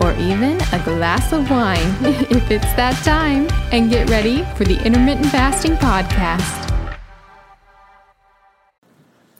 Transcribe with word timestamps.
or 0.00 0.12
even 0.14 0.60
a 0.72 0.80
glass 0.84 1.32
of 1.32 1.50
wine 1.50 1.78
if 2.30 2.50
it's 2.50 2.72
that 2.74 3.02
time, 3.04 3.48
and 3.72 3.90
get 3.90 4.08
ready 4.08 4.44
for 4.56 4.64
the 4.64 4.82
Intermittent 4.84 5.26
Fasting 5.26 5.74
Podcast. 5.76 6.64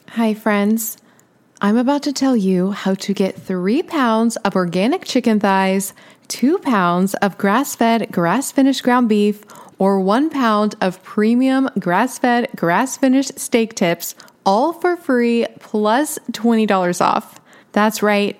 Hi, 0.09 0.33
friends. 0.33 0.97
I'm 1.61 1.77
about 1.77 2.03
to 2.03 2.13
tell 2.13 2.35
you 2.35 2.71
how 2.71 2.93
to 2.95 3.13
get 3.13 3.35
three 3.35 3.83
pounds 3.83 4.37
of 4.37 4.55
organic 4.55 5.05
chicken 5.05 5.39
thighs, 5.39 5.93
two 6.27 6.57
pounds 6.59 7.15
of 7.15 7.37
grass 7.37 7.75
fed, 7.75 8.11
grass 8.11 8.51
finished 8.51 8.83
ground 8.83 9.09
beef, 9.09 9.43
or 9.77 9.99
one 9.99 10.29
pound 10.29 10.75
of 10.81 11.01
premium 11.03 11.69
grass 11.79 12.17
fed, 12.17 12.49
grass 12.55 12.97
finished 12.97 13.37
steak 13.39 13.75
tips, 13.75 14.15
all 14.45 14.73
for 14.73 14.97
free 14.97 15.45
plus 15.59 16.17
$20 16.31 17.01
off. 17.01 17.39
That's 17.71 18.01
right 18.01 18.39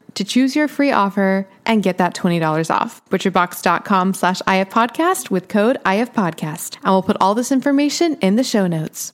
to 0.15 0.23
choose 0.23 0.55
your 0.55 0.67
free 0.67 0.91
offer 0.91 1.47
and 1.65 1.83
get 1.83 1.97
that 1.97 2.15
$20 2.15 2.73
off. 2.73 3.03
Butcherbox.com 3.09 4.13
slash 4.13 4.41
ifpodcast 4.41 5.29
with 5.29 5.47
code 5.47 5.77
ifpodcast. 5.85 6.75
And 6.83 6.93
we'll 6.93 7.03
put 7.03 7.17
all 7.21 7.35
this 7.35 7.51
information 7.51 8.15
in 8.15 8.35
the 8.35 8.43
show 8.43 8.67
notes. 8.67 9.13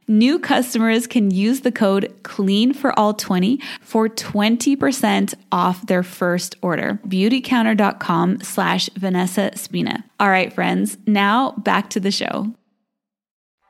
New 0.11 0.39
customers 0.39 1.07
can 1.07 1.31
use 1.31 1.61
the 1.61 1.71
code 1.71 2.13
CLEAN 2.23 2.73
for 2.73 2.91
all 2.99 3.13
20 3.13 3.61
for 3.79 4.09
20% 4.09 5.33
off 5.53 5.87
their 5.87 6.03
first 6.03 6.57
order. 6.61 6.99
Beautycounter.com 7.07 8.41
slash 8.41 8.89
Vanessa 8.97 9.51
Spina. 9.55 10.03
All 10.19 10.29
right, 10.29 10.51
friends, 10.51 10.97
now 11.07 11.51
back 11.51 11.91
to 11.91 12.01
the 12.01 12.11
show. 12.11 12.53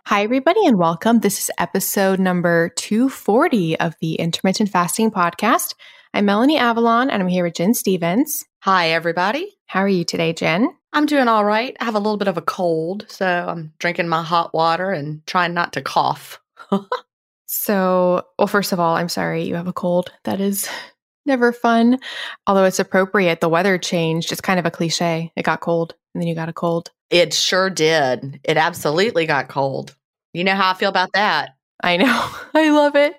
Hi, 0.08 0.24
everybody, 0.24 0.66
and 0.66 0.80
welcome. 0.80 1.20
This 1.20 1.38
is 1.38 1.52
episode 1.60 2.20
number 2.20 2.70
240 2.70 3.80
of 3.80 3.94
the 4.02 4.16
Intermittent 4.16 4.72
Fasting 4.72 5.12
Podcast. 5.12 5.76
I'm 6.12 6.26
Melanie 6.26 6.58
Avalon, 6.58 7.12
and 7.12 7.22
I'm 7.22 7.30
here 7.30 7.44
with 7.44 7.54
Gin 7.54 7.76
Stephens. 7.76 8.46
Hi, 8.62 8.90
everybody. 8.90 9.60
How 9.68 9.82
are 9.82 9.88
you 9.88 10.04
today, 10.04 10.34
Gin? 10.34 10.74
I'm 10.94 11.06
doing 11.06 11.28
all 11.28 11.46
right. 11.46 11.76
I 11.80 11.86
have 11.86 11.96
a 11.96 12.00
little 12.00 12.18
bit 12.18 12.28
of 12.28 12.38
a 12.38 12.42
cold, 12.42 13.06
so 13.08 13.26
I'm 13.26 13.74
drinking 13.80 14.10
my 14.10 14.24
hot 14.24 14.54
water 14.54 14.92
and 14.92 15.26
trying 15.26 15.54
not 15.54 15.74
to 15.74 15.82
cough. 15.82 16.40
so, 17.46 18.26
well, 18.38 18.48
first 18.48 18.74
of 18.74 18.80
all, 18.80 18.96
I'm 18.96 19.10
sorry 19.10 19.44
you 19.44 19.56
have 19.56 19.68
a 19.68 19.74
cold. 19.74 20.12
That 20.26 20.42
is 20.42 20.68
never 21.26 21.54
fun. 21.54 22.00
Although 22.46 22.66
it's 22.66 22.80
appropriate, 22.80 23.40
the 23.40 23.50
weather 23.50 23.78
changed. 23.78 24.32
It's 24.32 24.42
kind 24.42 24.60
of 24.60 24.66
a 24.66 24.72
cliche. 24.72 25.32
It 25.36 25.44
got 25.44 25.62
cold, 25.62 25.96
and 26.14 26.22
then 26.22 26.28
you 26.28 26.36
got 26.36 26.50
a 26.50 26.54
cold. 26.54 26.92
It 27.10 27.34
sure 27.34 27.70
did. 27.70 28.40
It 28.44 28.58
absolutely 28.58 29.26
got 29.26 29.48
cold. 29.48 29.96
You 30.34 30.44
know 30.44 30.56
how 30.56 30.72
I 30.72 30.74
feel 30.74 30.90
about 30.90 31.14
that. 31.14 31.56
I 31.84 31.98
know. 31.98 32.30
I 32.54 32.70
love 32.70 32.96
it. 32.96 33.16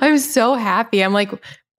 I'm 0.00 0.18
so 0.18 0.54
happy. 0.54 1.04
I'm 1.04 1.12
like, 1.12 1.30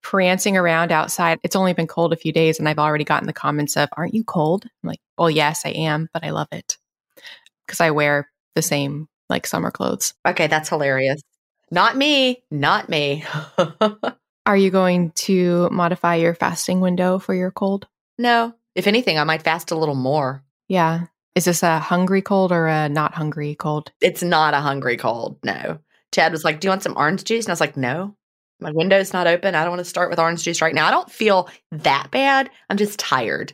prancing 0.06 0.56
around 0.56 0.92
outside. 0.92 1.40
It's 1.42 1.56
only 1.56 1.74
been 1.74 1.88
cold 1.88 2.14
a 2.14 2.16
few 2.16 2.32
days, 2.32 2.60
and 2.60 2.70
I've 2.70 2.78
already 2.78 3.04
gotten 3.04 3.26
the 3.26 3.34
comments 3.34 3.76
of, 3.76 3.90
Aren't 3.98 4.14
you 4.14 4.24
cold? 4.24 4.64
I'm 4.64 4.88
like, 4.88 5.00
Well, 5.18 5.32
yes, 5.32 5.66
I 5.66 5.70
am, 5.70 6.10
but 6.14 6.24
I 6.24 6.30
love 6.30 6.48
it 6.52 6.78
because 7.66 7.82
I 7.82 7.90
wear 7.90 8.30
the 8.54 8.62
same 8.62 9.10
like 9.30 9.48
summer 9.48 9.72
clothes. 9.72 10.14
Okay, 10.26 10.46
that's 10.46 10.70
hilarious. 10.70 11.22
Not 11.72 11.98
me. 11.98 12.44
Not 12.52 12.88
me. 12.88 13.26
Are 14.46 14.56
you 14.56 14.70
going 14.70 15.10
to 15.12 15.70
modify 15.72 16.16
your 16.16 16.36
fasting 16.36 16.82
window 16.82 17.18
for 17.18 17.34
your 17.34 17.50
cold? 17.50 17.88
No. 18.20 18.54
If 18.76 18.86
anything, 18.86 19.18
I 19.18 19.24
might 19.24 19.42
fast 19.42 19.72
a 19.72 19.76
little 19.76 19.96
more. 19.96 20.44
Yeah. 20.68 21.08
Is 21.34 21.46
this 21.46 21.64
a 21.64 21.80
hungry 21.80 22.22
cold 22.22 22.52
or 22.52 22.68
a 22.68 22.88
not 22.88 23.16
hungry 23.16 23.56
cold? 23.56 23.92
It's 24.02 24.22
not 24.22 24.54
a 24.54 24.60
hungry 24.60 24.98
cold. 24.98 25.40
No. 25.44 25.80
Chad 26.14 26.32
was 26.32 26.44
like, 26.44 26.60
Do 26.60 26.68
you 26.68 26.70
want 26.70 26.84
some 26.84 26.96
orange 26.96 27.24
juice? 27.24 27.46
And 27.46 27.50
I 27.50 27.54
was 27.54 27.60
like, 27.60 27.76
No. 27.76 28.16
My 28.60 28.72
window's 28.72 29.14
not 29.14 29.28
open. 29.28 29.56
I 29.56 29.62
don't 29.62 29.72
want 29.72 29.80
to 29.80 29.86
start 29.90 30.10
with 30.10 30.20
orange 30.20 30.44
juice 30.44 30.62
right 30.62 30.74
now. 30.74 30.88
I 30.88 30.92
don't 30.92 31.12
feel 31.12 31.50
that 31.72 32.10
bad. 32.12 32.50
I'm 32.70 32.78
just 32.78 33.00
tired. 33.00 33.54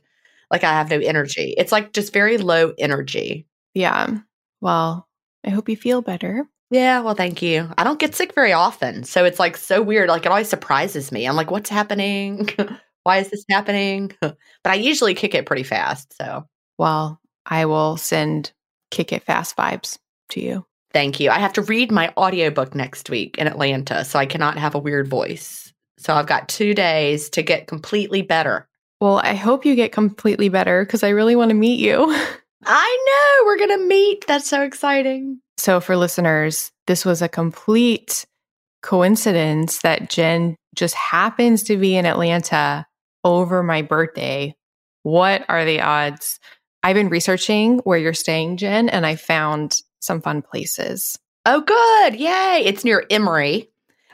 Like 0.52 0.64
I 0.64 0.74
have 0.74 0.90
no 0.90 1.00
energy. 1.00 1.54
It's 1.58 1.72
like 1.72 1.94
just 1.94 2.14
very 2.14 2.38
low 2.38 2.74
energy. 2.78 3.48
Yeah. 3.74 4.18
Well, 4.60 5.08
I 5.46 5.50
hope 5.50 5.70
you 5.70 5.78
feel 5.78 6.02
better. 6.02 6.46
Yeah, 6.70 7.02
well, 7.02 7.16
thank 7.16 7.42
you. 7.42 7.70
I 7.78 7.84
don't 7.84 8.00
get 8.00 8.16
sick 8.16 8.34
very 8.34 8.54
often. 8.54 9.04
So 9.04 9.26
it's 9.26 9.40
like 9.40 9.58
so 9.58 9.82
weird. 9.82 10.08
Like 10.08 10.26
it 10.26 10.32
always 10.32 10.50
surprises 10.50 11.12
me. 11.12 11.26
I'm 11.26 11.36
like, 11.36 11.52
what's 11.52 11.70
happening? 11.70 12.50
Why 13.04 13.18
is 13.18 13.30
this 13.30 13.44
happening? 13.50 14.14
but 14.22 14.38
I 14.66 14.76
usually 14.76 15.14
kick 15.14 15.34
it 15.34 15.46
pretty 15.46 15.64
fast. 15.64 16.16
So, 16.16 16.48
well, 16.78 17.20
I 17.46 17.66
will 17.66 17.98
send 17.98 18.54
kick 18.92 19.12
it 19.12 19.24
fast 19.24 19.58
vibes 19.58 19.98
to 20.30 20.42
you. 20.42 20.66
Thank 20.94 21.20
you. 21.20 21.30
I 21.30 21.40
have 21.40 21.54
to 21.54 21.62
read 21.62 21.92
my 21.92 22.14
audiobook 22.18 22.76
next 22.76 23.10
week 23.10 23.38
in 23.38 23.48
Atlanta, 23.48 24.04
so 24.04 24.20
I 24.20 24.26
cannot 24.26 24.58
have 24.58 24.76
a 24.76 24.80
weird 24.80 25.08
voice. 25.08 25.72
So 25.98 26.14
I've 26.14 26.28
got 26.28 26.50
two 26.50 26.74
days 26.74 27.30
to 27.32 27.44
get 27.44 27.68
completely 27.68 28.22
better. 28.22 28.68
Well, 29.00 29.20
I 29.24 29.36
hope 29.36 29.66
you 29.66 29.76
get 29.76 29.92
completely 29.92 30.50
better 30.50 30.86
because 30.86 31.04
I 31.04 31.10
really 31.10 31.36
want 31.36 31.50
to 31.50 31.56
meet 31.56 31.80
you. 31.80 32.06
I 32.66 33.06
know. 33.08 33.46
We're 33.46 33.58
going 33.58 33.80
to 33.80 33.88
meet. 33.88 34.28
That's 34.28 34.48
so 34.48 34.62
exciting. 34.62 35.40
So, 35.58 35.80
for 35.80 35.96
listeners, 35.96 36.72
this 36.88 37.06
was 37.06 37.22
a 37.22 37.30
complete 37.30 38.26
coincidence 38.82 39.82
that 39.82 40.10
Gin 40.10 40.56
just 40.76 40.96
happens 40.96 41.64
to 41.64 41.78
be 41.78 41.96
in 41.96 42.06
Atlanta 42.06 42.86
over 43.24 43.64
my 43.64 43.82
birthday. 43.82 44.56
What 45.04 45.44
are 45.50 45.66
the 45.66 45.82
odds? 45.82 46.40
I've 46.84 46.96
been 46.96 47.10
researching 47.10 47.80
where 47.80 48.00
you're 48.00 48.14
staying, 48.14 48.58
Gin, 48.58 48.90
and 48.90 49.06
I 49.06 49.16
found 49.16 49.82
some 50.02 50.22
fun 50.22 50.42
places. 50.42 51.18
Oh, 51.46 51.62
good. 51.62 52.20
Yay. 52.20 52.64
It's 52.66 52.84
near 52.84 53.04
Emory. 53.10 53.70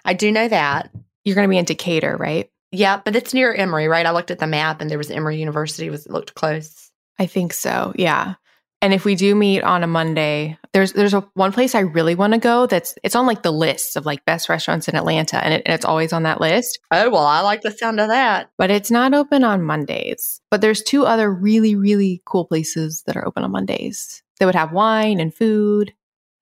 I 0.06 0.14
do 0.14 0.32
know 0.32 0.48
that. 0.48 0.92
You're 1.26 1.36
going 1.36 1.48
to 1.48 1.50
be 1.50 1.58
in 1.58 1.66
Decatur, 1.66 2.16
right? 2.16 2.50
Yeah, 2.72 3.02
but 3.04 3.16
it's 3.16 3.34
near 3.34 3.54
Emory, 3.54 3.88
right? 3.88 4.06
I 4.06 4.12
looked 4.12 4.32
at 4.32 4.40
the 4.40 4.48
map 4.48 4.82
and 4.82 4.90
there 4.90 4.98
was 4.98 5.12
Emory 5.12 5.38
University 5.38 5.90
was 5.90 6.08
looked 6.08 6.36
close. 6.36 6.92
I 7.20 7.26
think 7.26 7.54
so. 7.54 7.94
Yeah. 7.96 8.36
And 8.82 8.94
if 8.94 9.06
we 9.06 9.16
do 9.16 9.34
meet 9.34 9.64
on 9.64 9.84
a 9.84 9.88
Monday, 9.88 10.58
there's 10.72 10.94
there's 10.94 11.16
a 11.16 11.28
one 11.34 11.52
place 11.52 11.74
I 11.74 11.80
really 11.80 12.14
want 12.14 12.34
to 12.34 12.40
go 12.40 12.68
that's 12.68 12.94
it's 13.04 13.16
on 13.16 13.26
like 13.26 13.42
the 13.42 13.52
list 13.52 13.96
of 13.96 14.06
like 14.06 14.24
best 14.26 14.50
restaurants 14.50 14.88
in 14.88 14.96
Atlanta 14.96 15.44
and, 15.44 15.56
it, 15.56 15.64
and 15.66 15.74
it's 15.74 15.86
always 15.86 16.14
on 16.14 16.24
that 16.24 16.40
list. 16.40 16.80
Oh, 16.92 17.10
well, 17.10 17.26
I 17.26 17.42
like 17.42 17.62
the 17.62 17.72
sound 17.72 18.00
of 18.00 18.10
that. 18.10 18.52
But 18.58 18.70
it's 18.70 18.92
not 18.92 19.16
open 19.16 19.44
on 19.44 19.64
Mondays. 19.64 20.42
But 20.52 20.62
there's 20.62 20.84
two 20.84 21.06
other 21.06 21.34
really 21.34 21.76
really 21.76 22.22
cool 22.26 22.46
places 22.46 23.02
that 23.08 23.18
are 23.18 23.28
open 23.28 23.44
on 23.44 23.52
Mondays. 23.52 24.22
They 24.40 24.46
would 24.46 24.56
have 24.56 24.72
wine 24.72 25.20
and 25.20 25.34
food 25.34 25.94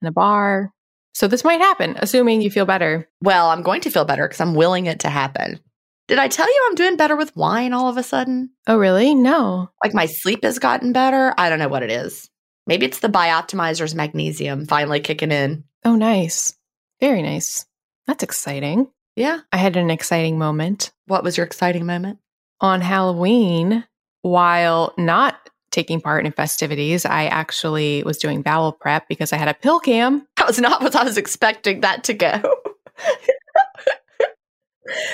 and 0.01 0.09
a 0.09 0.11
bar. 0.11 0.71
So 1.13 1.27
this 1.27 1.43
might 1.43 1.61
happen, 1.61 1.95
assuming 1.99 2.41
you 2.41 2.51
feel 2.51 2.65
better. 2.65 3.07
Well, 3.21 3.49
I'm 3.49 3.61
going 3.61 3.81
to 3.81 3.89
feel 3.89 4.05
better 4.05 4.27
because 4.27 4.41
I'm 4.41 4.53
willing 4.55 4.85
it 4.85 4.99
to 5.01 5.09
happen. 5.09 5.59
Did 6.07 6.19
I 6.19 6.27
tell 6.27 6.47
you 6.47 6.65
I'm 6.67 6.75
doing 6.75 6.97
better 6.97 7.15
with 7.15 7.35
wine 7.35 7.73
all 7.73 7.87
of 7.89 7.97
a 7.97 8.03
sudden? 8.03 8.51
Oh, 8.67 8.77
really? 8.77 9.15
No. 9.15 9.69
Like 9.83 9.93
my 9.93 10.05
sleep 10.05 10.43
has 10.43 10.59
gotten 10.59 10.91
better. 10.93 11.33
I 11.37 11.49
don't 11.49 11.57
know 11.57 11.69
what 11.69 11.83
it 11.83 11.89
is. 11.91 12.29
Maybe 12.67 12.85
it's 12.85 12.99
the 12.99 13.07
Bioptimizer's 13.07 13.95
magnesium 13.95 14.65
finally 14.65 14.99
kicking 14.99 15.31
in. 15.31 15.63
Oh, 15.83 15.95
nice. 15.95 16.53
Very 16.99 17.21
nice. 17.21 17.65
That's 18.07 18.23
exciting. 18.23 18.87
Yeah. 19.15 19.39
I 19.53 19.57
had 19.57 19.77
an 19.77 19.89
exciting 19.89 20.37
moment 20.37 20.91
What 21.07 21.23
was 21.23 21.37
your 21.37 21.45
exciting 21.45 21.85
moment? 21.85 22.19
on 22.61 22.81
Halloween. 22.81 23.85
While 24.21 24.93
not 24.97 25.49
taking 25.75 25.99
part 25.99 26.25
in 26.25 26.31
festivities, 26.31 27.05
I 27.05 27.25
actually 27.25 28.01
was 28.03 28.17
doing 28.17 28.41
bowel 28.41 28.71
prep 28.71 29.09
because 29.09 29.33
I 29.33 29.37
had 29.37 29.49
a 29.49 29.53
pill 29.53 29.79
cam. 29.79 30.25
That 30.37 30.47
was 30.47 30.59
not 30.59 30.81
what 30.81 30.95
I 30.95 31.03
was 31.03 31.17
expecting 31.17 31.81
that 31.81 32.03
to 32.03 32.13
go. 32.13 32.39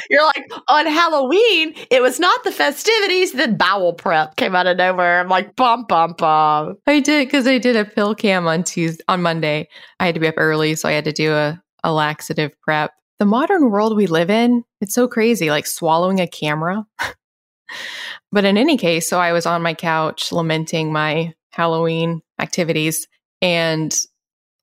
You're 0.10 0.26
like, 0.26 0.52
on 0.68 0.86
Halloween, 0.86 1.74
it 1.90 2.02
was 2.02 2.20
not 2.20 2.44
the 2.44 2.52
festivities, 2.52 3.32
then 3.32 3.56
bowel 3.56 3.94
prep 3.94 4.36
came 4.36 4.54
out 4.54 4.68
of 4.68 4.76
nowhere. 4.76 5.22
I'm 5.22 5.30
like, 5.30 5.56
bum, 5.56 5.86
bum, 5.88 6.16
bum. 6.18 6.76
I 6.86 7.00
did 7.00 7.28
because 7.28 7.48
I 7.48 7.58
did 7.58 7.78
a 7.78 7.86
pill 7.86 8.14
cam 8.14 8.46
on 8.46 8.64
Tuesday 8.66 9.02
on 9.08 9.22
Monday. 9.22 9.70
I 10.02 10.06
had 10.06 10.16
to 10.16 10.20
be 10.20 10.28
up 10.28 10.36
early, 10.36 10.76
so 10.76 10.90
I 10.90 10.92
had 10.92 11.06
to 11.06 11.14
do 11.14 11.32
a, 11.32 11.62
a 11.86 11.94
laxative 11.94 12.52
prep. 12.62 12.92
The 13.20 13.26
modern 13.26 13.72
world 13.72 13.96
we 13.96 14.08
live 14.08 14.30
in, 14.30 14.66
it's 14.82 14.94
so 14.94 15.08
crazy, 15.08 15.50
like 15.50 15.66
swallowing 15.66 16.20
a 16.20 16.28
camera. 16.28 16.86
but 18.32 18.46
in 18.46 18.58
any 18.58 18.78
case, 18.78 19.10
so 19.10 19.20
I 19.20 19.34
was 19.34 19.46
on 19.46 19.62
my 19.62 19.74
couch 19.74 20.32
lamenting 20.32 20.92
my 20.92 21.34
Halloween 21.52 22.22
activities 22.40 23.08
and 23.42 23.94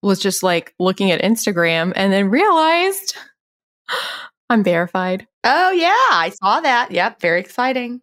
was 0.03 0.21
just 0.21 0.43
like 0.43 0.75
looking 0.79 1.11
at 1.11 1.23
Instagram 1.23 1.93
and 1.97 2.13
then 2.13 2.31
realized 2.31 3.17
I'm 4.51 4.65
verified. 4.65 5.27
Oh, 5.45 5.71
yeah, 5.71 5.89
I 5.91 6.33
saw 6.43 6.61
that. 6.61 6.91
Yep, 6.91 7.21
very 7.21 7.41
exciting. 7.41 8.01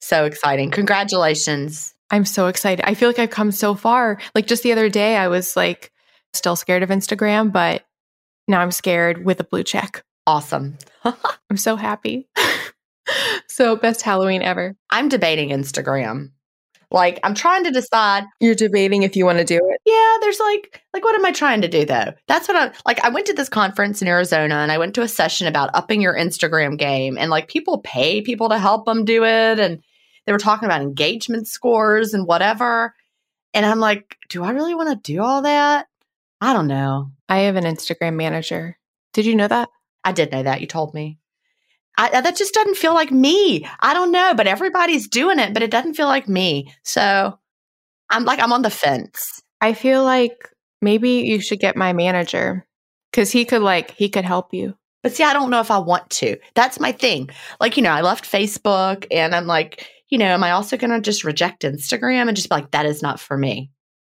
So 0.00 0.24
exciting. 0.24 0.70
Congratulations. 0.70 1.94
I'm 2.10 2.24
so 2.24 2.46
excited. 2.46 2.84
I 2.86 2.94
feel 2.94 3.08
like 3.08 3.18
I've 3.18 3.30
come 3.30 3.50
so 3.50 3.74
far. 3.74 4.18
Like 4.34 4.46
just 4.46 4.62
the 4.62 4.72
other 4.72 4.88
day, 4.88 5.16
I 5.16 5.28
was 5.28 5.56
like 5.56 5.92
still 6.32 6.56
scared 6.56 6.82
of 6.82 6.90
Instagram, 6.90 7.52
but 7.52 7.84
now 8.48 8.60
I'm 8.60 8.70
scared 8.70 9.24
with 9.24 9.40
a 9.40 9.44
blue 9.44 9.64
check. 9.64 10.04
Awesome. 10.26 10.78
I'm 11.04 11.56
so 11.56 11.76
happy. 11.76 12.28
So, 13.48 13.76
best 13.76 14.02
Halloween 14.02 14.42
ever. 14.42 14.74
I'm 14.90 15.08
debating 15.08 15.50
Instagram. 15.50 16.30
Like, 16.90 17.18
I'm 17.24 17.34
trying 17.34 17.64
to 17.64 17.70
decide 17.70 18.24
You're 18.40 18.54
debating 18.54 19.02
if 19.02 19.16
you 19.16 19.24
want 19.24 19.38
to 19.38 19.44
do 19.44 19.56
it. 19.56 19.80
yeah, 19.84 20.16
there's 20.20 20.38
like, 20.38 20.82
like, 20.94 21.04
what 21.04 21.16
am 21.16 21.24
I 21.24 21.32
trying 21.32 21.60
to 21.62 21.68
do 21.68 21.84
though? 21.84 22.12
That's 22.28 22.46
what 22.46 22.56
I'm 22.56 22.72
like. 22.86 23.04
I 23.04 23.08
went 23.08 23.26
to 23.26 23.32
this 23.32 23.48
conference 23.48 24.02
in 24.02 24.08
Arizona 24.08 24.56
and 24.56 24.70
I 24.70 24.78
went 24.78 24.94
to 24.94 25.02
a 25.02 25.08
session 25.08 25.48
about 25.48 25.70
upping 25.74 26.00
your 26.00 26.16
Instagram 26.16 26.78
game. 26.78 27.18
And 27.18 27.30
like, 27.30 27.48
people 27.48 27.78
pay 27.78 28.22
people 28.22 28.48
to 28.50 28.58
help 28.58 28.86
them 28.86 29.04
do 29.04 29.24
it. 29.24 29.58
And 29.58 29.82
they 30.26 30.32
were 30.32 30.38
talking 30.38 30.66
about 30.66 30.80
engagement 30.80 31.48
scores 31.48 32.14
and 32.14 32.26
whatever. 32.26 32.94
And 33.52 33.66
I'm 33.66 33.80
like, 33.80 34.16
do 34.28 34.44
I 34.44 34.50
really 34.50 34.74
want 34.74 34.90
to 34.90 35.12
do 35.12 35.22
all 35.22 35.42
that? 35.42 35.86
I 36.40 36.52
don't 36.52 36.68
know. 36.68 37.10
I 37.28 37.38
have 37.40 37.56
an 37.56 37.64
Instagram 37.64 38.14
manager. 38.14 38.78
Did 39.12 39.26
you 39.26 39.34
know 39.34 39.48
that? 39.48 39.70
I 40.04 40.12
did 40.12 40.30
know 40.30 40.42
that. 40.42 40.60
You 40.60 40.66
told 40.66 40.94
me. 40.94 41.18
I, 41.98 42.20
that 42.20 42.36
just 42.36 42.54
doesn't 42.54 42.76
feel 42.76 42.94
like 42.94 43.10
me. 43.10 43.66
I 43.80 43.94
don't 43.94 44.12
know, 44.12 44.34
but 44.34 44.46
everybody's 44.46 45.08
doing 45.08 45.38
it, 45.38 45.54
but 45.54 45.62
it 45.62 45.70
doesn't 45.70 45.94
feel 45.94 46.08
like 46.08 46.28
me. 46.28 46.72
So 46.82 47.38
I'm 48.10 48.24
like, 48.24 48.38
I'm 48.38 48.52
on 48.52 48.62
the 48.62 48.70
fence. 48.70 49.42
I 49.60 49.72
feel 49.72 50.04
like 50.04 50.48
maybe 50.82 51.10
you 51.10 51.40
should 51.40 51.60
get 51.60 51.76
my 51.76 51.92
manager 51.92 52.66
because 53.10 53.30
he 53.32 53.44
could, 53.44 53.62
like, 53.62 53.92
he 53.92 54.08
could 54.08 54.24
help 54.24 54.52
you. 54.52 54.76
But 55.02 55.14
see, 55.14 55.24
I 55.24 55.32
don't 55.32 55.50
know 55.50 55.60
if 55.60 55.70
I 55.70 55.78
want 55.78 56.10
to. 56.10 56.36
That's 56.54 56.80
my 56.80 56.92
thing. 56.92 57.30
Like, 57.60 57.76
you 57.76 57.82
know, 57.82 57.92
I 57.92 58.02
left 58.02 58.30
Facebook 58.30 59.06
and 59.10 59.34
I'm 59.34 59.46
like, 59.46 59.88
you 60.08 60.18
know, 60.18 60.26
am 60.26 60.44
I 60.44 60.50
also 60.50 60.76
going 60.76 60.90
to 60.90 61.00
just 61.00 61.24
reject 61.24 61.62
Instagram 61.62 62.28
and 62.28 62.36
just 62.36 62.48
be 62.48 62.56
like, 62.56 62.72
that 62.72 62.86
is 62.86 63.02
not 63.02 63.20
for 63.20 63.38
me? 63.38 63.70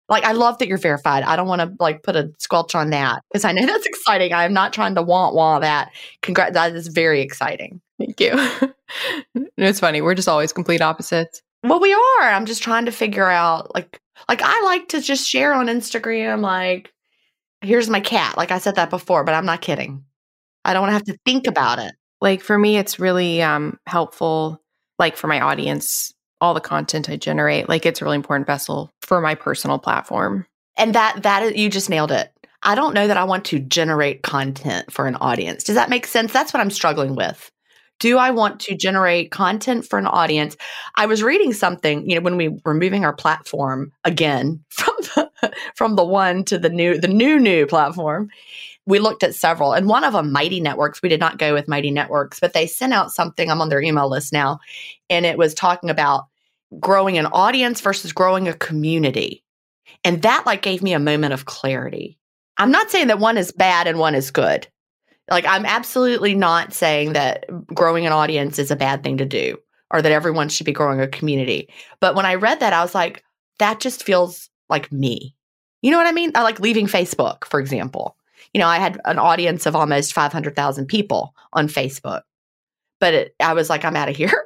Like, 0.08 0.24
I 0.24 0.32
love 0.32 0.58
that 0.58 0.68
you're 0.68 0.78
verified. 0.78 1.22
I 1.22 1.36
don't 1.36 1.48
want 1.48 1.60
to 1.60 1.74
like 1.78 2.02
put 2.02 2.16
a 2.16 2.30
squelch 2.38 2.74
on 2.74 2.90
that 2.90 3.22
because 3.30 3.44
I 3.44 3.52
know 3.52 3.66
that's 3.66 3.86
exciting. 3.86 4.32
I 4.32 4.44
am 4.44 4.54
not 4.54 4.72
trying 4.72 4.94
to 4.94 5.02
want 5.02 5.34
want 5.34 5.62
that. 5.62 5.90
Congrats. 6.22 6.54
That 6.54 6.74
is 6.74 6.88
very 6.88 7.20
exciting. 7.20 7.80
Thank 7.98 8.20
you. 8.20 8.32
it's 9.58 9.80
funny. 9.80 10.00
We're 10.00 10.14
just 10.14 10.28
always 10.28 10.52
complete 10.52 10.80
opposites. 10.80 11.42
Well, 11.62 11.80
we 11.80 11.92
are. 11.92 12.22
I'm 12.22 12.46
just 12.46 12.62
trying 12.62 12.86
to 12.86 12.92
figure 12.92 13.28
out 13.28 13.74
like, 13.74 14.00
like 14.28 14.40
I 14.42 14.62
like 14.62 14.88
to 14.88 15.00
just 15.00 15.28
share 15.28 15.52
on 15.52 15.66
Instagram, 15.66 16.40
like, 16.40 16.92
here's 17.60 17.90
my 17.90 18.00
cat. 18.00 18.36
Like 18.36 18.50
I 18.50 18.58
said 18.58 18.76
that 18.76 18.90
before, 18.90 19.24
but 19.24 19.34
I'm 19.34 19.46
not 19.46 19.60
kidding. 19.60 20.04
I 20.64 20.72
don't 20.72 20.82
want 20.82 20.90
to 20.90 20.94
have 20.94 21.04
to 21.04 21.18
think 21.24 21.46
about 21.46 21.78
it. 21.78 21.92
Like 22.20 22.40
for 22.40 22.58
me, 22.58 22.78
it's 22.78 22.98
really 22.98 23.42
um, 23.42 23.78
helpful, 23.86 24.62
like 24.98 25.16
for 25.16 25.26
my 25.26 25.40
audience, 25.40 26.12
all 26.40 26.54
the 26.54 26.60
content 26.60 27.08
I 27.08 27.16
generate. 27.16 27.68
Like 27.68 27.86
it's 27.86 28.00
a 28.00 28.04
really 28.04 28.16
important 28.16 28.46
vessel 28.46 28.92
for 29.02 29.20
my 29.20 29.34
personal 29.34 29.78
platform. 29.78 30.46
And 30.76 30.94
that 30.94 31.22
that 31.24 31.56
you 31.56 31.68
just 31.68 31.90
nailed 31.90 32.12
it. 32.12 32.32
I 32.62 32.74
don't 32.74 32.94
know 32.94 33.06
that 33.06 33.16
I 33.16 33.24
want 33.24 33.44
to 33.46 33.58
generate 33.58 34.22
content 34.22 34.92
for 34.92 35.06
an 35.06 35.16
audience. 35.16 35.64
Does 35.64 35.76
that 35.76 35.90
make 35.90 36.06
sense? 36.06 36.32
That's 36.32 36.52
what 36.52 36.60
I'm 36.60 36.70
struggling 36.70 37.14
with. 37.14 37.50
Do 38.00 38.16
I 38.18 38.30
want 38.30 38.60
to 38.60 38.76
generate 38.76 39.30
content 39.30 39.84
for 39.84 39.98
an 39.98 40.06
audience? 40.06 40.56
I 40.96 41.06
was 41.06 41.22
reading 41.22 41.52
something, 41.52 42.08
you 42.08 42.14
know, 42.14 42.20
when 42.20 42.36
we 42.36 42.60
were 42.64 42.74
moving 42.74 43.04
our 43.04 43.12
platform 43.12 43.92
again 44.04 44.64
from 44.70 44.94
the 44.98 45.30
from 45.74 45.96
the 45.96 46.04
one 46.04 46.44
to 46.44 46.58
the 46.58 46.68
new 46.68 46.98
the 46.98 47.08
new 47.08 47.38
new 47.38 47.66
platform. 47.66 48.30
We 48.86 49.00
looked 49.00 49.22
at 49.22 49.34
several, 49.34 49.74
and 49.74 49.86
one 49.86 50.02
of 50.02 50.14
them, 50.14 50.32
Mighty 50.32 50.60
Networks. 50.60 51.02
We 51.02 51.10
did 51.10 51.20
not 51.20 51.36
go 51.36 51.52
with 51.52 51.68
Mighty 51.68 51.90
Networks, 51.90 52.40
but 52.40 52.54
they 52.54 52.66
sent 52.66 52.94
out 52.94 53.12
something. 53.12 53.50
I'm 53.50 53.60
on 53.60 53.68
their 53.68 53.82
email 53.82 54.08
list 54.08 54.32
now, 54.32 54.60
and 55.10 55.26
it 55.26 55.36
was 55.36 55.52
talking 55.52 55.90
about 55.90 56.27
growing 56.80 57.18
an 57.18 57.26
audience 57.26 57.80
versus 57.80 58.12
growing 58.12 58.48
a 58.48 58.54
community. 58.54 59.44
And 60.04 60.22
that 60.22 60.44
like 60.46 60.62
gave 60.62 60.82
me 60.82 60.92
a 60.92 60.98
moment 60.98 61.32
of 61.32 61.46
clarity. 61.46 62.18
I'm 62.56 62.70
not 62.70 62.90
saying 62.90 63.08
that 63.08 63.18
one 63.18 63.38
is 63.38 63.52
bad 63.52 63.86
and 63.86 63.98
one 63.98 64.14
is 64.14 64.30
good. 64.30 64.66
Like 65.30 65.46
I'm 65.46 65.66
absolutely 65.66 66.34
not 66.34 66.72
saying 66.72 67.12
that 67.12 67.44
growing 67.66 68.06
an 68.06 68.12
audience 68.12 68.58
is 68.58 68.70
a 68.70 68.76
bad 68.76 69.02
thing 69.02 69.18
to 69.18 69.24
do 69.24 69.58
or 69.90 70.02
that 70.02 70.12
everyone 70.12 70.48
should 70.48 70.66
be 70.66 70.72
growing 70.72 71.00
a 71.00 71.08
community. 71.08 71.68
But 72.00 72.14
when 72.14 72.26
I 72.26 72.34
read 72.34 72.60
that, 72.60 72.72
I 72.72 72.82
was 72.82 72.94
like, 72.94 73.24
that 73.58 73.80
just 73.80 74.04
feels 74.04 74.50
like 74.68 74.92
me. 74.92 75.34
You 75.82 75.90
know 75.90 75.96
what 75.96 76.06
I 76.06 76.12
mean? 76.12 76.32
I 76.34 76.42
like 76.42 76.60
leaving 76.60 76.86
Facebook, 76.86 77.44
for 77.44 77.60
example. 77.60 78.16
You 78.52 78.60
know, 78.60 78.66
I 78.66 78.78
had 78.78 79.00
an 79.04 79.18
audience 79.18 79.66
of 79.66 79.76
almost 79.76 80.12
500,000 80.12 80.86
people 80.86 81.34
on 81.52 81.68
Facebook, 81.68 82.22
but 83.00 83.14
it, 83.14 83.34
I 83.40 83.54
was 83.54 83.70
like, 83.70 83.84
I'm 83.84 83.96
out 83.96 84.08
of 84.08 84.16
here. 84.16 84.44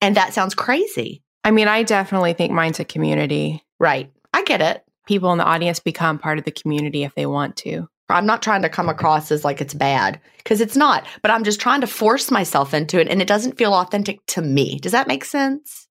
And 0.00 0.16
that 0.16 0.34
sounds 0.34 0.54
crazy. 0.54 1.22
I 1.46 1.52
mean, 1.52 1.68
I 1.68 1.84
definitely 1.84 2.32
think 2.32 2.52
mine's 2.52 2.80
a 2.80 2.84
community. 2.84 3.62
Right. 3.78 4.10
I 4.34 4.42
get 4.42 4.60
it. 4.60 4.82
People 5.06 5.30
in 5.30 5.38
the 5.38 5.44
audience 5.44 5.78
become 5.78 6.18
part 6.18 6.38
of 6.38 6.44
the 6.44 6.50
community 6.50 7.04
if 7.04 7.14
they 7.14 7.24
want 7.24 7.54
to. 7.58 7.88
I'm 8.08 8.26
not 8.26 8.42
trying 8.42 8.62
to 8.62 8.68
come 8.68 8.88
across 8.88 9.30
as 9.30 9.44
like 9.44 9.60
it's 9.60 9.72
bad 9.72 10.20
because 10.38 10.60
it's 10.60 10.76
not, 10.76 11.06
but 11.22 11.30
I'm 11.30 11.44
just 11.44 11.60
trying 11.60 11.82
to 11.82 11.86
force 11.86 12.32
myself 12.32 12.74
into 12.74 13.00
it 13.00 13.06
and 13.06 13.22
it 13.22 13.28
doesn't 13.28 13.58
feel 13.58 13.74
authentic 13.74 14.26
to 14.26 14.42
me. 14.42 14.80
Does 14.80 14.90
that 14.90 15.06
make 15.06 15.24
sense? 15.24 15.86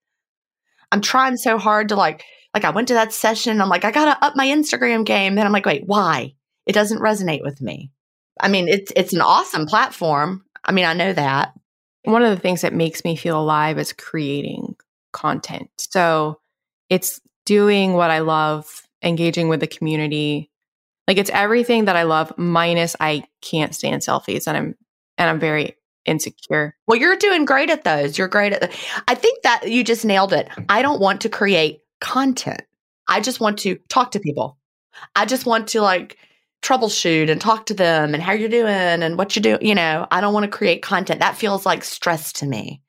I'm 0.92 1.00
trying 1.00 1.38
so 1.38 1.58
hard 1.58 1.88
to 1.88 1.96
like, 1.96 2.26
like 2.54 2.66
I 2.66 2.72
went 2.72 2.90
to 2.90 2.96
that 2.96 3.14
session. 3.14 3.62
I'm 3.62 3.70
like, 3.70 3.86
I 3.86 3.92
got 3.92 4.14
to 4.14 4.26
up 4.26 4.36
my 4.36 4.48
Instagram 4.48 5.06
game. 5.06 5.36
Then 5.36 5.46
I'm 5.46 5.54
like, 5.54 5.66
wait, 5.66 5.84
why? 5.86 6.36
It 6.66 6.74
doesn't 6.74 7.00
resonate 7.00 7.44
with 7.44 7.62
me. 7.62 7.94
I 8.42 8.50
mean, 8.50 8.68
it's, 8.68 8.92
it's 8.98 9.14
an 9.14 9.22
awesome 9.22 9.68
platform. 9.68 10.44
I 10.66 10.74
mean, 10.74 10.84
I 10.84 10.92
know 10.92 11.14
that. 11.14 11.54
One 12.04 12.24
of 12.24 12.36
the 12.36 12.42
things 12.42 12.60
that 12.62 12.74
makes 12.74 13.06
me 13.06 13.16
feel 13.16 13.40
alive 13.40 13.80
is 13.80 13.94
creating 13.94 14.75
content. 15.16 15.70
So 15.78 16.40
it's 16.90 17.22
doing 17.46 17.94
what 17.94 18.12
I 18.12 18.20
love, 18.20 18.84
engaging 19.02 19.48
with 19.48 19.62
the 19.62 19.68
community. 19.68 20.52
Like 21.08 21.18
it's 21.18 21.30
everything 21.32 21.86
that 21.86 21.96
I 21.96 22.04
love 22.04 22.34
minus 22.38 22.96
I 23.00 23.24
can't 23.42 23.74
stand 23.74 24.02
selfies 24.02 24.48
and 24.48 24.58
I'm 24.58 24.76
and 25.18 25.30
I'm 25.30 25.40
very 25.40 25.78
insecure. 26.06 26.76
Well, 26.86 27.00
you're 27.00 27.16
doing 27.16 27.46
great 27.46 27.70
at 27.70 27.84
those. 27.84 28.18
You're 28.18 28.28
great 28.28 28.54
at 28.54 28.62
the, 28.62 28.70
I 29.08 29.16
think 29.16 29.42
that 29.44 29.72
you 29.72 29.84
just 29.84 30.06
nailed 30.06 30.34
it. 30.34 30.48
Mm. 30.50 30.66
I 30.70 30.82
don't 30.82 31.00
want 31.00 31.22
to 31.22 31.30
create 31.30 31.80
content. 32.02 32.62
I 33.08 33.22
just 33.22 33.40
want 33.40 33.60
to 33.60 33.78
talk 33.88 34.12
to 34.12 34.20
people. 34.20 34.58
I 35.16 35.26
just 35.26 35.46
want 35.46 35.70
to 35.70 35.82
like 35.82 36.18
troubleshoot 36.62 37.30
and 37.30 37.40
talk 37.40 37.68
to 37.68 37.74
them 37.74 38.14
and 38.14 38.22
how 38.22 38.34
you're 38.34 38.50
doing 38.50 38.68
and 39.04 39.18
what 39.18 39.36
you 39.36 39.42
do. 39.42 39.58
You 39.62 39.76
know, 39.76 40.08
I 40.12 40.22
don't 40.22 40.34
want 40.34 40.44
to 40.44 40.58
create 40.58 40.82
content. 40.82 41.22
That 41.22 41.38
feels 41.38 41.66
like 41.66 41.84
stress 41.84 42.34
to 42.34 42.46
me. 42.46 42.82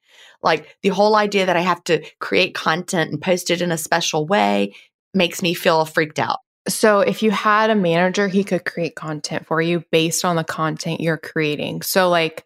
Like 0.42 0.76
the 0.82 0.90
whole 0.90 1.16
idea 1.16 1.46
that 1.46 1.56
I 1.56 1.60
have 1.60 1.82
to 1.84 2.04
create 2.20 2.54
content 2.54 3.10
and 3.10 3.20
post 3.20 3.50
it 3.50 3.62
in 3.62 3.72
a 3.72 3.78
special 3.78 4.26
way 4.26 4.74
makes 5.14 5.42
me 5.42 5.54
feel 5.54 5.84
freaked 5.84 6.18
out. 6.18 6.38
So 6.68 7.00
if 7.00 7.22
you 7.22 7.30
had 7.30 7.70
a 7.70 7.74
manager, 7.74 8.28
he 8.28 8.42
could 8.44 8.64
create 8.64 8.96
content 8.96 9.46
for 9.46 9.60
you 9.62 9.84
based 9.92 10.24
on 10.24 10.36
the 10.36 10.44
content 10.44 11.00
you're 11.00 11.16
creating. 11.16 11.82
So 11.82 12.08
like 12.08 12.44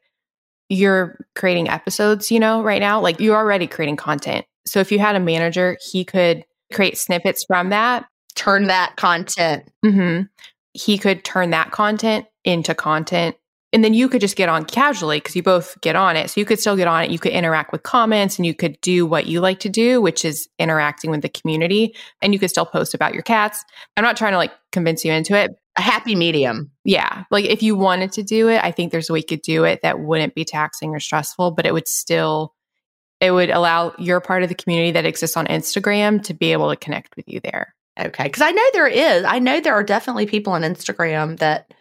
you're 0.68 1.18
creating 1.35 1.68
episodes, 1.68 2.30
you 2.30 2.38
know, 2.38 2.62
right 2.62 2.80
now, 2.80 3.00
like 3.00 3.18
you're 3.18 3.37
already 3.37 3.66
creating 3.66 3.97
content. 3.97 4.47
So 4.66 4.78
if 4.80 4.92
you 4.92 4.99
had 4.99 5.16
a 5.16 5.20
manager, 5.20 5.76
he 5.90 6.04
could 6.04 6.44
create 6.73 6.99
snippets 6.99 7.44
from 7.47 7.70
that. 7.70 8.06
Turn 8.37 8.68
that 8.68 8.97
content. 8.97 9.64
hmm 9.85 10.23
He 10.73 10.99
could 10.99 11.25
turn 11.25 11.50
that 11.50 11.73
content 11.73 12.26
into 12.44 12.75
content. 12.75 13.37
And 13.72 13.84
then 13.84 13.94
you 13.94 14.08
could 14.08 14.20
just 14.20 14.36
get 14.36 14.48
on 14.48 14.64
casually 14.64 15.18
because 15.18 15.36
you 15.36 15.42
both 15.42 15.80
get 15.80 15.94
on 15.94 16.16
it. 16.16 16.30
So 16.30 16.40
you 16.40 16.44
could 16.44 16.58
still 16.58 16.76
get 16.76 16.88
on 16.88 17.04
it. 17.04 17.10
You 17.10 17.20
could 17.20 17.32
interact 17.32 17.70
with 17.70 17.84
comments 17.84 18.36
and 18.36 18.44
you 18.44 18.54
could 18.54 18.80
do 18.80 19.06
what 19.06 19.26
you 19.26 19.40
like 19.40 19.60
to 19.60 19.68
do, 19.68 20.00
which 20.00 20.24
is 20.24 20.48
interacting 20.58 21.10
with 21.10 21.22
the 21.22 21.28
community. 21.28 21.94
And 22.20 22.32
you 22.32 22.40
could 22.40 22.50
still 22.50 22.66
post 22.66 22.94
about 22.94 23.14
your 23.14 23.22
cats. 23.22 23.64
I'm 23.96 24.02
not 24.02 24.16
trying 24.16 24.32
to 24.32 24.38
like 24.38 24.52
convince 24.72 25.04
you 25.04 25.12
into 25.12 25.36
it, 25.36 25.52
a 25.76 25.82
happy 25.82 26.16
medium. 26.16 26.72
Yeah. 26.84 27.24
Like 27.30 27.44
if 27.44 27.62
you 27.62 27.76
wanted 27.76 28.10
to 28.12 28.24
do 28.24 28.48
it, 28.48 28.62
I 28.62 28.72
think 28.72 28.90
there's 28.90 29.08
a 29.08 29.12
way 29.12 29.20
you 29.20 29.24
could 29.24 29.42
do 29.42 29.64
it 29.64 29.82
that 29.82 30.00
wouldn't 30.00 30.34
be 30.34 30.44
taxing 30.44 30.90
or 30.90 31.00
stressful, 31.00 31.52
but 31.52 31.64
it 31.64 31.72
would 31.72 31.86
still 31.86 32.54
it 33.20 33.32
would 33.32 33.50
allow 33.50 33.92
your 33.98 34.20
part 34.20 34.42
of 34.42 34.48
the 34.48 34.54
community 34.54 34.92
that 34.92 35.04
exists 35.04 35.36
on 35.36 35.46
Instagram 35.46 36.22
to 36.24 36.34
be 36.34 36.52
able 36.52 36.70
to 36.70 36.76
connect 36.76 37.14
with 37.16 37.28
you 37.28 37.38
there. 37.40 37.74
Okay. 37.98 38.24
Because 38.24 38.42
I 38.42 38.50
know 38.50 38.64
there 38.72 38.88
is. 38.88 39.24
I 39.24 39.38
know 39.38 39.60
there 39.60 39.74
are 39.74 39.84
definitely 39.84 40.26
people 40.26 40.54
on 40.54 40.62
Instagram 40.62 41.38
that 41.38 41.74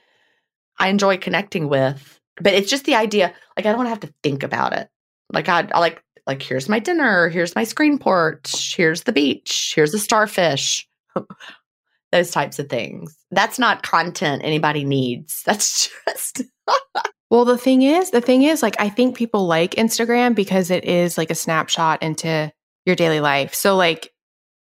I 0.80 0.88
enjoy 0.88 1.18
connecting 1.18 1.70
with, 1.70 2.20
but 2.42 2.54
it's 2.54 2.70
just 2.70 2.86
the 2.86 2.96
idea. 2.96 3.34
Like, 3.58 3.66
I 3.66 3.72
don't 3.72 3.86
have 3.86 4.00
to 4.02 4.14
think 4.24 4.44
about 4.44 4.74
it. 4.74 4.90
Like, 5.32 5.50
I, 5.50 5.68
I 5.74 5.80
like, 5.80 6.04
like, 6.26 6.42
here's 6.42 6.70
my 6.70 6.80
dinner. 6.80 7.30
Here's 7.30 7.56
my 7.56 7.64
screen 7.64 7.98
porch. 7.98 8.76
Here's 8.76 9.04
the 9.04 9.12
beach. 9.12 9.74
Here's 9.76 9.94
a 9.94 10.00
starfish. 10.00 10.88
Those 12.12 12.32
types 12.32 12.58
of 12.58 12.70
things. 12.70 13.16
That's 13.30 13.60
not 13.60 13.84
content 13.84 14.42
anybody 14.44 14.84
needs. 14.84 15.44
That's 15.46 15.90
just. 16.08 16.44
Well, 17.30 17.46
the 17.46 17.58
thing 17.58 17.84
is, 17.84 18.10
the 18.12 18.22
thing 18.22 18.44
is, 18.44 18.64
like, 18.64 18.76
I 18.80 18.90
think 18.90 19.16
people 19.16 19.46
like 19.46 19.76
Instagram 19.76 20.34
because 20.34 20.72
it 20.72 20.86
is 20.86 21.18
like 21.18 21.30
a 21.30 21.36
snapshot 21.36 22.02
into 22.02 22.52
your 22.86 22.96
daily 22.96 23.20
life. 23.20 23.54
So, 23.54 23.76
like, 23.76 24.12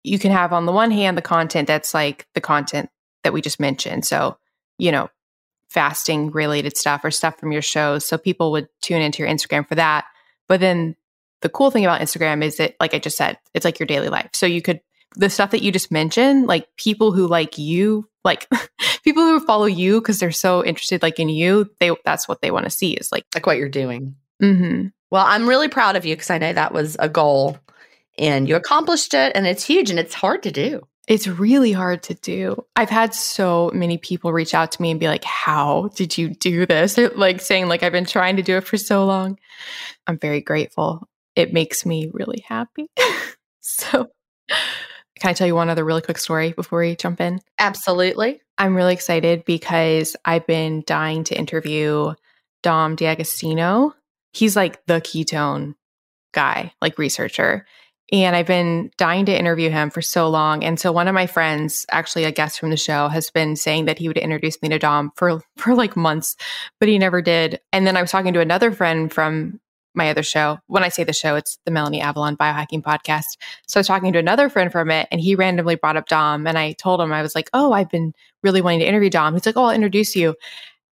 you 0.03 0.19
can 0.19 0.31
have 0.31 0.51
on 0.51 0.65
the 0.65 0.71
one 0.71 0.91
hand 0.91 1.17
the 1.17 1.21
content 1.21 1.67
that's 1.67 1.93
like 1.93 2.27
the 2.33 2.41
content 2.41 2.89
that 3.23 3.33
we 3.33 3.41
just 3.41 3.59
mentioned. 3.59 4.05
So, 4.05 4.37
you 4.77 4.91
know, 4.91 5.09
fasting 5.71 6.31
related 6.31 6.75
stuff 6.75 7.01
or 7.03 7.11
stuff 7.11 7.39
from 7.39 7.53
your 7.53 7.61
shows. 7.61 8.05
So 8.05 8.17
people 8.17 8.51
would 8.51 8.67
tune 8.81 9.01
into 9.01 9.23
your 9.23 9.31
Instagram 9.31 9.67
for 9.67 9.75
that. 9.75 10.05
But 10.49 10.59
then 10.59 10.97
the 11.41 11.49
cool 11.49 11.71
thing 11.71 11.85
about 11.85 12.01
Instagram 12.01 12.43
is 12.43 12.57
that, 12.57 12.75
like 12.79 12.93
I 12.93 12.99
just 12.99 13.15
said, 13.15 13.39
it's 13.53 13.63
like 13.63 13.79
your 13.79 13.87
daily 13.87 14.09
life. 14.09 14.29
So 14.33 14.45
you 14.45 14.61
could, 14.61 14.81
the 15.15 15.29
stuff 15.29 15.51
that 15.51 15.63
you 15.63 15.71
just 15.71 15.89
mentioned, 15.89 16.47
like 16.47 16.67
people 16.75 17.13
who 17.13 17.25
like 17.25 17.57
you, 17.57 18.09
like 18.25 18.47
people 19.03 19.23
who 19.23 19.39
follow 19.45 19.65
you 19.65 20.01
because 20.01 20.19
they're 20.19 20.31
so 20.31 20.63
interested 20.63 21.01
like 21.01 21.19
in 21.19 21.29
you, 21.29 21.69
they 21.79 21.91
that's 22.03 22.27
what 22.27 22.41
they 22.41 22.51
want 22.51 22.65
to 22.65 22.69
see 22.69 22.91
is 22.93 23.11
like 23.11 23.25
like 23.33 23.45
what 23.45 23.57
you're 23.57 23.69
doing. 23.69 24.15
Mm-hmm. 24.43 24.87
Well, 25.09 25.25
I'm 25.25 25.47
really 25.47 25.69
proud 25.69 25.95
of 25.95 26.05
you 26.05 26.15
because 26.15 26.29
I 26.29 26.37
know 26.37 26.53
that 26.53 26.73
was 26.73 26.95
a 26.99 27.09
goal 27.09 27.57
and 28.17 28.47
you 28.47 28.55
accomplished 28.55 29.13
it 29.13 29.31
and 29.35 29.47
it's 29.47 29.65
huge 29.65 29.89
and 29.89 29.99
it's 29.99 30.13
hard 30.13 30.43
to 30.43 30.51
do. 30.51 30.81
It's 31.07 31.27
really 31.27 31.71
hard 31.71 32.03
to 32.03 32.13
do. 32.13 32.63
I've 32.75 32.89
had 32.89 33.13
so 33.13 33.71
many 33.73 33.97
people 33.97 34.31
reach 34.31 34.53
out 34.53 34.71
to 34.73 34.81
me 34.81 34.91
and 34.91 34.99
be 34.99 35.07
like, 35.07 35.23
"How 35.23 35.89
did 35.95 36.17
you 36.17 36.29
do 36.29 36.65
this?" 36.65 36.93
They're 36.93 37.09
like 37.09 37.41
saying 37.41 37.67
like 37.67 37.83
I've 37.83 37.91
been 37.91 38.05
trying 38.05 38.37
to 38.37 38.43
do 38.43 38.57
it 38.57 38.67
for 38.67 38.77
so 38.77 39.05
long. 39.05 39.39
I'm 40.07 40.19
very 40.19 40.41
grateful. 40.41 41.07
It 41.35 41.53
makes 41.53 41.85
me 41.85 42.09
really 42.13 42.43
happy. 42.47 42.87
so, 43.61 44.11
can 45.19 45.29
I 45.29 45.33
tell 45.33 45.47
you 45.47 45.55
one 45.55 45.69
other 45.69 45.85
really 45.85 46.01
quick 46.01 46.17
story 46.17 46.51
before 46.51 46.79
we 46.79 46.95
jump 46.95 47.19
in? 47.19 47.41
Absolutely. 47.57 48.41
I'm 48.57 48.75
really 48.75 48.93
excited 48.93 49.43
because 49.45 50.15
I've 50.23 50.45
been 50.45 50.83
dying 50.85 51.23
to 51.25 51.37
interview 51.37 52.13
Dom 52.63 52.95
D'Agostino. 52.95 53.95
He's 54.33 54.55
like 54.55 54.85
the 54.85 55.01
ketone 55.01 55.75
guy, 56.31 56.73
like 56.81 56.97
researcher. 56.97 57.65
And 58.11 58.35
I've 58.35 58.47
been 58.47 58.91
dying 58.97 59.25
to 59.27 59.37
interview 59.37 59.69
him 59.69 59.89
for 59.89 60.01
so 60.01 60.29
long. 60.29 60.65
And 60.65 60.77
so 60.77 60.91
one 60.91 61.07
of 61.07 61.13
my 61.13 61.27
friends, 61.27 61.85
actually 61.91 62.25
a 62.25 62.31
guest 62.31 62.59
from 62.59 62.69
the 62.69 62.77
show, 62.77 63.07
has 63.07 63.29
been 63.29 63.55
saying 63.55 63.85
that 63.85 63.99
he 63.99 64.09
would 64.09 64.17
introduce 64.17 64.61
me 64.61 64.67
to 64.69 64.79
Dom 64.79 65.11
for 65.15 65.41
for 65.57 65.75
like 65.75 65.95
months, 65.95 66.35
but 66.79 66.89
he 66.89 66.97
never 66.97 67.21
did. 67.21 67.59
And 67.71 67.87
then 67.87 67.95
I 67.95 68.01
was 68.01 68.11
talking 68.11 68.33
to 68.33 68.41
another 68.41 68.71
friend 68.71 69.11
from 69.11 69.59
my 69.93 70.09
other 70.09 70.23
show. 70.23 70.57
When 70.67 70.83
I 70.83 70.89
say 70.89 71.03
the 71.03 71.13
show, 71.13 71.35
it's 71.35 71.57
the 71.65 71.71
Melanie 71.71 72.01
Avalon 72.01 72.37
Biohacking 72.37 72.81
Podcast. 72.81 73.37
So 73.67 73.77
I 73.77 73.81
was 73.81 73.87
talking 73.87 74.13
to 74.13 74.19
another 74.19 74.49
friend 74.49 74.71
from 74.71 74.89
it, 74.89 75.07
and 75.11 75.19
he 75.19 75.35
randomly 75.35 75.75
brought 75.75 75.97
up 75.97 76.07
Dom. 76.07 76.47
And 76.47 76.57
I 76.57 76.73
told 76.73 77.01
him, 77.01 77.13
I 77.13 77.21
was 77.21 77.35
like, 77.35 77.49
Oh, 77.53 77.71
I've 77.71 77.89
been 77.89 78.13
really 78.43 78.61
wanting 78.61 78.79
to 78.79 78.87
interview 78.87 79.09
Dom. 79.09 79.33
He's 79.33 79.45
like, 79.45 79.57
Oh, 79.57 79.65
I'll 79.65 79.75
introduce 79.75 80.15
you. 80.15 80.35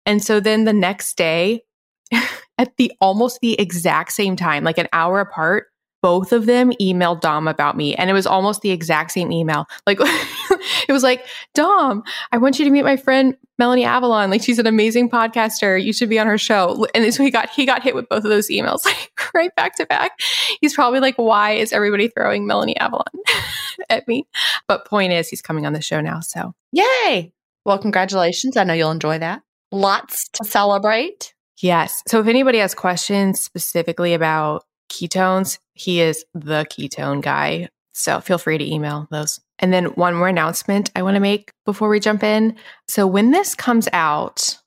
And 0.05 0.24
so 0.24 0.39
then 0.39 0.65
the 0.65 0.74
next 0.74 1.17
day, 1.17 1.63
at 2.57 2.75
the 2.77 2.91
almost 3.01 3.39
the 3.41 3.59
exact 3.59 4.12
same 4.12 4.36
time, 4.36 4.63
like 4.63 4.77
an 4.77 4.88
hour 4.93 5.19
apart, 5.19 5.67
both 6.01 6.32
of 6.32 6.46
them 6.46 6.72
emailed 6.82 7.22
Dom 7.22 7.48
about 7.48 7.75
me. 7.75 7.96
And 7.96 8.10
it 8.10 8.13
was 8.13 8.27
almost 8.27 8.62
the 8.62 8.72
exact 8.72 9.12
same 9.12 9.31
email. 9.31 9.66
Like 9.86 9.98
it 10.01 10.92
was 10.92 11.03
like, 11.03 11.25
Dom, 11.53 12.03
I 12.31 12.38
want 12.38 12.60
you 12.60 12.66
to 12.66 12.72
meet 12.72 12.83
my 12.83 12.98
friend 12.98 13.36
Melanie 13.57 13.86
Avalon. 13.86 14.29
Like 14.29 14.44
she's 14.44 14.60
an 14.60 14.68
amazing 14.68 15.10
podcaster. 15.10 15.83
You 15.83 15.94
should 15.94 16.10
be 16.10 16.20
on 16.20 16.27
her 16.27 16.38
show. 16.38 16.86
And 16.94 17.14
so 17.14 17.24
he 17.24 17.31
got 17.31 17.50
he 17.50 17.66
got 17.66 17.83
hit 17.83 17.96
with 17.96 18.07
both 18.10 18.24
of 18.24 18.29
those 18.29 18.50
emails 18.50 18.79
like 18.86 19.12
right 19.33 19.53
back 19.55 19.75
to 19.77 19.86
back. 19.86 20.20
He's 20.62 20.74
probably 20.74 21.00
like, 21.00 21.16
why 21.16 21.51
is 21.51 21.74
everybody 21.74 22.07
throwing 22.07 22.46
Melanie 22.46 22.77
Avalon 22.77 23.05
at 23.90 24.07
me? 24.07 24.27
But 24.68 24.86
point 24.86 25.14
is 25.14 25.27
he's 25.27 25.42
coming 25.42 25.66
on 25.66 25.74
the 25.74 25.81
show 25.81 26.01
now. 26.01 26.20
So 26.20 26.53
Yay. 26.72 27.33
Well, 27.66 27.79
congratulations. 27.79 28.55
I 28.55 28.64
know 28.64 28.74
you'll 28.74 28.92
enjoy 28.92 29.20
that. 29.20 29.42
Lots 29.72 30.29
to 30.33 30.46
celebrate. 30.46 31.33
Yes. 31.62 32.01
So 32.07 32.20
if 32.20 32.27
anybody 32.27 32.60
has 32.60 32.74
questions 32.74 33.42
specifically 33.42 34.14
about 34.14 34.64
ketones, 34.89 35.59
he 35.73 36.01
is 36.01 36.25
the 36.33 36.65
ketone 36.65 37.21
guy. 37.21 37.69
So 37.93 38.19
feel 38.19 38.37
free 38.37 38.57
to 38.57 38.73
email 38.73 39.07
those. 39.09 39.39
And 39.59 39.73
then 39.73 39.85
one 39.85 40.13
more 40.13 40.27
announcement 40.27 40.91
I 40.95 41.01
want 41.01 41.15
to 41.15 41.19
make 41.19 41.51
before 41.65 41.89
we 41.89 42.00
jump 42.00 42.23
in. 42.23 42.55
So 42.87 43.07
when 43.07 43.31
this 43.31 43.55
comes 43.55 43.87
out, 43.91 44.57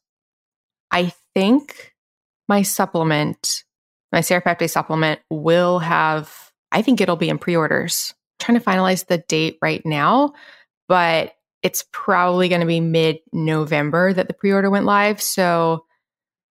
I 0.91 1.13
think 1.35 1.95
my 2.49 2.63
supplement, 2.63 3.63
my 4.13 4.19
Serrapeptase 4.21 4.71
supplement 4.71 5.21
will 5.31 5.79
have, 5.79 6.51
I 6.73 6.83
think 6.83 7.01
it'll 7.01 7.17
be 7.17 7.29
in 7.29 7.39
pre-orders. 7.39 8.13
Trying 8.41 8.59
to 8.59 8.65
finalize 8.65 9.07
the 9.07 9.19
date 9.19 9.59
right 9.63 9.85
now, 9.85 10.33
but 10.89 11.35
it's 11.63 11.85
probably 11.93 12.49
going 12.49 12.63
to 12.63 12.67
be 12.67 12.81
mid-November 12.81 14.15
that 14.15 14.29
the 14.29 14.35
pre-order 14.35 14.71
went 14.71 14.87
live. 14.87 15.21
So 15.21 15.85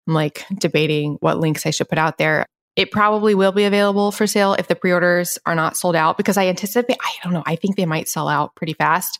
I'm 0.05 0.13
like 0.13 0.45
debating 0.53 1.17
what 1.21 1.39
links 1.39 1.65
I 1.65 1.71
should 1.71 1.89
put 1.89 1.97
out 1.97 2.17
there. 2.17 2.45
It 2.77 2.91
probably 2.91 3.33
will 3.33 3.51
be 3.51 3.65
available 3.65 4.11
for 4.11 4.27
sale 4.27 4.53
if 4.53 4.67
the 4.67 4.75
pre-orders 4.75 5.39
are 5.47 5.55
not 5.55 5.75
sold 5.75 5.95
out 5.95 6.15
because 6.15 6.37
I 6.37 6.45
anticipate 6.45 6.97
I 7.01 7.11
don't 7.23 7.33
know, 7.33 7.43
I 7.45 7.55
think 7.55 7.75
they 7.75 7.87
might 7.87 8.07
sell 8.07 8.29
out 8.29 8.55
pretty 8.55 8.73
fast. 8.73 9.19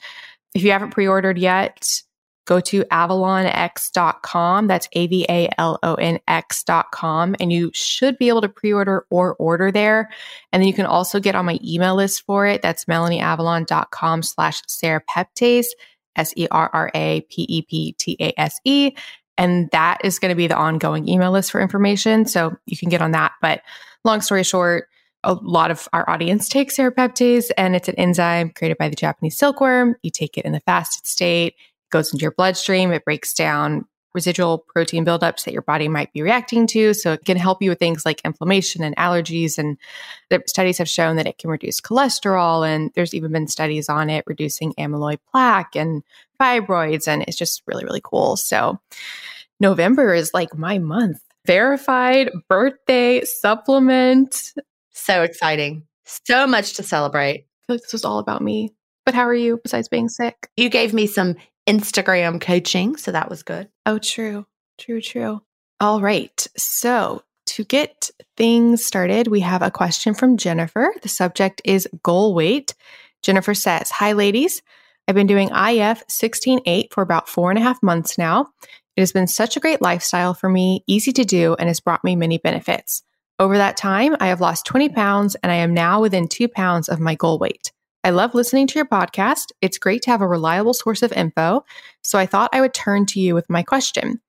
If 0.53 0.63
you 0.63 0.71
haven't 0.71 0.91
pre-ordered 0.91 1.39
yet, 1.39 2.01
go 2.45 2.59
to 2.61 2.83
avalonx.com. 2.85 4.67
That's 4.67 4.87
A 4.93 5.07
V 5.07 5.25
A 5.27 5.49
L 5.57 5.79
O 5.81 5.95
N 5.95 6.19
X.com. 6.27 7.35
And 7.39 7.51
you 7.51 7.71
should 7.73 8.17
be 8.19 8.29
able 8.29 8.41
to 8.41 8.49
pre 8.49 8.73
order 8.73 9.05
or 9.09 9.35
order 9.35 9.71
there. 9.71 10.09
And 10.51 10.61
then 10.61 10.67
you 10.67 10.73
can 10.73 10.85
also 10.85 11.19
get 11.19 11.35
on 11.35 11.45
my 11.45 11.59
email 11.63 11.95
list 11.95 12.25
for 12.25 12.45
it. 12.45 12.61
That's 12.61 12.85
melanieavalon.com 12.85 14.23
slash 14.23 14.61
serrapeptase, 14.63 15.67
S 16.15 16.33
E 16.35 16.47
R 16.49 16.69
R 16.71 16.91
A 16.93 17.21
P 17.29 17.45
E 17.49 17.61
P 17.63 17.93
T 17.93 18.17
A 18.19 18.39
S 18.39 18.59
E. 18.63 18.93
And 19.37 19.69
that 19.71 19.99
is 20.03 20.19
going 20.19 20.29
to 20.29 20.35
be 20.35 20.47
the 20.47 20.55
ongoing 20.55 21.07
email 21.07 21.31
list 21.31 21.51
for 21.51 21.61
information. 21.61 22.25
So 22.25 22.57
you 22.65 22.77
can 22.77 22.89
get 22.89 23.01
on 23.01 23.11
that. 23.11 23.33
But 23.41 23.61
long 24.03 24.21
story 24.21 24.43
short, 24.43 24.87
a 25.23 25.33
lot 25.33 25.71
of 25.71 25.87
our 25.93 26.09
audience 26.09 26.47
takes 26.47 26.77
serrapeptase 26.77 27.51
and 27.57 27.75
it's 27.75 27.89
an 27.89 27.95
enzyme 27.95 28.51
created 28.51 28.77
by 28.77 28.89
the 28.89 28.95
Japanese 28.95 29.37
silkworm. 29.37 29.95
You 30.01 30.11
take 30.11 30.37
it 30.37 30.45
in 30.45 30.53
the 30.53 30.61
fasted 30.61 31.05
state, 31.05 31.55
it 31.55 31.89
goes 31.91 32.13
into 32.13 32.23
your 32.23 32.31
bloodstream, 32.31 32.91
it 32.91 33.03
breaks 33.03 33.33
down 33.33 33.85
residual 34.13 34.57
protein 34.57 35.05
buildups 35.05 35.43
that 35.43 35.53
your 35.53 35.61
body 35.61 35.87
might 35.87 36.11
be 36.13 36.21
reacting 36.21 36.65
to. 36.67 36.93
So 36.93 37.13
it 37.13 37.25
can 37.25 37.37
help 37.37 37.61
you 37.61 37.69
with 37.69 37.79
things 37.79 38.05
like 38.05 38.21
inflammation 38.25 38.83
and 38.83 38.95
allergies. 38.95 39.57
And 39.57 39.77
the 40.29 40.41
studies 40.47 40.77
have 40.79 40.89
shown 40.89 41.17
that 41.17 41.27
it 41.27 41.37
can 41.37 41.49
reduce 41.49 41.81
cholesterol. 41.81 42.67
And 42.67 42.91
there's 42.95 43.13
even 43.13 43.31
been 43.31 43.47
studies 43.47 43.89
on 43.89 44.09
it 44.09 44.23
reducing 44.27 44.73
amyloid 44.73 45.19
plaque 45.31 45.75
and 45.75 46.03
fibroids. 46.41 47.07
And 47.07 47.23
it's 47.23 47.37
just 47.37 47.61
really, 47.67 47.85
really 47.85 48.01
cool. 48.03 48.37
So 48.37 48.79
November 49.59 50.13
is 50.13 50.31
like 50.33 50.57
my 50.57 50.79
month. 50.79 51.21
Verified 51.45 52.29
birthday 52.49 53.23
supplement. 53.23 54.53
So 54.91 55.23
exciting. 55.23 55.83
So 56.05 56.47
much 56.47 56.73
to 56.73 56.83
celebrate. 56.83 57.45
I 57.45 57.67
feel 57.67 57.75
like 57.75 57.81
this 57.81 57.93
was 57.93 58.05
all 58.05 58.19
about 58.19 58.41
me. 58.41 58.73
But 59.05 59.13
how 59.13 59.23
are 59.23 59.33
you 59.33 59.57
besides 59.63 59.87
being 59.87 60.09
sick? 60.09 60.49
You 60.57 60.69
gave 60.69 60.93
me 60.93 61.07
some 61.07 61.35
Instagram 61.67 62.39
coaching, 62.39 62.95
so 62.95 63.11
that 63.11 63.29
was 63.29 63.43
good. 63.43 63.69
Oh, 63.85 63.99
true. 63.99 64.45
True, 64.77 65.01
true. 65.01 65.41
All 65.79 66.01
right. 66.01 66.47
So, 66.57 67.23
to 67.47 67.63
get 67.63 68.09
things 68.35 68.85
started, 68.85 69.27
we 69.27 69.41
have 69.41 69.61
a 69.61 69.71
question 69.71 70.13
from 70.13 70.37
Jennifer. 70.37 70.93
The 71.01 71.09
subject 71.09 71.61
is 71.65 71.87
goal 72.03 72.33
weight. 72.33 72.73
Jennifer 73.21 73.53
says, 73.53 73.91
Hi, 73.91 74.13
ladies. 74.13 74.61
I've 75.07 75.15
been 75.15 75.27
doing 75.27 75.49
IF 75.49 76.05
16.8 76.07 76.91
for 76.91 77.01
about 77.01 77.29
four 77.29 77.49
and 77.49 77.57
a 77.57 77.61
half 77.61 77.81
months 77.81 78.17
now. 78.17 78.47
It 78.95 79.01
has 79.01 79.11
been 79.11 79.27
such 79.27 79.55
a 79.55 79.59
great 79.59 79.81
lifestyle 79.81 80.33
for 80.33 80.49
me, 80.49 80.83
easy 80.87 81.11
to 81.13 81.23
do, 81.23 81.55
and 81.57 81.69
has 81.69 81.79
brought 81.79 82.03
me 82.03 82.15
many 82.15 82.37
benefits. 82.37 83.03
Over 83.39 83.57
that 83.57 83.77
time, 83.77 84.17
I 84.19 84.27
have 84.27 84.41
lost 84.41 84.65
20 84.65 84.89
pounds 84.89 85.35
and 85.35 85.51
I 85.51 85.55
am 85.55 85.73
now 85.73 86.01
within 86.01 86.27
two 86.27 86.47
pounds 86.47 86.89
of 86.89 86.99
my 86.99 87.15
goal 87.15 87.37
weight. 87.37 87.71
I 88.07 88.11
love 88.11 88.33
listening 88.33 88.67
to 88.67 88.79
your 88.79 88.85
podcast. 88.85 89.51
It's 89.59 89.77
great 89.77 90.01
to 90.03 90.11
have 90.11 90.21
a 90.21 90.27
reliable 90.27 90.73
source 90.73 91.01
of 91.01 91.11
info. 91.11 91.65
So 92.03 92.17
I 92.17 92.25
thought 92.25 92.51
I 92.53 92.61
would 92.61 92.73
turn 92.73 93.05
to 93.07 93.19
you 93.19 93.35
with 93.35 93.49
my 93.49 93.63
question 93.63 94.21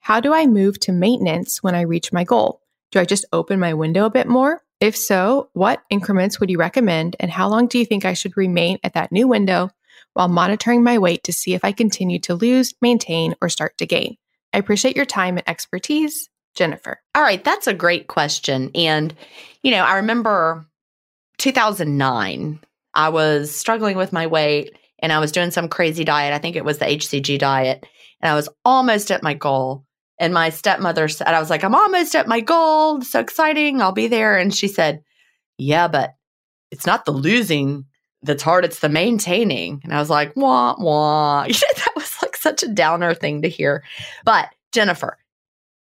How 0.00 0.20
do 0.20 0.32
I 0.32 0.46
move 0.46 0.80
to 0.80 0.92
maintenance 0.92 1.62
when 1.62 1.74
I 1.74 1.82
reach 1.82 2.14
my 2.14 2.24
goal? 2.24 2.62
Do 2.92 2.98
I 2.98 3.04
just 3.04 3.26
open 3.34 3.60
my 3.60 3.74
window 3.74 4.06
a 4.06 4.10
bit 4.10 4.26
more? 4.26 4.62
If 4.80 4.96
so, 4.96 5.50
what 5.52 5.82
increments 5.90 6.40
would 6.40 6.48
you 6.48 6.56
recommend? 6.56 7.14
And 7.20 7.30
how 7.30 7.46
long 7.50 7.66
do 7.66 7.78
you 7.78 7.84
think 7.84 8.06
I 8.06 8.14
should 8.14 8.38
remain 8.38 8.78
at 8.82 8.94
that 8.94 9.12
new 9.12 9.28
window 9.28 9.68
while 10.14 10.28
monitoring 10.28 10.82
my 10.82 10.96
weight 10.96 11.22
to 11.24 11.32
see 11.34 11.52
if 11.52 11.62
I 11.62 11.72
continue 11.72 12.18
to 12.20 12.34
lose, 12.34 12.72
maintain, 12.80 13.34
or 13.42 13.50
start 13.50 13.76
to 13.76 13.86
gain. 13.86 14.16
I 14.54 14.58
appreciate 14.58 14.96
your 14.96 15.04
time 15.04 15.36
and 15.36 15.46
expertise, 15.46 16.30
Jennifer. 16.54 17.02
All 17.14 17.22
right, 17.22 17.44
that's 17.44 17.66
a 17.66 17.74
great 17.74 18.06
question. 18.06 18.70
And, 18.74 19.14
you 19.62 19.72
know, 19.72 19.84
I 19.84 19.96
remember 19.96 20.64
2009, 21.36 22.60
I 22.96 23.10
was 23.10 23.54
struggling 23.54 23.96
with 23.96 24.12
my 24.12 24.26
weight 24.26 24.76
and 24.98 25.12
I 25.12 25.20
was 25.20 25.30
doing 25.30 25.50
some 25.50 25.68
crazy 25.68 26.02
diet. 26.02 26.32
I 26.34 26.38
think 26.38 26.56
it 26.56 26.64
was 26.64 26.78
the 26.78 26.86
HCG 26.86 27.38
diet. 27.38 27.86
And 28.20 28.30
I 28.30 28.34
was 28.34 28.48
almost 28.64 29.12
at 29.12 29.22
my 29.22 29.34
goal. 29.34 29.84
And 30.18 30.32
my 30.32 30.48
stepmother 30.48 31.06
said, 31.08 31.28
I 31.28 31.38
was 31.38 31.50
like, 31.50 31.62
I'm 31.62 31.74
almost 31.74 32.16
at 32.16 32.26
my 32.26 32.40
goal. 32.40 33.02
So 33.02 33.20
exciting. 33.20 33.82
I'll 33.82 33.92
be 33.92 34.08
there. 34.08 34.36
And 34.36 34.54
she 34.54 34.66
said, 34.66 35.02
Yeah, 35.58 35.88
but 35.88 36.14
it's 36.70 36.86
not 36.86 37.04
the 37.04 37.12
losing 37.12 37.84
that's 38.22 38.42
hard, 38.42 38.64
it's 38.64 38.80
the 38.80 38.88
maintaining. 38.88 39.80
And 39.84 39.94
I 39.94 39.98
was 39.98 40.10
like, 40.10 40.34
wah, 40.36 40.74
wah. 40.78 41.44
that 41.46 41.92
was 41.94 42.16
like 42.22 42.36
such 42.36 42.62
a 42.62 42.68
downer 42.68 43.14
thing 43.14 43.42
to 43.42 43.48
hear. 43.48 43.84
But 44.24 44.48
Jennifer, 44.72 45.18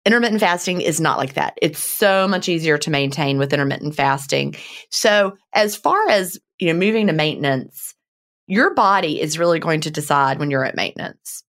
intermittent 0.04 0.40
fasting 0.40 0.80
is 0.80 1.00
not 1.00 1.18
like 1.18 1.34
that. 1.34 1.58
It's 1.62 1.78
so 1.78 2.26
much 2.26 2.48
easier 2.48 2.78
to 2.78 2.90
maintain 2.90 3.38
with 3.38 3.52
intermittent 3.52 3.94
fasting. 3.94 4.56
So, 4.90 5.36
as 5.52 5.76
far 5.76 6.08
as, 6.08 6.38
you 6.58 6.68
know, 6.68 6.78
moving 6.78 7.06
to 7.06 7.12
maintenance, 7.12 7.94
your 8.46 8.74
body 8.74 9.20
is 9.20 9.38
really 9.38 9.58
going 9.58 9.80
to 9.82 9.90
decide 9.90 10.38
when 10.38 10.50
you're 10.50 10.64
at 10.64 10.76
maintenance. 10.76 11.42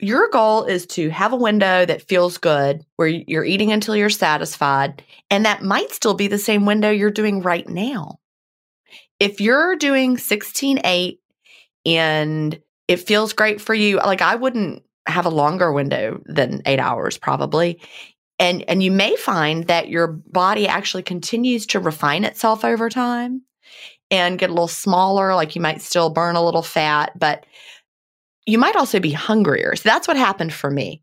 Your 0.00 0.28
goal 0.30 0.64
is 0.64 0.86
to 0.88 1.08
have 1.10 1.32
a 1.32 1.36
window 1.36 1.84
that 1.84 2.06
feels 2.06 2.38
good 2.38 2.84
where 2.96 3.08
you're 3.08 3.44
eating 3.44 3.72
until 3.72 3.96
you're 3.96 4.10
satisfied. 4.10 5.02
And 5.30 5.44
that 5.44 5.62
might 5.62 5.90
still 5.90 6.14
be 6.14 6.28
the 6.28 6.38
same 6.38 6.66
window 6.66 6.90
you're 6.90 7.10
doing 7.10 7.42
right 7.42 7.68
now. 7.68 8.20
If 9.18 9.40
you're 9.40 9.74
doing 9.74 10.16
16 10.16 10.80
8 10.84 11.20
and 11.86 12.60
it 12.86 12.98
feels 12.98 13.32
great 13.32 13.60
for 13.60 13.74
you, 13.74 13.96
like 13.96 14.22
I 14.22 14.36
wouldn't 14.36 14.84
have 15.06 15.26
a 15.26 15.30
longer 15.30 15.72
window 15.72 16.20
than 16.26 16.62
eight 16.64 16.78
hours 16.78 17.18
probably. 17.18 17.80
And, 18.38 18.62
and 18.68 18.82
you 18.84 18.92
may 18.92 19.16
find 19.16 19.66
that 19.66 19.88
your 19.88 20.06
body 20.06 20.68
actually 20.68 21.02
continues 21.02 21.66
to 21.66 21.80
refine 21.80 22.24
itself 22.24 22.64
over 22.64 22.88
time 22.88 23.42
and 24.10 24.38
get 24.38 24.50
a 24.50 24.52
little 24.52 24.68
smaller. 24.68 25.34
Like 25.34 25.54
you 25.54 25.62
might 25.62 25.82
still 25.82 26.10
burn 26.10 26.36
a 26.36 26.44
little 26.44 26.62
fat, 26.62 27.12
but 27.18 27.44
you 28.46 28.58
might 28.58 28.76
also 28.76 29.00
be 29.00 29.12
hungrier. 29.12 29.76
So 29.76 29.88
that's 29.88 30.08
what 30.08 30.16
happened 30.16 30.52
for 30.52 30.70
me. 30.70 31.02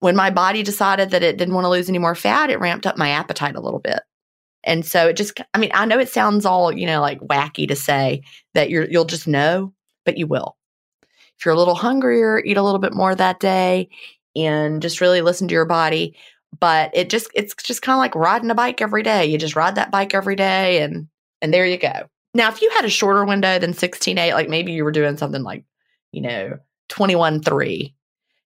When 0.00 0.16
my 0.16 0.30
body 0.30 0.64
decided 0.64 1.10
that 1.10 1.22
it 1.22 1.36
didn't 1.36 1.54
want 1.54 1.64
to 1.64 1.70
lose 1.70 1.88
any 1.88 1.98
more 1.98 2.16
fat, 2.16 2.50
it 2.50 2.58
ramped 2.58 2.86
up 2.86 2.98
my 2.98 3.10
appetite 3.10 3.54
a 3.54 3.60
little 3.60 3.78
bit. 3.78 4.00
And 4.64 4.84
so 4.84 5.08
it 5.08 5.16
just, 5.16 5.40
I 5.54 5.58
mean, 5.58 5.70
I 5.74 5.84
know 5.86 5.98
it 5.98 6.08
sounds 6.08 6.44
all, 6.44 6.76
you 6.76 6.86
know, 6.86 7.00
like 7.00 7.20
wacky 7.20 7.68
to 7.68 7.76
say 7.76 8.22
that 8.54 8.70
you're, 8.70 8.88
you'll 8.88 9.04
just 9.04 9.28
know, 9.28 9.72
but 10.04 10.18
you 10.18 10.26
will. 10.26 10.56
If 11.38 11.44
you're 11.44 11.54
a 11.54 11.58
little 11.58 11.74
hungrier, 11.74 12.42
eat 12.44 12.56
a 12.56 12.62
little 12.62 12.78
bit 12.78 12.94
more 12.94 13.14
that 13.14 13.40
day 13.40 13.88
and 14.36 14.82
just 14.82 15.00
really 15.00 15.20
listen 15.20 15.48
to 15.48 15.54
your 15.54 15.64
body. 15.64 16.16
But 16.58 16.90
it 16.94 17.10
just, 17.10 17.28
it's 17.34 17.54
just 17.54 17.82
kind 17.82 17.94
of 17.94 18.00
like 18.00 18.14
riding 18.14 18.50
a 18.50 18.54
bike 18.54 18.80
every 18.80 19.02
day. 19.02 19.26
You 19.26 19.38
just 19.38 19.56
ride 19.56 19.76
that 19.76 19.90
bike 19.90 20.14
every 20.14 20.36
day 20.36 20.82
and, 20.82 21.08
and 21.40 21.52
there 21.52 21.66
you 21.66 21.78
go. 21.78 22.08
Now, 22.34 22.48
if 22.48 22.62
you 22.62 22.70
had 22.70 22.84
a 22.84 22.90
shorter 22.90 23.24
window 23.24 23.58
than 23.58 23.74
16, 23.74 24.16
8, 24.16 24.34
like 24.34 24.48
maybe 24.48 24.72
you 24.72 24.84
were 24.84 24.92
doing 24.92 25.16
something 25.16 25.42
like, 25.42 25.64
you 26.12 26.22
know, 26.22 26.58
21 26.88 27.40
3 27.42 27.94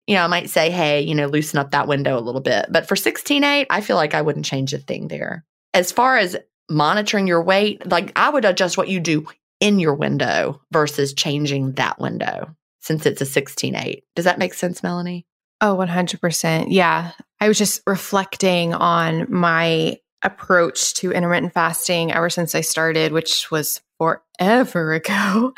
you 0.06 0.14
know 0.16 0.24
i 0.24 0.26
might 0.26 0.50
say 0.50 0.70
hey 0.70 1.00
you 1.00 1.14
know 1.14 1.26
loosen 1.26 1.58
up 1.58 1.70
that 1.70 1.86
window 1.88 2.18
a 2.18 2.20
little 2.20 2.40
bit. 2.40 2.66
But 2.70 2.88
for 2.88 2.96
16 2.96 3.44
8 3.44 3.66
i 3.70 3.80
feel 3.80 3.96
like 3.96 4.14
i 4.14 4.22
wouldn't 4.22 4.44
change 4.44 4.72
a 4.72 4.78
thing 4.78 5.08
there. 5.08 5.44
As 5.74 5.92
far 5.92 6.18
as 6.18 6.36
monitoring 6.68 7.26
your 7.26 7.42
weight 7.42 7.88
like 7.90 8.12
i 8.16 8.28
would 8.28 8.44
adjust 8.44 8.76
what 8.76 8.88
you 8.88 9.00
do 9.00 9.26
in 9.60 9.78
your 9.78 9.94
window 9.94 10.60
versus 10.72 11.14
changing 11.14 11.72
that 11.72 12.00
window 12.00 12.54
since 12.80 13.06
it's 13.06 13.20
a 13.20 13.26
16 13.26 13.74
8 13.74 14.04
does 14.16 14.24
that 14.24 14.38
make 14.38 14.54
sense 14.54 14.82
melanie? 14.82 15.26
Oh 15.60 15.76
100% 15.76 16.66
yeah. 16.70 17.12
I 17.40 17.46
was 17.46 17.58
just 17.58 17.82
reflecting 17.86 18.74
on 18.74 19.26
my 19.32 19.98
approach 20.22 20.94
to 20.94 21.12
intermittent 21.12 21.52
fasting 21.52 22.12
ever 22.12 22.30
since 22.30 22.54
i 22.54 22.60
started 22.60 23.12
which 23.12 23.50
was 23.50 23.80
forever 24.02 24.92
ago. 24.94 25.54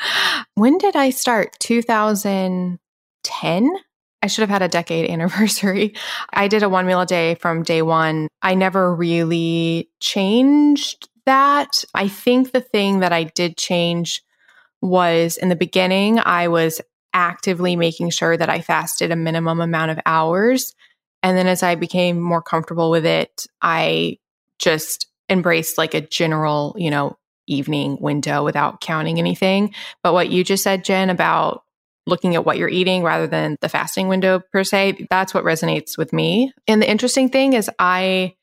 When 0.55 0.77
did 0.77 0.95
I 0.95 1.09
start? 1.09 1.57
2010? 1.59 3.69
I 4.21 4.27
should 4.27 4.41
have 4.41 4.49
had 4.49 4.61
a 4.61 4.67
decade 4.67 5.09
anniversary. 5.11 5.95
I 6.31 6.47
did 6.47 6.63
a 6.63 6.69
one 6.69 6.85
meal 6.85 7.01
a 7.01 7.05
day 7.05 7.35
from 7.35 7.63
day 7.63 7.81
one. 7.81 8.27
I 8.41 8.55
never 8.55 8.93
really 8.93 9.89
changed 9.99 11.09
that. 11.25 11.83
I 11.93 12.07
think 12.07 12.51
the 12.51 12.61
thing 12.61 12.99
that 12.99 13.11
I 13.11 13.23
did 13.23 13.57
change 13.57 14.21
was 14.81 15.37
in 15.37 15.49
the 15.49 15.55
beginning, 15.55 16.19
I 16.19 16.47
was 16.47 16.79
actively 17.13 17.75
making 17.75 18.11
sure 18.11 18.37
that 18.37 18.49
I 18.49 18.61
fasted 18.61 19.11
a 19.11 19.15
minimum 19.15 19.59
amount 19.59 19.89
of 19.89 19.99
hours. 20.05 20.75
And 21.23 21.35
then 21.35 21.47
as 21.47 21.63
I 21.63 21.73
became 21.73 22.19
more 22.19 22.43
comfortable 22.43 22.91
with 22.91 23.05
it, 23.05 23.47
I 23.61 24.19
just 24.59 25.07
embraced 25.29 25.77
like 25.77 25.93
a 25.93 26.01
general, 26.01 26.75
you 26.77 26.89
know, 26.89 27.17
evening 27.47 27.97
window 27.99 28.43
without 28.43 28.81
counting 28.81 29.19
anything. 29.19 29.73
But 30.03 30.13
what 30.13 30.29
you 30.29 30.43
just 30.43 30.63
said, 30.63 30.83
Gin, 30.83 31.09
about 31.09 31.63
looking 32.07 32.35
at 32.35 32.45
what 32.45 32.57
you're 32.57 32.69
eating 32.69 33.03
rather 33.03 33.27
than 33.27 33.57
the 33.61 33.69
fasting 33.69 34.07
window 34.07 34.41
per 34.51 34.63
se, 34.63 35.07
that's 35.09 35.33
what 35.33 35.43
resonates 35.43 35.97
with 35.97 36.13
me. 36.13 36.51
And 36.67 36.81
the 36.81 36.89
interesting 36.89 37.29
thing 37.29 37.53
is 37.53 37.69
I 37.79 38.35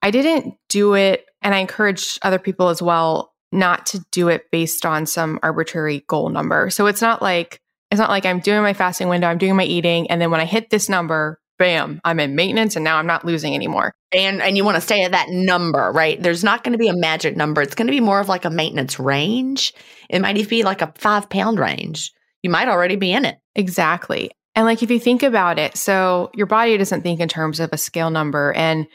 I 0.00 0.10
didn't 0.10 0.54
do 0.68 0.94
it 0.94 1.26
and 1.42 1.54
I 1.54 1.58
encourage 1.58 2.18
other 2.22 2.38
people 2.38 2.68
as 2.68 2.82
well 2.82 3.32
not 3.52 3.86
to 3.86 4.04
do 4.10 4.28
it 4.28 4.50
based 4.50 4.86
on 4.86 5.06
some 5.06 5.38
arbitrary 5.42 6.04
goal 6.08 6.30
number. 6.30 6.70
So 6.70 6.86
it's 6.86 7.02
not 7.02 7.22
like 7.22 7.60
it's 7.90 7.98
not 7.98 8.10
like 8.10 8.24
I'm 8.24 8.40
doing 8.40 8.62
my 8.62 8.72
fasting 8.72 9.08
window, 9.08 9.28
I'm 9.28 9.38
doing 9.38 9.56
my 9.56 9.64
eating 9.64 10.10
and 10.10 10.20
then 10.20 10.30
when 10.30 10.40
I 10.40 10.46
hit 10.46 10.70
this 10.70 10.88
number, 10.88 11.38
bam, 11.62 12.00
I'm 12.04 12.18
in 12.18 12.34
maintenance 12.34 12.74
and 12.74 12.82
now 12.82 12.96
I'm 12.96 13.06
not 13.06 13.24
losing 13.24 13.54
anymore. 13.54 13.94
And 14.12 14.42
and 14.42 14.56
you 14.56 14.64
want 14.64 14.74
to 14.74 14.80
stay 14.80 15.04
at 15.04 15.12
that 15.12 15.28
number, 15.30 15.92
right? 15.94 16.20
There's 16.20 16.42
not 16.42 16.64
going 16.64 16.72
to 16.72 16.78
be 16.78 16.88
a 16.88 16.96
magic 16.96 17.36
number. 17.36 17.62
It's 17.62 17.76
going 17.76 17.86
to 17.86 17.92
be 17.92 18.00
more 18.00 18.18
of 18.18 18.28
like 18.28 18.44
a 18.44 18.50
maintenance 18.50 18.98
range. 18.98 19.72
It 20.10 20.18
might 20.18 20.36
even 20.36 20.50
be 20.50 20.64
like 20.64 20.82
a 20.82 20.92
five 20.96 21.30
pound 21.30 21.60
range. 21.60 22.12
You 22.42 22.50
might 22.50 22.66
already 22.66 22.96
be 22.96 23.12
in 23.12 23.24
it. 23.24 23.38
Exactly. 23.54 24.32
And 24.56 24.66
like 24.66 24.82
if 24.82 24.90
you 24.90 24.98
think 24.98 25.22
about 25.22 25.60
it, 25.60 25.76
so 25.76 26.32
your 26.34 26.46
body 26.46 26.76
doesn't 26.76 27.02
think 27.02 27.20
in 27.20 27.28
terms 27.28 27.60
of 27.60 27.72
a 27.72 27.78
scale 27.78 28.10
number. 28.10 28.52
And 28.54 28.88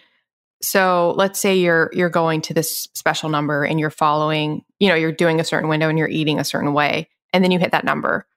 so 0.62 1.14
let's 1.16 1.40
say 1.40 1.56
you're 1.56 1.90
you're 1.94 2.10
going 2.10 2.42
to 2.42 2.54
this 2.54 2.90
special 2.94 3.30
number 3.30 3.64
and 3.64 3.80
you're 3.80 3.90
following, 3.90 4.66
you 4.80 4.90
know, 4.90 4.96
you're 4.96 5.14
doing 5.14 5.40
a 5.40 5.46
certain 5.46 5.70
window 5.70 5.88
and 5.88 5.98
you're 5.98 6.10
eating 6.10 6.38
a 6.38 6.44
certain 6.44 6.74
way, 6.74 7.08
and 7.32 7.46
then 7.46 7.52
you 7.52 7.60
hit 7.60 7.72
that 7.72 7.86
number. 7.86 8.28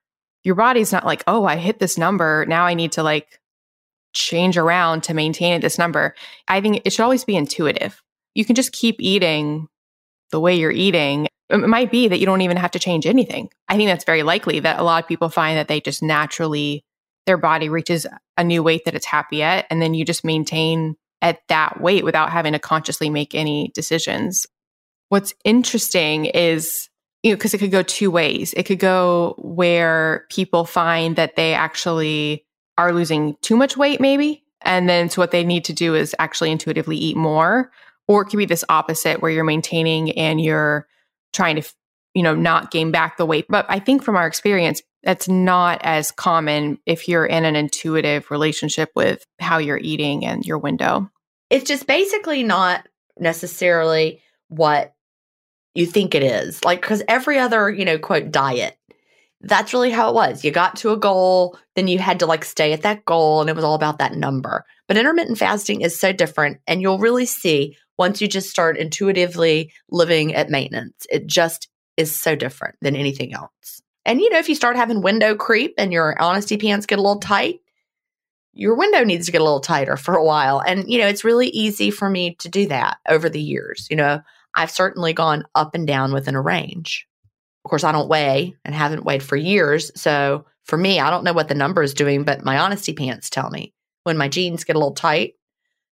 Your 0.44 0.54
body's 0.54 0.92
not 0.92 1.04
like, 1.04 1.24
oh, 1.26 1.44
I 1.44 1.56
hit 1.56 1.80
this 1.80 1.98
number. 1.98 2.46
Now 2.46 2.64
I 2.64 2.74
need 2.74 2.92
to 2.92 3.02
like 3.02 3.39
change 4.12 4.56
around 4.56 5.02
to 5.04 5.14
maintain 5.14 5.60
this 5.60 5.78
number. 5.78 6.14
I 6.48 6.60
think 6.60 6.82
it 6.84 6.92
should 6.92 7.02
always 7.02 7.24
be 7.24 7.36
intuitive. 7.36 8.02
You 8.34 8.44
can 8.44 8.54
just 8.54 8.72
keep 8.72 8.96
eating 8.98 9.68
the 10.30 10.40
way 10.40 10.56
you're 10.56 10.70
eating. 10.70 11.28
It 11.48 11.58
might 11.58 11.90
be 11.90 12.08
that 12.08 12.18
you 12.18 12.26
don't 12.26 12.42
even 12.42 12.56
have 12.56 12.70
to 12.72 12.78
change 12.78 13.06
anything. 13.06 13.50
I 13.68 13.76
think 13.76 13.88
that's 13.88 14.04
very 14.04 14.22
likely 14.22 14.60
that 14.60 14.78
a 14.78 14.82
lot 14.82 15.02
of 15.02 15.08
people 15.08 15.28
find 15.28 15.58
that 15.58 15.68
they 15.68 15.80
just 15.80 16.02
naturally, 16.02 16.84
their 17.26 17.36
body 17.36 17.68
reaches 17.68 18.06
a 18.36 18.44
new 18.44 18.62
weight 18.62 18.84
that 18.84 18.94
it's 18.94 19.06
happy 19.06 19.42
at, 19.42 19.66
and 19.70 19.82
then 19.82 19.94
you 19.94 20.04
just 20.04 20.24
maintain 20.24 20.96
at 21.22 21.40
that 21.48 21.80
weight 21.80 22.04
without 22.04 22.30
having 22.30 22.52
to 22.52 22.58
consciously 22.58 23.10
make 23.10 23.34
any 23.34 23.70
decisions. 23.74 24.46
What's 25.08 25.34
interesting 25.44 26.26
is, 26.26 26.88
you 27.22 27.32
know, 27.32 27.36
because 27.36 27.52
it 27.52 27.58
could 27.58 27.72
go 27.72 27.82
two 27.82 28.10
ways. 28.10 28.54
It 28.56 28.62
could 28.62 28.78
go 28.78 29.34
where 29.38 30.24
people 30.30 30.64
find 30.64 31.16
that 31.16 31.36
they 31.36 31.52
actually 31.52 32.46
are 32.78 32.92
losing 32.92 33.36
too 33.42 33.56
much 33.56 33.76
weight, 33.76 34.00
maybe. 34.00 34.44
And 34.62 34.88
then 34.88 35.08
so 35.08 35.22
what 35.22 35.30
they 35.30 35.44
need 35.44 35.64
to 35.66 35.72
do 35.72 35.94
is 35.94 36.14
actually 36.18 36.50
intuitively 36.50 36.96
eat 36.96 37.16
more. 37.16 37.70
Or 38.08 38.22
it 38.22 38.26
could 38.26 38.38
be 38.38 38.46
this 38.46 38.64
opposite 38.68 39.22
where 39.22 39.30
you're 39.30 39.44
maintaining 39.44 40.10
and 40.12 40.40
you're 40.40 40.88
trying 41.32 41.56
to, 41.56 41.72
you 42.14 42.22
know, 42.22 42.34
not 42.34 42.70
gain 42.70 42.90
back 42.90 43.16
the 43.16 43.26
weight. 43.26 43.46
But 43.48 43.66
I 43.68 43.78
think 43.78 44.02
from 44.02 44.16
our 44.16 44.26
experience, 44.26 44.82
that's 45.02 45.28
not 45.28 45.80
as 45.82 46.10
common 46.10 46.78
if 46.86 47.08
you're 47.08 47.24
in 47.24 47.44
an 47.44 47.56
intuitive 47.56 48.30
relationship 48.30 48.90
with 48.94 49.24
how 49.38 49.58
you're 49.58 49.78
eating 49.78 50.26
and 50.26 50.44
your 50.44 50.58
window. 50.58 51.10
It's 51.48 51.68
just 51.68 51.86
basically 51.86 52.42
not 52.42 52.86
necessarily 53.18 54.20
what 54.48 54.94
you 55.74 55.86
think 55.86 56.14
it 56.14 56.22
is. 56.22 56.64
Like, 56.64 56.80
because 56.80 57.02
every 57.06 57.38
other, 57.38 57.70
you 57.70 57.84
know, 57.84 57.98
quote, 57.98 58.30
diet 58.32 58.76
that's 59.42 59.72
really 59.72 59.90
how 59.90 60.10
it 60.10 60.14
was. 60.14 60.44
You 60.44 60.50
got 60.50 60.76
to 60.76 60.90
a 60.90 60.96
goal, 60.96 61.58
then 61.74 61.88
you 61.88 61.98
had 61.98 62.18
to 62.20 62.26
like 62.26 62.44
stay 62.44 62.72
at 62.72 62.82
that 62.82 63.04
goal, 63.04 63.40
and 63.40 63.48
it 63.48 63.56
was 63.56 63.64
all 63.64 63.74
about 63.74 63.98
that 63.98 64.14
number. 64.14 64.64
But 64.86 64.96
intermittent 64.96 65.38
fasting 65.38 65.80
is 65.80 65.98
so 65.98 66.12
different, 66.12 66.58
and 66.66 66.82
you'll 66.82 66.98
really 66.98 67.26
see 67.26 67.76
once 67.98 68.20
you 68.20 68.28
just 68.28 68.50
start 68.50 68.76
intuitively 68.76 69.72
living 69.90 70.34
at 70.34 70.50
maintenance. 70.50 71.06
It 71.10 71.26
just 71.26 71.68
is 71.96 72.14
so 72.14 72.34
different 72.34 72.76
than 72.80 72.96
anything 72.96 73.34
else. 73.34 73.82
And 74.04 74.20
you 74.20 74.30
know, 74.30 74.38
if 74.38 74.48
you 74.48 74.54
start 74.54 74.76
having 74.76 75.02
window 75.02 75.34
creep 75.34 75.74
and 75.78 75.92
your 75.92 76.20
honesty 76.20 76.56
pants 76.56 76.86
get 76.86 76.98
a 76.98 77.02
little 77.02 77.20
tight, 77.20 77.60
your 78.52 78.74
window 78.74 79.04
needs 79.04 79.26
to 79.26 79.32
get 79.32 79.40
a 79.40 79.44
little 79.44 79.60
tighter 79.60 79.96
for 79.96 80.14
a 80.14 80.24
while. 80.24 80.60
And 80.60 80.90
you 80.90 80.98
know, 80.98 81.06
it's 81.06 81.24
really 81.24 81.48
easy 81.48 81.90
for 81.90 82.10
me 82.10 82.36
to 82.40 82.48
do 82.48 82.66
that 82.68 82.98
over 83.08 83.28
the 83.28 83.40
years. 83.40 83.86
You 83.90 83.96
know, 83.96 84.20
I've 84.54 84.70
certainly 84.70 85.12
gone 85.12 85.44
up 85.54 85.74
and 85.74 85.86
down 85.86 86.12
within 86.12 86.34
a 86.34 86.40
range. 86.40 87.06
Of 87.64 87.70
course, 87.70 87.84
I 87.84 87.92
don't 87.92 88.08
weigh 88.08 88.54
and 88.64 88.74
haven't 88.74 89.04
weighed 89.04 89.22
for 89.22 89.36
years. 89.36 89.90
So 90.00 90.46
for 90.64 90.76
me, 90.76 91.00
I 91.00 91.10
don't 91.10 91.24
know 91.24 91.32
what 91.32 91.48
the 91.48 91.54
number 91.54 91.82
is 91.82 91.94
doing, 91.94 92.24
but 92.24 92.44
my 92.44 92.58
honesty 92.58 92.92
pants 92.92 93.28
tell 93.30 93.50
me 93.50 93.74
when 94.04 94.16
my 94.16 94.28
jeans 94.28 94.64
get 94.64 94.76
a 94.76 94.78
little 94.78 94.94
tight, 94.94 95.34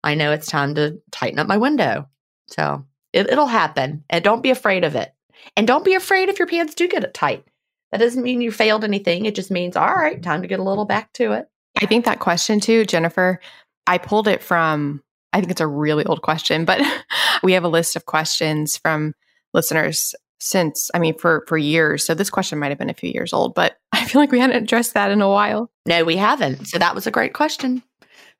I 0.02 0.14
know 0.14 0.32
it's 0.32 0.46
time 0.46 0.74
to 0.74 1.00
tighten 1.10 1.38
up 1.38 1.46
my 1.46 1.56
window. 1.56 2.08
So 2.48 2.84
it, 3.12 3.30
it'll 3.30 3.46
happen. 3.46 4.04
And 4.10 4.22
don't 4.22 4.42
be 4.42 4.50
afraid 4.50 4.84
of 4.84 4.94
it. 4.94 5.14
And 5.56 5.66
don't 5.66 5.84
be 5.84 5.94
afraid 5.94 6.28
if 6.28 6.38
your 6.38 6.48
pants 6.48 6.74
do 6.74 6.88
get 6.88 7.12
tight. 7.14 7.44
That 7.92 7.98
doesn't 7.98 8.22
mean 8.22 8.40
you 8.40 8.50
failed 8.50 8.84
anything. 8.84 9.24
It 9.24 9.34
just 9.34 9.50
means, 9.50 9.76
all 9.76 9.94
right, 9.94 10.22
time 10.22 10.42
to 10.42 10.48
get 10.48 10.58
a 10.58 10.64
little 10.64 10.84
back 10.84 11.12
to 11.14 11.32
it. 11.32 11.46
I 11.80 11.86
think 11.86 12.04
that 12.04 12.20
question 12.20 12.60
too, 12.60 12.84
Jennifer, 12.84 13.40
I 13.86 13.98
pulled 13.98 14.28
it 14.28 14.42
from, 14.42 15.02
I 15.32 15.40
think 15.40 15.50
it's 15.50 15.60
a 15.60 15.66
really 15.66 16.04
old 16.04 16.22
question, 16.22 16.64
but 16.64 16.80
we 17.42 17.52
have 17.52 17.64
a 17.64 17.68
list 17.68 17.96
of 17.96 18.06
questions 18.06 18.76
from 18.76 19.14
listeners 19.52 20.14
since, 20.44 20.90
I 20.92 20.98
mean, 20.98 21.16
for, 21.16 21.42
for 21.48 21.56
years. 21.56 22.06
So 22.06 22.12
this 22.12 22.28
question 22.28 22.58
might 22.58 22.68
have 22.68 22.78
been 22.78 22.90
a 22.90 22.94
few 22.94 23.10
years 23.10 23.32
old, 23.32 23.54
but 23.54 23.78
I 23.92 24.04
feel 24.04 24.20
like 24.20 24.30
we 24.30 24.40
hadn't 24.40 24.62
addressed 24.62 24.94
that 24.94 25.10
in 25.10 25.22
a 25.22 25.28
while. 25.28 25.70
No, 25.86 26.04
we 26.04 26.16
haven't. 26.16 26.66
So 26.66 26.78
that 26.78 26.94
was 26.94 27.06
a 27.06 27.10
great 27.10 27.32
question. 27.32 27.82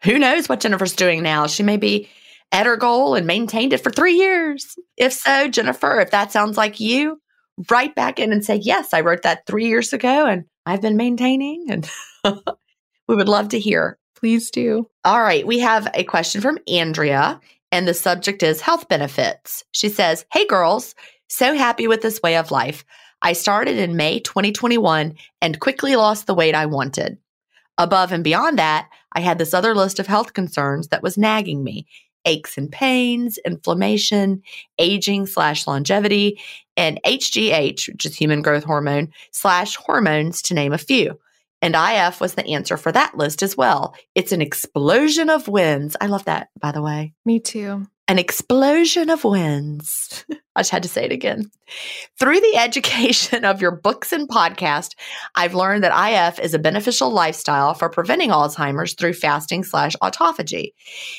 Who 0.04 0.18
knows 0.18 0.48
what 0.48 0.60
Jennifer's 0.60 0.92
doing 0.92 1.22
now? 1.22 1.46
She 1.46 1.62
may 1.62 1.78
be 1.78 2.10
at 2.52 2.66
her 2.66 2.76
goal 2.76 3.14
and 3.14 3.26
maintained 3.26 3.72
it 3.72 3.82
for 3.82 3.90
three 3.90 4.14
years. 4.14 4.76
If 4.98 5.14
so, 5.14 5.48
Jennifer, 5.48 5.98
if 6.00 6.10
that 6.10 6.30
sounds 6.30 6.58
like 6.58 6.78
you, 6.78 7.20
write 7.70 7.94
back 7.94 8.18
in 8.18 8.32
and 8.32 8.44
say, 8.44 8.56
Yes, 8.56 8.92
I 8.92 9.00
wrote 9.00 9.22
that 9.22 9.46
three 9.46 9.68
years 9.68 9.94
ago 9.94 10.26
and 10.26 10.44
I've 10.66 10.82
been 10.82 10.98
maintaining. 10.98 11.70
And 11.70 11.90
we 13.08 13.16
would 13.16 13.28
love 13.28 13.48
to 13.50 13.58
hear. 13.58 13.98
Please 14.14 14.50
do. 14.50 14.88
All 15.04 15.22
right. 15.22 15.46
We 15.46 15.60
have 15.60 15.88
a 15.94 16.04
question 16.04 16.40
from 16.42 16.58
Andrea, 16.68 17.40
and 17.72 17.88
the 17.88 17.94
subject 17.94 18.42
is 18.42 18.60
health 18.60 18.88
benefits. 18.88 19.64
She 19.72 19.88
says, 19.88 20.26
Hey, 20.32 20.46
girls, 20.46 20.94
so 21.28 21.54
happy 21.54 21.88
with 21.88 22.02
this 22.02 22.20
way 22.22 22.36
of 22.36 22.50
life. 22.50 22.84
I 23.22 23.32
started 23.32 23.78
in 23.78 23.96
May 23.96 24.20
2021 24.20 25.14
and 25.40 25.60
quickly 25.60 25.96
lost 25.96 26.26
the 26.26 26.34
weight 26.34 26.54
I 26.54 26.66
wanted. 26.66 27.18
Above 27.78 28.12
and 28.12 28.22
beyond 28.22 28.58
that, 28.58 28.88
I 29.12 29.20
had 29.20 29.38
this 29.38 29.54
other 29.54 29.74
list 29.74 29.98
of 29.98 30.06
health 30.06 30.32
concerns 30.32 30.88
that 30.88 31.02
was 31.02 31.18
nagging 31.18 31.64
me 31.64 31.86
aches 32.26 32.56
and 32.56 32.72
pains, 32.72 33.38
inflammation, 33.44 34.42
aging 34.78 35.26
slash 35.26 35.66
longevity, 35.66 36.40
and 36.76 37.00
HGH, 37.04 37.88
which 37.88 38.06
is 38.06 38.16
human 38.16 38.42
growth 38.42 38.64
hormone, 38.64 39.12
slash 39.30 39.76
hormones, 39.76 40.40
to 40.42 40.54
name 40.54 40.72
a 40.72 40.78
few. 40.78 41.18
And 41.60 41.74
IF 41.76 42.20
was 42.20 42.34
the 42.34 42.46
answer 42.46 42.76
for 42.76 42.92
that 42.92 43.16
list 43.16 43.42
as 43.42 43.56
well. 43.56 43.94
It's 44.14 44.32
an 44.32 44.42
explosion 44.42 45.30
of 45.30 45.48
wins. 45.48 45.96
I 46.00 46.06
love 46.06 46.24
that, 46.24 46.48
by 46.60 46.72
the 46.72 46.82
way. 46.82 47.14
Me 47.24 47.40
too 47.40 47.86
an 48.06 48.18
explosion 48.18 49.08
of 49.10 49.24
wins. 49.24 50.24
I 50.56 50.60
just 50.60 50.70
had 50.70 50.82
to 50.84 50.88
say 50.88 51.04
it 51.04 51.12
again. 51.12 51.50
Through 52.18 52.38
the 52.40 52.56
education 52.56 53.44
of 53.44 53.60
your 53.60 53.72
books 53.72 54.12
and 54.12 54.28
podcast, 54.28 54.90
I've 55.34 55.54
learned 55.54 55.82
that 55.82 56.28
IF 56.28 56.38
is 56.38 56.54
a 56.54 56.58
beneficial 56.58 57.10
lifestyle 57.10 57.74
for 57.74 57.88
preventing 57.88 58.30
Alzheimer's 58.30 58.94
through 58.94 59.14
fasting 59.14 59.64
slash 59.64 59.96
autophagy. 60.02 60.72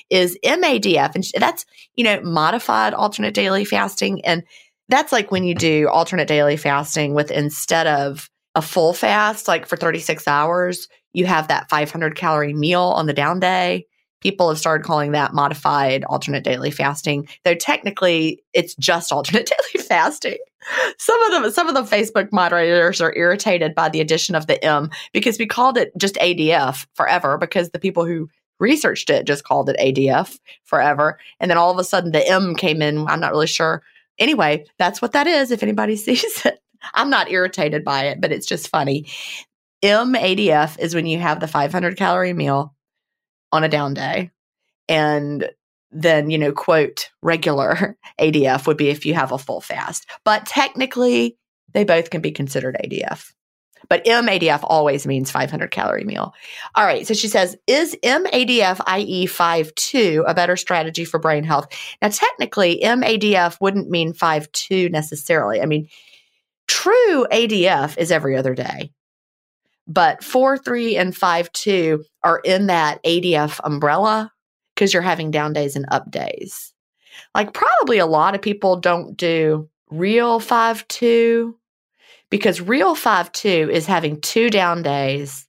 Is 0.10 0.38
MADF, 0.46 1.16
and 1.16 1.24
that's, 1.38 1.66
you 1.96 2.04
know, 2.04 2.22
modified 2.22 2.94
alternate 2.94 3.34
daily 3.34 3.66
fasting. 3.66 4.24
And 4.24 4.44
that's 4.88 5.12
like 5.12 5.32
when 5.32 5.44
you 5.44 5.56
do 5.56 5.90
alternate 5.90 6.28
daily 6.28 6.56
fasting 6.56 7.14
with 7.14 7.32
instead 7.32 7.88
of 7.88 8.30
a 8.54 8.62
full 8.62 8.94
fast, 8.94 9.48
like 9.48 9.66
for 9.66 9.76
36 9.76 10.28
hours, 10.28 10.88
you 11.14 11.26
have 11.26 11.48
that 11.48 11.70
500 11.70 12.16
calorie 12.16 12.54
meal 12.54 12.94
on 12.96 13.06
the 13.06 13.14
down 13.14 13.40
day 13.40 13.86
people 14.26 14.50
have 14.50 14.58
started 14.58 14.84
calling 14.84 15.12
that 15.12 15.36
modified 15.36 16.04
alternate 16.06 16.44
daily 16.44 16.72
fasting, 16.72 17.28
though 17.44 17.54
technically 17.54 18.44
it's 18.54 18.74
just 18.78 19.12
alternate 19.12 19.46
daily 19.46 19.86
fasting. 19.86 20.40
Some 20.98 21.22
of 21.26 21.32
them, 21.32 21.52
some 21.52 21.68
of 21.68 21.76
the 21.76 21.96
Facebook 21.96 22.32
moderators 22.32 23.02
are 23.02 23.16
irritated 23.16 23.76
by 23.76 23.88
the 23.88 24.02
addition 24.02 24.34
of 24.34 24.48
the 24.48 24.64
M 24.66 24.90
because 25.14 25.38
we 25.38 25.46
called 25.46 25.78
it 25.78 25.92
just 25.96 26.16
ADF 26.16 26.88
forever 26.96 27.38
because 27.38 27.70
the 27.70 27.78
people 27.78 28.04
who 28.04 28.28
researched 28.60 29.12
it 29.12 29.28
just 29.28 29.44
called 29.44 29.70
it 29.70 29.78
ADF 29.80 30.40
forever. 30.64 31.20
And 31.40 31.52
then 31.52 31.60
all 31.60 31.72
of 31.72 31.78
a 31.78 31.84
sudden 31.84 32.12
the 32.12 32.28
M 32.28 32.56
came 32.56 32.82
in. 32.82 33.06
I'm 33.08 33.20
not 33.20 33.32
really 33.32 33.46
sure. 33.46 33.84
Anyway, 34.18 34.66
that's 34.80 35.04
what 35.04 35.12
that 35.12 35.28
is 35.28 35.52
if 35.52 35.62
anybody 35.62 35.96
sees 35.98 36.44
it. 36.48 36.60
I'm 36.96 37.12
not 37.12 37.30
irritated 37.30 37.84
by 37.84 38.06
it, 38.06 38.20
but 38.20 38.32
it's 38.32 38.48
just 38.48 38.70
funny. 38.70 39.06
MADF 39.84 40.80
is 40.80 40.96
when 40.96 41.06
you 41.06 41.20
have 41.20 41.40
the 41.40 41.48
500 41.48 41.96
calorie 41.96 42.34
meal 42.34 42.75
on 43.56 43.64
a 43.64 43.70
down 43.70 43.94
day. 43.94 44.32
And 44.88 45.50
then, 45.92 46.30
you 46.30 46.38
know, 46.38 46.52
quote, 46.52 47.10
regular 47.22 47.98
ADF 48.20 48.68
would 48.68 48.78
be 48.78 48.90
if 48.90 49.06
you 49.06 49.14
have 49.14 49.32
a 49.32 49.38
full 49.38 49.62
fast. 49.62 50.06
But 50.24 50.46
technically, 50.46 51.38
they 51.74 51.84
both 51.84 52.10
can 52.10 52.22
be 52.22 52.32
considered 52.32 52.78
ADF. 52.84 53.32
But 53.90 54.06
MADF 54.06 54.62
always 54.64 55.06
means 55.06 55.32
500 55.32 55.70
calorie 55.72 56.04
meal. 56.04 56.34
All 56.74 56.86
right. 56.86 57.06
So 57.06 57.14
she 57.14 57.28
says, 57.28 57.56
is 57.68 57.96
MADF, 58.04 58.82
i.e., 58.88 59.28
5-2, 59.28 60.24
a 60.26 60.34
better 60.34 60.56
strategy 60.56 61.06
for 61.06 61.20
brain 61.20 61.44
health? 61.44 61.68
Now, 62.02 62.10
technically, 62.10 62.82
MADF 62.84 63.60
wouldn't 63.62 63.90
mean 63.90 64.14
5-2 64.14 64.92
necessarily. 64.92 65.62
I 65.62 65.66
mean, 65.66 65.88
true 66.68 67.28
ADF 67.32 67.98
is 67.98 68.12
every 68.12 68.36
other 68.36 68.56
day. 68.56 68.92
But 69.88 70.24
4 70.24 70.58
3 70.58 70.98
and 70.98 71.16
5 71.16 71.52
2 71.52 72.04
are 72.24 72.40
in 72.40 72.68
that 72.68 73.04
ADF 73.04 73.60
umbrella 73.64 74.32
because 74.74 74.94
you're 74.94 75.02
having 75.02 75.32
down 75.32 75.54
days 75.54 75.76
and 75.76 75.86
up 75.90 76.10
days. 76.10 76.74
Like, 77.34 77.54
probably 77.54 78.00
a 78.00 78.06
lot 78.06 78.36
of 78.36 78.42
people 78.42 78.78
don't 78.78 79.16
do 79.16 79.70
real 79.90 80.40
5 80.40 80.88
2 80.88 81.56
because 82.30 82.62
real 82.62 82.96
5 82.96 83.32
2 83.32 83.70
is 83.72 83.86
having 83.86 84.20
two 84.22 84.50
down 84.50 84.82
days 84.82 85.48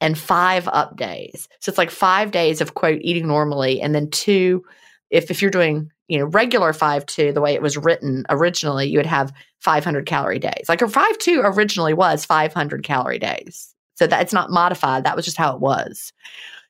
and 0.00 0.18
five 0.18 0.68
up 0.68 0.96
days. 0.96 1.48
So 1.60 1.70
it's 1.70 1.78
like 1.78 1.90
five 1.90 2.30
days 2.30 2.60
of 2.60 2.74
quote 2.74 3.00
eating 3.02 3.26
normally 3.26 3.80
and 3.80 3.94
then 3.94 4.10
two 4.10 4.64
if 5.10 5.30
if 5.30 5.40
you're 5.40 5.50
doing 5.50 5.90
you 6.08 6.18
know 6.18 6.26
regular 6.26 6.72
5-2 6.72 7.34
the 7.34 7.40
way 7.40 7.54
it 7.54 7.62
was 7.62 7.76
written 7.76 8.24
originally 8.28 8.88
you 8.88 8.98
would 8.98 9.06
have 9.06 9.32
500 9.60 10.06
calorie 10.06 10.38
days. 10.38 10.66
Like 10.68 10.82
a 10.82 10.86
5-2 10.86 11.42
originally 11.44 11.92
was 11.92 12.24
500 12.24 12.84
calorie 12.84 13.18
days. 13.18 13.74
So 13.96 14.06
that 14.06 14.22
it's 14.22 14.32
not 14.32 14.50
modified. 14.50 15.04
That 15.04 15.16
was 15.16 15.24
just 15.24 15.38
how 15.38 15.54
it 15.54 15.60
was. 15.60 16.12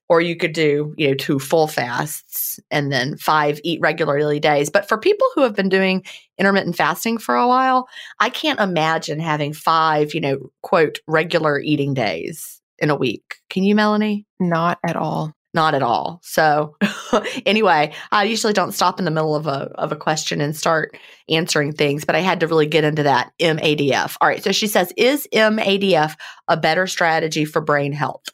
Or 0.09 0.21
you 0.21 0.37
could 0.37 0.53
do 0.53 0.95
you 0.97 1.09
know 1.09 1.15
two 1.15 1.39
full 1.39 1.67
fasts 1.67 2.61
and 2.71 2.93
then 2.93 3.17
five 3.17 3.61
eat 3.65 3.81
regularly 3.83 4.39
days. 4.41 4.71
But 4.71 4.89
for 4.89 4.97
people 4.97 5.27
who 5.35 5.43
have 5.43 5.57
been 5.57 5.69
doing 5.69 6.05
intermittent 6.39 6.77
fasting 6.77 7.17
for 7.17 7.35
a 7.35 7.49
while 7.49 7.89
i 8.21 8.29
can't 8.29 8.61
imagine 8.61 9.19
having 9.19 9.55
five 9.55 10.13
you 10.13 10.21
know 10.21 10.51
quote 10.61 10.99
regular 11.07 11.59
eating 11.59 11.95
days 11.95 12.61
in 12.79 12.91
a 12.91 12.97
week. 12.97 13.37
Can 13.49 13.65
you 13.65 13.75
melanie? 13.75 14.27
Not 14.39 14.79
at 14.87 14.97
all 14.97 15.35
not 15.57 15.75
at 15.75 15.83
all. 15.83 16.21
So 16.23 16.77
anyway, 17.47 17.93
I 18.13 18.23
usually 18.23 18.53
don't 18.53 18.71
stop 18.71 19.01
in 19.01 19.05
the 19.05 19.11
middle 19.11 19.35
of 19.35 19.49
a 19.49 19.73
of 19.75 19.91
a 19.91 19.97
question 19.97 20.41
and 20.41 20.55
start 20.55 20.97
answering 21.29 21.73
things, 21.73 22.05
but 22.05 22.15
I 22.15 22.21
had 22.21 22.39
to 22.41 22.47
really 22.47 22.67
get 22.67 22.85
into 22.85 23.03
that 23.03 23.33
MADF. 23.41 24.17
All 24.21 24.29
right, 24.29 24.45
so 24.45 24.53
she 24.53 24.69
says 24.69 24.93
is 24.97 25.27
MADF 25.33 26.15
a 26.47 26.57
better 26.57 26.87
strategy 26.87 27.45
for 27.45 27.61
brain 27.61 27.93
health? 27.93 28.27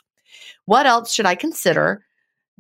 What 0.67 0.85
else 0.85 1.15
should 1.15 1.27
I 1.27 1.35
consider? 1.35 2.05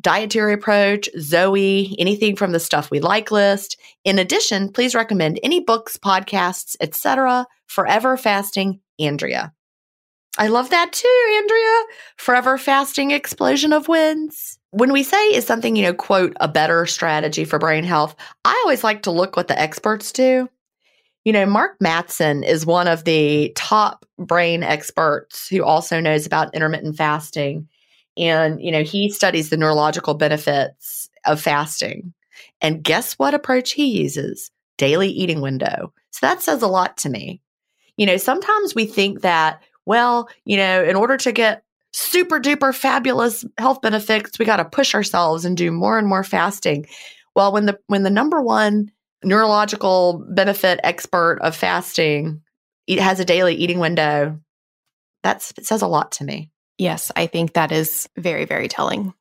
Dietary 0.00 0.54
approach, 0.54 1.10
Zoe, 1.20 1.94
anything 1.98 2.34
from 2.34 2.52
the 2.52 2.58
stuff 2.58 2.90
we 2.90 3.00
like 3.00 3.30
list. 3.30 3.78
In 4.04 4.18
addition, 4.18 4.72
please 4.72 4.94
recommend 4.94 5.38
any 5.42 5.60
books, 5.60 5.98
podcasts, 5.98 6.76
etc. 6.80 7.46
Forever 7.66 8.16
Fasting, 8.16 8.80
Andrea. 8.98 9.52
I 10.38 10.48
love 10.48 10.70
that 10.70 10.92
too, 10.92 11.36
Andrea. 11.36 11.82
Forever 12.16 12.58
fasting 12.58 13.10
explosion 13.10 13.72
of 13.72 13.88
wins. 13.88 14.58
When 14.70 14.92
we 14.92 15.02
say 15.02 15.22
is 15.34 15.46
something, 15.46 15.76
you 15.76 15.82
know, 15.82 15.92
quote, 15.92 16.34
a 16.40 16.48
better 16.48 16.86
strategy 16.86 17.44
for 17.44 17.58
brain 17.58 17.84
health, 17.84 18.16
I 18.44 18.58
always 18.64 18.82
like 18.82 19.02
to 19.02 19.10
look 19.10 19.36
what 19.36 19.48
the 19.48 19.60
experts 19.60 20.10
do. 20.12 20.48
You 21.24 21.32
know, 21.32 21.46
Mark 21.46 21.78
Mattson 21.80 22.44
is 22.44 22.66
one 22.66 22.88
of 22.88 23.04
the 23.04 23.52
top 23.54 24.06
brain 24.18 24.62
experts 24.62 25.46
who 25.48 25.62
also 25.62 26.00
knows 26.00 26.26
about 26.26 26.54
intermittent 26.54 26.96
fasting. 26.96 27.68
And, 28.16 28.60
you 28.60 28.72
know, 28.72 28.82
he 28.82 29.10
studies 29.10 29.50
the 29.50 29.56
neurological 29.56 30.14
benefits 30.14 31.10
of 31.26 31.40
fasting. 31.40 32.12
And 32.60 32.82
guess 32.82 33.14
what 33.14 33.34
approach 33.34 33.72
he 33.72 33.84
uses? 34.00 34.50
Daily 34.78 35.08
eating 35.08 35.42
window. 35.42 35.92
So 36.10 36.26
that 36.26 36.42
says 36.42 36.62
a 36.62 36.66
lot 36.66 36.96
to 36.98 37.10
me. 37.10 37.40
You 37.96 38.06
know, 38.06 38.16
sometimes 38.16 38.74
we 38.74 38.86
think 38.86 39.20
that 39.20 39.62
well, 39.86 40.28
you 40.44 40.56
know, 40.56 40.82
in 40.82 40.96
order 40.96 41.16
to 41.18 41.32
get 41.32 41.64
super 41.92 42.40
duper 42.40 42.74
fabulous 42.74 43.44
health 43.58 43.82
benefits, 43.82 44.38
we 44.38 44.44
got 44.44 44.56
to 44.56 44.64
push 44.64 44.94
ourselves 44.94 45.44
and 45.44 45.56
do 45.56 45.70
more 45.70 45.98
and 45.98 46.08
more 46.08 46.24
fasting. 46.24 46.86
Well, 47.34 47.52
when 47.52 47.66
the 47.66 47.78
when 47.86 48.02
the 48.02 48.10
number 48.10 48.40
one 48.40 48.90
neurological 49.24 50.24
benefit 50.30 50.80
expert 50.82 51.38
of 51.42 51.54
fasting 51.54 52.42
it 52.86 52.98
has 52.98 53.20
a 53.20 53.24
daily 53.24 53.54
eating 53.54 53.78
window, 53.78 54.40
that 55.22 55.40
says 55.40 55.82
a 55.82 55.86
lot 55.86 56.12
to 56.12 56.24
me. 56.24 56.50
Yes, 56.78 57.12
I 57.14 57.26
think 57.26 57.52
that 57.52 57.72
is 57.72 58.08
very 58.16 58.44
very 58.44 58.68
telling. 58.68 59.14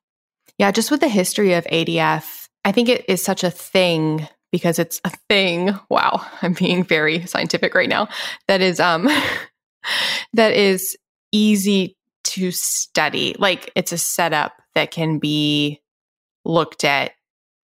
Yeah, 0.58 0.70
just 0.70 0.90
with 0.90 1.00
the 1.00 1.08
history 1.08 1.54
of 1.54 1.64
ADF, 1.64 2.48
I 2.64 2.72
think 2.72 2.88
it 2.88 3.04
is 3.08 3.22
such 3.22 3.44
a 3.44 3.50
thing 3.50 4.28
because 4.50 4.78
it's 4.78 5.00
a 5.04 5.10
thing. 5.28 5.78
Wow, 5.88 6.24
I'm 6.42 6.52
being 6.52 6.84
very 6.84 7.26
scientific 7.26 7.74
right 7.74 7.88
now. 7.88 8.08
That 8.48 8.60
is 8.60 8.80
um 8.80 9.08
that 10.34 10.52
is 10.52 10.96
easy 11.32 11.96
to 12.24 12.50
study. 12.50 13.34
Like 13.38 13.72
it's 13.74 13.92
a 13.92 13.98
setup 13.98 14.52
that 14.74 14.90
can 14.90 15.18
be 15.18 15.80
looked 16.44 16.84
at 16.84 17.12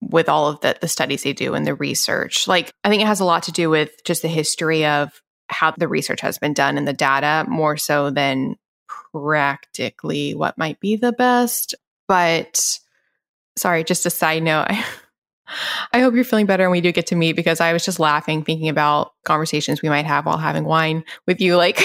with 0.00 0.28
all 0.28 0.48
of 0.48 0.60
the, 0.60 0.76
the 0.80 0.88
studies 0.88 1.22
they 1.22 1.32
do 1.32 1.54
and 1.54 1.66
the 1.66 1.74
research. 1.74 2.48
Like 2.48 2.72
I 2.84 2.88
think 2.88 3.02
it 3.02 3.06
has 3.06 3.20
a 3.20 3.24
lot 3.24 3.44
to 3.44 3.52
do 3.52 3.68
with 3.70 3.90
just 4.04 4.22
the 4.22 4.28
history 4.28 4.86
of 4.86 5.20
how 5.48 5.72
the 5.76 5.88
research 5.88 6.20
has 6.20 6.38
been 6.38 6.54
done 6.54 6.78
and 6.78 6.86
the 6.86 6.92
data 6.92 7.44
more 7.48 7.76
so 7.76 8.10
than 8.10 8.56
practically 9.12 10.34
what 10.34 10.56
might 10.56 10.80
be 10.80 10.96
the 10.96 11.12
best. 11.12 11.74
But 12.08 12.78
sorry, 13.56 13.84
just 13.84 14.06
a 14.06 14.10
side 14.10 14.42
note. 14.42 14.68
I 15.92 16.00
hope 16.00 16.14
you're 16.14 16.24
feeling 16.24 16.46
better 16.46 16.64
and 16.64 16.72
we 16.72 16.80
do 16.80 16.92
get 16.92 17.06
to 17.08 17.16
meet 17.16 17.36
because 17.36 17.60
I 17.60 17.72
was 17.72 17.84
just 17.84 18.00
laughing 18.00 18.44
thinking 18.44 18.68
about 18.68 19.12
conversations 19.24 19.82
we 19.82 19.88
might 19.88 20.06
have 20.06 20.26
while 20.26 20.38
having 20.38 20.64
wine 20.64 21.04
with 21.26 21.40
you, 21.40 21.56
like 21.56 21.82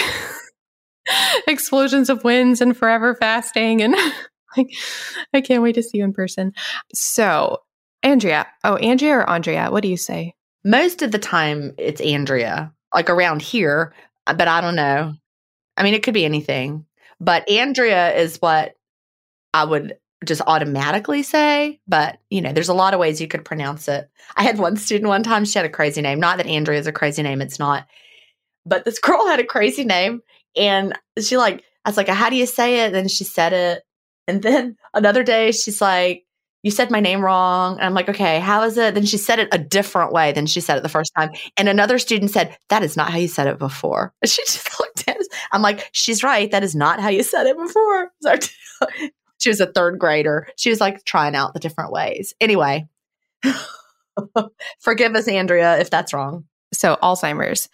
explosions 1.46 2.10
of 2.10 2.24
winds 2.24 2.60
and 2.60 2.76
forever 2.76 3.14
fasting. 3.14 3.82
And 3.82 3.94
like, 4.56 4.68
I 5.32 5.40
can't 5.40 5.62
wait 5.62 5.74
to 5.74 5.82
see 5.82 5.98
you 5.98 6.04
in 6.04 6.12
person. 6.12 6.52
So, 6.94 7.58
Andrea, 8.02 8.46
oh, 8.64 8.76
Andrea 8.76 9.16
or 9.16 9.28
Andrea, 9.30 9.70
what 9.70 9.82
do 9.82 9.88
you 9.88 9.96
say? 9.96 10.34
Most 10.64 11.02
of 11.02 11.12
the 11.12 11.18
time, 11.18 11.74
it's 11.78 12.00
Andrea, 12.00 12.72
like 12.94 13.10
around 13.10 13.42
here, 13.42 13.94
but 14.26 14.48
I 14.48 14.60
don't 14.60 14.76
know. 14.76 15.14
I 15.76 15.82
mean, 15.82 15.94
it 15.94 16.02
could 16.02 16.14
be 16.14 16.24
anything, 16.24 16.86
but 17.20 17.48
Andrea 17.48 18.14
is 18.14 18.38
what 18.38 18.74
I 19.52 19.64
would 19.64 19.96
just 20.26 20.42
automatically 20.46 21.22
say, 21.22 21.80
but 21.86 22.18
you 22.30 22.40
know, 22.40 22.52
there's 22.52 22.68
a 22.68 22.74
lot 22.74 22.94
of 22.94 23.00
ways 23.00 23.20
you 23.20 23.28
could 23.28 23.44
pronounce 23.44 23.88
it. 23.88 24.10
I 24.36 24.42
had 24.42 24.58
one 24.58 24.76
student 24.76 25.08
one 25.08 25.22
time, 25.22 25.44
she 25.44 25.58
had 25.58 25.66
a 25.66 25.70
crazy 25.70 26.02
name. 26.02 26.20
Not 26.20 26.38
that 26.38 26.46
Andrea 26.46 26.78
is 26.78 26.86
a 26.86 26.92
crazy 26.92 27.22
name, 27.22 27.40
it's 27.40 27.58
not. 27.58 27.86
But 28.64 28.84
this 28.84 28.98
girl 29.00 29.26
had 29.26 29.40
a 29.40 29.44
crazy 29.44 29.84
name 29.84 30.22
and 30.56 30.98
she 31.20 31.36
like, 31.36 31.64
I 31.84 31.90
was 31.90 31.96
like, 31.96 32.08
how 32.08 32.30
do 32.30 32.36
you 32.36 32.46
say 32.46 32.84
it? 32.84 32.94
And 32.94 33.10
she 33.10 33.24
said 33.24 33.52
it. 33.52 33.82
And 34.28 34.42
then 34.42 34.76
another 34.92 35.22
day 35.22 35.52
she's 35.52 35.80
like, 35.80 36.26
you 36.62 36.72
said 36.72 36.90
my 36.90 36.98
name 36.98 37.20
wrong. 37.20 37.76
And 37.76 37.84
I'm 37.84 37.94
like, 37.94 38.08
okay, 38.08 38.40
how 38.40 38.64
is 38.64 38.76
it? 38.76 38.94
Then 38.94 39.06
she 39.06 39.18
said 39.18 39.38
it 39.38 39.48
a 39.52 39.58
different 39.58 40.12
way 40.12 40.32
than 40.32 40.46
she 40.46 40.60
said 40.60 40.76
it 40.76 40.82
the 40.82 40.88
first 40.88 41.12
time. 41.16 41.30
And 41.56 41.68
another 41.68 41.96
student 42.00 42.32
said, 42.32 42.58
that 42.70 42.82
is 42.82 42.96
not 42.96 43.10
how 43.10 43.18
you 43.18 43.28
said 43.28 43.46
it 43.46 43.60
before. 43.60 44.12
She 44.24 44.42
just 44.42 44.80
looked 44.80 45.08
at 45.08 45.16
us. 45.16 45.28
I'm 45.52 45.62
like, 45.62 45.88
she's 45.92 46.24
right. 46.24 46.50
That 46.50 46.64
is 46.64 46.74
not 46.74 46.98
how 46.98 47.08
you 47.08 47.22
said 47.22 47.46
it 47.46 47.56
before. 47.56 48.10
she 49.46 49.50
was 49.50 49.60
a 49.60 49.66
third 49.66 50.00
grader. 50.00 50.48
She 50.56 50.70
was 50.70 50.80
like 50.80 51.04
trying 51.04 51.36
out 51.36 51.54
the 51.54 51.60
different 51.60 51.92
ways. 51.92 52.34
Anyway, 52.40 52.88
forgive 54.80 55.14
us, 55.14 55.28
Andrea, 55.28 55.78
if 55.78 55.88
that's 55.88 56.12
wrong. 56.12 56.46
So, 56.74 56.96
Alzheimer's. 57.00 57.68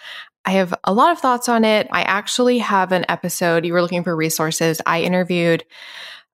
I 0.45 0.51
have 0.51 0.75
a 0.85 0.93
lot 0.93 1.13
of 1.13 1.19
thoughts 1.19 1.49
on 1.49 1.65
it. 1.65 1.89
I 1.91 2.03
actually 2.03 2.59
have 2.59 2.93
an 2.93 3.07
episode. 3.09 3.65
You 3.65 3.73
were 3.73 3.81
looking 3.81 4.05
for 4.05 4.15
resources. 4.15 4.83
I 4.85 5.01
interviewed 5.01 5.65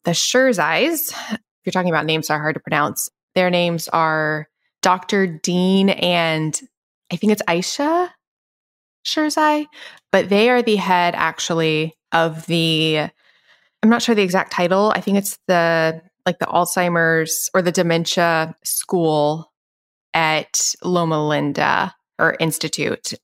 the 0.05 0.11
Sherzais. 0.11 1.13
If 1.13 1.41
you're 1.65 1.71
talking 1.71 1.91
about 1.91 2.05
names 2.05 2.27
that 2.27 2.35
are 2.35 2.41
hard 2.41 2.55
to 2.55 2.61
pronounce, 2.61 3.09
their 3.37 3.49
names 3.49 3.87
are 3.87 4.49
Dr. 4.83 5.29
Dean 5.29 5.91
and 5.91 6.61
I 7.13 7.17
think 7.17 7.33
it's 7.33 7.43
Ayesha 7.47 8.13
Sherzai, 9.07 9.67
but 10.11 10.31
they 10.31 10.51
are 10.51 10.63
the 10.63 10.77
head 10.77 11.15
actually 11.15 11.95
of 12.11 12.45
the 12.47 13.11
I'm 13.83 13.91
not 13.91 14.03
sure 14.03 14.15
the 14.15 14.23
exact 14.23 14.53
title. 14.53 14.93
I 14.95 15.01
think 15.01 15.19
it's 15.19 15.39
the 15.47 16.03
like 16.27 16.39
the 16.39 16.47
Alzheimer's 16.47 17.49
or 17.55 17.63
the 17.63 17.73
dementia 17.73 18.55
school 18.65 19.53
at 20.13 20.75
Loma 20.83 21.27
Linda 21.27 21.95
or 22.19 22.37
Institute. 22.41 23.15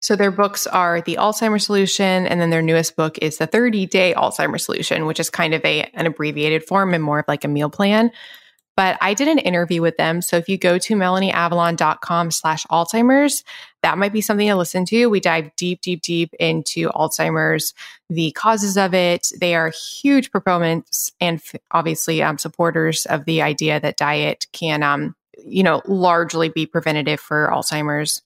So 0.00 0.16
their 0.16 0.30
books 0.30 0.66
are 0.66 1.00
The 1.00 1.16
Alzheimer's 1.16 1.64
Solution, 1.64 2.26
and 2.26 2.38
then 2.38 2.50
their 2.50 2.60
newest 2.60 2.94
book 2.94 3.16
is 3.22 3.38
The 3.38 3.46
30 3.46 3.86
Day 3.86 4.12
Alzheimer's 4.14 4.64
Solution, 4.64 5.06
which 5.06 5.18
is 5.18 5.30
kind 5.30 5.54
of 5.54 5.64
a 5.64 5.84
an 5.94 6.06
abbreviated 6.06 6.64
form 6.64 6.92
and 6.92 7.02
more 7.02 7.20
of 7.20 7.24
like 7.26 7.44
a 7.44 7.48
meal 7.48 7.70
plan. 7.70 8.10
But 8.76 8.98
I 9.00 9.14
did 9.14 9.28
an 9.28 9.38
interview 9.38 9.80
with 9.80 9.96
them. 9.96 10.20
So 10.20 10.36
if 10.36 10.48
you 10.48 10.58
go 10.58 10.78
to 10.78 10.94
melanieavalon.com 10.94 12.30
slash 12.32 12.66
Alzheimer's, 12.66 13.44
that 13.82 13.98
might 13.98 14.12
be 14.12 14.20
something 14.20 14.48
to 14.48 14.56
listen 14.56 14.84
to. 14.86 15.06
We 15.06 15.20
dive 15.20 15.54
deep, 15.56 15.80
deep, 15.80 16.02
deep 16.02 16.34
into 16.40 16.88
Alzheimer's, 16.88 17.72
the 18.10 18.32
causes 18.32 18.76
of 18.76 18.92
it. 18.92 19.30
They 19.40 19.54
are 19.54 19.70
huge 19.70 20.32
proponents 20.32 21.12
and 21.20 21.36
f- 21.36 21.60
obviously 21.70 22.22
um, 22.22 22.38
supporters 22.38 23.06
of 23.06 23.26
the 23.26 23.42
idea 23.42 23.78
that 23.78 23.96
diet 23.96 24.46
can, 24.52 24.82
um, 24.82 25.14
you 25.38 25.62
know, 25.62 25.82
largely 25.86 26.48
be 26.48 26.66
preventative 26.66 27.20
for 27.20 27.48
Alzheimer's. 27.52 28.22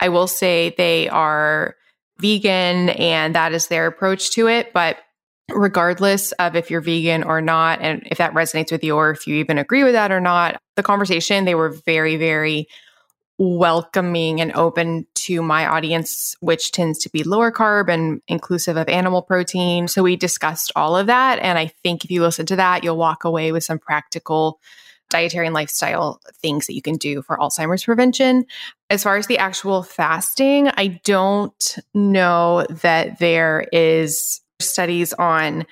I 0.00 0.08
will 0.08 0.26
say 0.26 0.74
they 0.76 1.08
are 1.08 1.76
vegan 2.18 2.88
and 2.90 3.34
that 3.34 3.52
is 3.52 3.68
their 3.68 3.86
approach 3.86 4.32
to 4.32 4.48
it. 4.48 4.72
But 4.72 4.98
regardless 5.50 6.32
of 6.32 6.56
if 6.56 6.70
you're 6.70 6.80
vegan 6.80 7.24
or 7.24 7.40
not, 7.40 7.80
and 7.80 8.02
if 8.06 8.18
that 8.18 8.34
resonates 8.34 8.72
with 8.72 8.84
you 8.84 8.96
or 8.96 9.10
if 9.10 9.26
you 9.26 9.36
even 9.36 9.58
agree 9.58 9.84
with 9.84 9.92
that 9.92 10.12
or 10.12 10.20
not, 10.20 10.60
the 10.76 10.82
conversation, 10.82 11.44
they 11.44 11.54
were 11.54 11.70
very, 11.70 12.16
very 12.16 12.68
welcoming 13.38 14.40
and 14.40 14.52
open 14.52 15.06
to 15.14 15.42
my 15.42 15.66
audience, 15.66 16.36
which 16.40 16.70
tends 16.70 16.98
to 17.00 17.10
be 17.10 17.24
lower 17.24 17.50
carb 17.50 17.88
and 17.88 18.20
inclusive 18.28 18.76
of 18.76 18.88
animal 18.88 19.22
protein. 19.22 19.88
So 19.88 20.02
we 20.02 20.16
discussed 20.16 20.70
all 20.76 20.96
of 20.96 21.06
that. 21.08 21.38
And 21.40 21.58
I 21.58 21.72
think 21.82 22.04
if 22.04 22.10
you 22.10 22.22
listen 22.22 22.46
to 22.46 22.56
that, 22.56 22.84
you'll 22.84 22.96
walk 22.96 23.24
away 23.24 23.50
with 23.50 23.64
some 23.64 23.78
practical 23.78 24.60
dietary 25.08 25.46
and 25.46 25.54
lifestyle 25.54 26.20
things 26.34 26.66
that 26.66 26.74
you 26.74 26.82
can 26.82 26.96
do 26.96 27.22
for 27.22 27.36
Alzheimer's 27.36 27.84
prevention. 27.84 28.44
As 28.90 29.02
far 29.02 29.16
as 29.16 29.26
the 29.26 29.38
actual 29.38 29.82
fasting, 29.82 30.68
I 30.68 31.00
don't 31.04 31.78
know 31.94 32.64
that 32.70 33.18
there 33.18 33.66
is 33.72 34.41
studies 34.70 35.12
on 35.14 35.66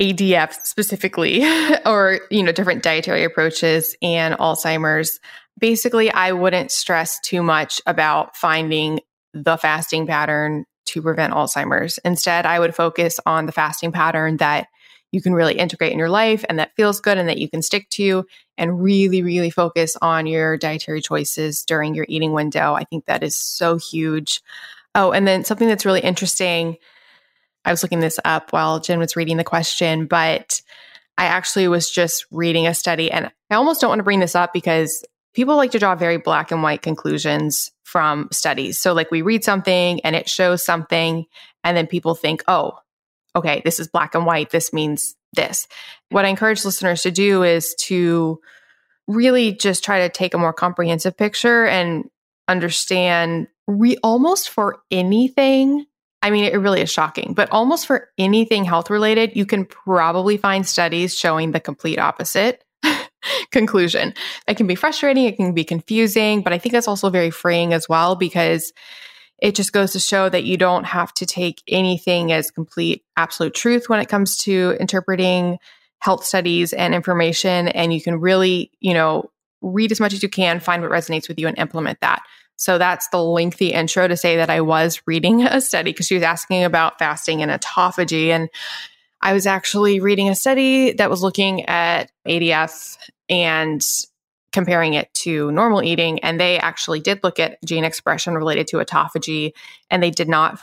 ADF 0.00 0.54
specifically 0.64 1.44
or 1.86 2.20
you 2.30 2.42
know 2.42 2.52
different 2.52 2.82
dietary 2.82 3.24
approaches 3.24 3.96
and 4.02 4.34
Alzheimer's. 4.34 5.20
Basically, 5.58 6.10
I 6.10 6.32
wouldn't 6.32 6.70
stress 6.70 7.20
too 7.20 7.42
much 7.42 7.80
about 7.86 8.36
finding 8.36 9.00
the 9.34 9.56
fasting 9.56 10.06
pattern 10.06 10.64
to 10.86 11.02
prevent 11.02 11.32
Alzheimer's. 11.32 11.98
Instead, 12.04 12.46
I 12.46 12.58
would 12.58 12.74
focus 12.74 13.20
on 13.26 13.46
the 13.46 13.52
fasting 13.52 13.92
pattern 13.92 14.38
that 14.38 14.66
you 15.12 15.20
can 15.20 15.34
really 15.34 15.54
integrate 15.54 15.92
in 15.92 15.98
your 15.98 16.08
life 16.08 16.44
and 16.48 16.58
that 16.58 16.74
feels 16.74 17.00
good 17.00 17.18
and 17.18 17.28
that 17.28 17.38
you 17.38 17.48
can 17.48 17.62
stick 17.62 17.88
to 17.90 18.26
and 18.56 18.82
really, 18.82 19.22
really 19.22 19.50
focus 19.50 19.96
on 20.00 20.26
your 20.26 20.56
dietary 20.56 21.02
choices 21.02 21.64
during 21.64 21.94
your 21.94 22.06
eating 22.08 22.32
window. 22.32 22.74
I 22.74 22.84
think 22.84 23.04
that 23.04 23.22
is 23.22 23.36
so 23.36 23.76
huge. 23.76 24.40
Oh, 24.94 25.12
and 25.12 25.28
then 25.28 25.44
something 25.44 25.68
that's 25.68 25.86
really 25.86 26.00
interesting. 26.00 26.78
I 27.64 27.70
was 27.70 27.82
looking 27.82 28.00
this 28.00 28.18
up 28.24 28.52
while 28.52 28.80
Gin 28.80 28.98
was 28.98 29.16
reading 29.16 29.36
the 29.36 29.44
question, 29.44 30.06
but 30.06 30.60
I 31.18 31.26
actually 31.26 31.68
was 31.68 31.90
just 31.90 32.26
reading 32.30 32.66
a 32.66 32.74
study 32.74 33.10
and 33.10 33.30
I 33.50 33.54
almost 33.54 33.80
don't 33.80 33.90
want 33.90 34.00
to 34.00 34.04
bring 34.04 34.20
this 34.20 34.34
up 34.34 34.52
because 34.52 35.04
people 35.34 35.56
like 35.56 35.70
to 35.72 35.78
draw 35.78 35.94
very 35.94 36.16
black 36.16 36.50
and 36.50 36.62
white 36.62 36.82
conclusions 36.82 37.70
from 37.84 38.28
studies. 38.32 38.78
So, 38.78 38.92
like, 38.92 39.10
we 39.10 39.22
read 39.22 39.44
something 39.44 40.00
and 40.00 40.16
it 40.16 40.28
shows 40.28 40.64
something, 40.64 41.26
and 41.62 41.76
then 41.76 41.86
people 41.86 42.14
think, 42.14 42.42
oh, 42.48 42.78
okay, 43.36 43.62
this 43.64 43.78
is 43.78 43.88
black 43.88 44.14
and 44.14 44.26
white. 44.26 44.50
This 44.50 44.72
means 44.72 45.14
this. 45.32 45.68
What 46.10 46.24
I 46.24 46.28
encourage 46.28 46.64
listeners 46.64 47.02
to 47.02 47.10
do 47.10 47.42
is 47.42 47.74
to 47.80 48.40
really 49.08 49.52
just 49.52 49.84
try 49.84 50.00
to 50.00 50.08
take 50.08 50.34
a 50.34 50.38
more 50.38 50.52
comprehensive 50.52 51.16
picture 51.16 51.66
and 51.66 52.08
understand 52.48 53.48
we 53.66 53.96
almost 53.98 54.48
for 54.48 54.82
anything 54.90 55.86
I 56.22 56.30
mean, 56.30 56.44
it 56.44 56.56
really 56.56 56.80
is 56.80 56.90
shocking, 56.90 57.34
but 57.34 57.50
almost 57.50 57.86
for 57.86 58.08
anything 58.16 58.64
health 58.64 58.90
related, 58.90 59.36
you 59.36 59.44
can 59.44 59.64
probably 59.64 60.36
find 60.36 60.66
studies 60.66 61.16
showing 61.16 61.50
the 61.50 61.60
complete 61.60 61.98
opposite 61.98 62.64
conclusion. 63.50 64.14
It 64.46 64.56
can 64.56 64.68
be 64.68 64.76
frustrating, 64.76 65.24
it 65.24 65.36
can 65.36 65.52
be 65.52 65.64
confusing, 65.64 66.42
but 66.42 66.52
I 66.52 66.58
think 66.58 66.72
that's 66.72 66.88
also 66.88 67.10
very 67.10 67.30
freeing 67.30 67.72
as 67.72 67.88
well 67.88 68.14
because 68.14 68.72
it 69.42 69.56
just 69.56 69.72
goes 69.72 69.92
to 69.92 70.00
show 70.00 70.28
that 70.28 70.44
you 70.44 70.56
don't 70.56 70.84
have 70.84 71.12
to 71.14 71.26
take 71.26 71.62
anything 71.66 72.30
as 72.30 72.52
complete 72.52 73.04
absolute 73.16 73.54
truth 73.54 73.88
when 73.88 74.00
it 74.00 74.08
comes 74.08 74.36
to 74.38 74.76
interpreting 74.78 75.58
health 75.98 76.24
studies 76.24 76.72
and 76.72 76.94
information 76.94 77.68
and 77.68 77.92
you 77.92 78.00
can 78.00 78.20
really 78.20 78.70
you 78.80 78.94
know 78.94 79.30
read 79.60 79.92
as 79.92 80.00
much 80.00 80.12
as 80.12 80.22
you 80.22 80.28
can 80.28 80.58
find 80.58 80.82
what 80.82 80.90
resonates 80.90 81.28
with 81.28 81.38
you 81.38 81.46
and 81.46 81.58
implement 81.58 82.00
that 82.00 82.22
so 82.56 82.78
that's 82.78 83.08
the 83.08 83.22
lengthy 83.22 83.72
intro 83.72 84.08
to 84.08 84.16
say 84.16 84.36
that 84.36 84.50
i 84.50 84.60
was 84.60 85.02
reading 85.06 85.42
a 85.42 85.60
study 85.60 85.92
because 85.92 86.06
she 86.06 86.14
was 86.14 86.22
asking 86.22 86.64
about 86.64 86.98
fasting 86.98 87.42
and 87.42 87.50
autophagy 87.50 88.28
and 88.28 88.48
i 89.20 89.32
was 89.32 89.46
actually 89.46 90.00
reading 90.00 90.28
a 90.28 90.34
study 90.34 90.92
that 90.92 91.10
was 91.10 91.22
looking 91.22 91.64
at 91.66 92.10
adf 92.26 92.96
and 93.28 93.84
comparing 94.52 94.94
it 94.94 95.12
to 95.14 95.50
normal 95.50 95.82
eating. 95.82 96.20
And 96.20 96.38
they 96.38 96.58
actually 96.58 97.00
did 97.00 97.20
look 97.24 97.40
at 97.40 97.58
gene 97.64 97.84
expression 97.84 98.34
related 98.34 98.68
to 98.68 98.76
autophagy, 98.76 99.52
and 99.90 100.02
they 100.02 100.10
did 100.10 100.28
not 100.28 100.60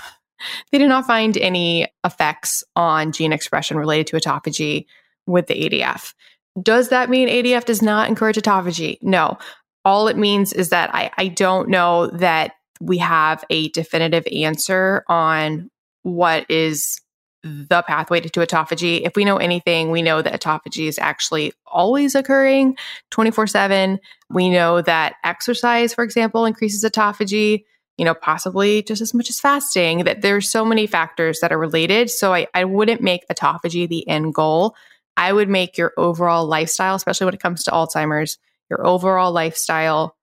they 0.72 0.78
did 0.78 0.88
not 0.88 1.06
find 1.06 1.36
any 1.38 1.86
effects 2.06 2.64
on 2.76 3.12
gene 3.12 3.34
expression 3.34 3.78
related 3.78 4.08
to 4.08 4.16
autophagy 4.16 4.86
with 5.26 5.48
the 5.48 5.70
ADF. 5.70 6.14
Does 6.62 6.90
that 6.90 7.10
mean 7.10 7.28
ADF 7.28 7.66
does 7.66 7.82
not 7.82 8.08
encourage 8.08 8.38
autophagy? 8.38 8.98
No. 9.02 9.38
All 9.86 10.08
it 10.08 10.18
means 10.18 10.54
is 10.54 10.70
that 10.70 10.94
I, 10.94 11.12
I 11.18 11.28
don't 11.28 11.70
know 11.70 12.08
that 12.08 12.54
we 12.82 12.98
have 13.00 13.44
a 13.50 13.70
definitive 13.70 14.26
answer 14.32 15.04
on 15.08 15.70
what 16.04 16.50
is 16.50 17.00
the 17.44 17.84
pathway 17.84 18.20
to, 18.20 18.30
to 18.30 18.40
autophagy. 18.42 19.02
If 19.06 19.16
we 19.16 19.24
know 19.24 19.38
anything, 19.38 19.92
we 19.92 20.02
know 20.02 20.22
that 20.22 20.34
autophagy 20.34 20.88
is 20.88 21.00
actually 21.00 21.54
always 21.66 22.16
occurring 22.16 22.78
24 23.12 23.48
7. 23.48 24.00
We 24.30 24.50
know 24.50 24.82
that 24.82 25.16
exercise, 25.24 25.94
for 25.94 26.04
example, 26.04 26.46
increases 26.46 26.84
autophagy, 26.84 27.64
you 27.98 28.06
know, 28.06 28.14
possibly 28.14 28.84
just 28.84 29.02
as 29.02 29.14
much 29.14 29.30
as 29.30 29.40
fasting, 29.40 30.04
that 30.04 30.22
there's 30.22 30.50
so 30.50 30.66
many 30.66 30.86
factors 30.86 31.40
that 31.40 31.52
are 31.52 31.58
related. 31.58 32.10
So 32.10 32.34
I, 32.34 32.48
I 32.54 32.66
wouldn't 32.66 33.02
make 33.02 33.28
autophagy 33.32 33.88
the 33.88 34.08
end 34.08 34.34
goal. 34.34 34.76
I 35.16 35.34
would 35.34 35.50
make 35.50 35.78
your 35.78 35.94
overall 35.98 36.46
lifestyle, 36.46 36.96
especially 36.96 37.26
when 37.26 37.34
it 37.34 37.42
comes 37.42 37.64
to 37.66 37.72
Alzheimer's, 37.72 38.38
your 38.70 38.86
overall 38.86 39.32
lifestyle 39.32 40.16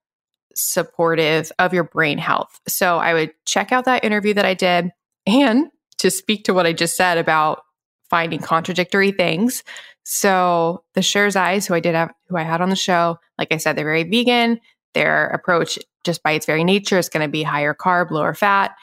supportive 0.55 1.53
of 1.59 1.75
your 1.75 1.85
brain 1.85 2.19
health. 2.19 2.61
So 2.67 2.99
I 2.99 3.15
would 3.15 3.33
check 3.45 3.73
out 3.73 3.85
that 3.85 4.05
interview 4.05 4.35
that 4.35 4.47
I 4.47 4.55
did 4.55 4.91
and 5.27 5.69
to 5.99 6.11
speak 6.11 6.45
to 6.45 6.55
what 6.55 6.67
I 6.67 6.73
just 6.73 6.97
said 6.97 7.19
about 7.19 7.63
finding 8.09 8.41
contradictory 8.41 9.13
things. 9.13 9.65
So 10.05 10.85
the 10.95 11.01
Sherzais, 11.01 11.67
who 11.67 11.75
I 11.75 11.81
did 11.81 11.95
have, 11.95 12.13
who 12.29 12.37
I 12.37 12.43
had 12.43 12.61
on 12.61 12.71
the 12.71 12.77
show, 12.77 13.19
like 13.39 13.53
I 13.53 13.57
said, 13.57 13.77
they're 13.77 13.85
very 13.85 14.05
vegan. 14.05 14.61
Their 14.95 15.27
approach, 15.27 15.79
just 16.05 16.23
by 16.23 16.33
its 16.33 16.47
very 16.47 16.65
nature, 16.65 16.99
is 16.99 17.09
going 17.09 17.27
to 17.27 17.31
be 17.31 17.43
higher 17.43 17.75
carb, 17.75 18.11
lower 18.11 18.33
fat. 18.33 18.75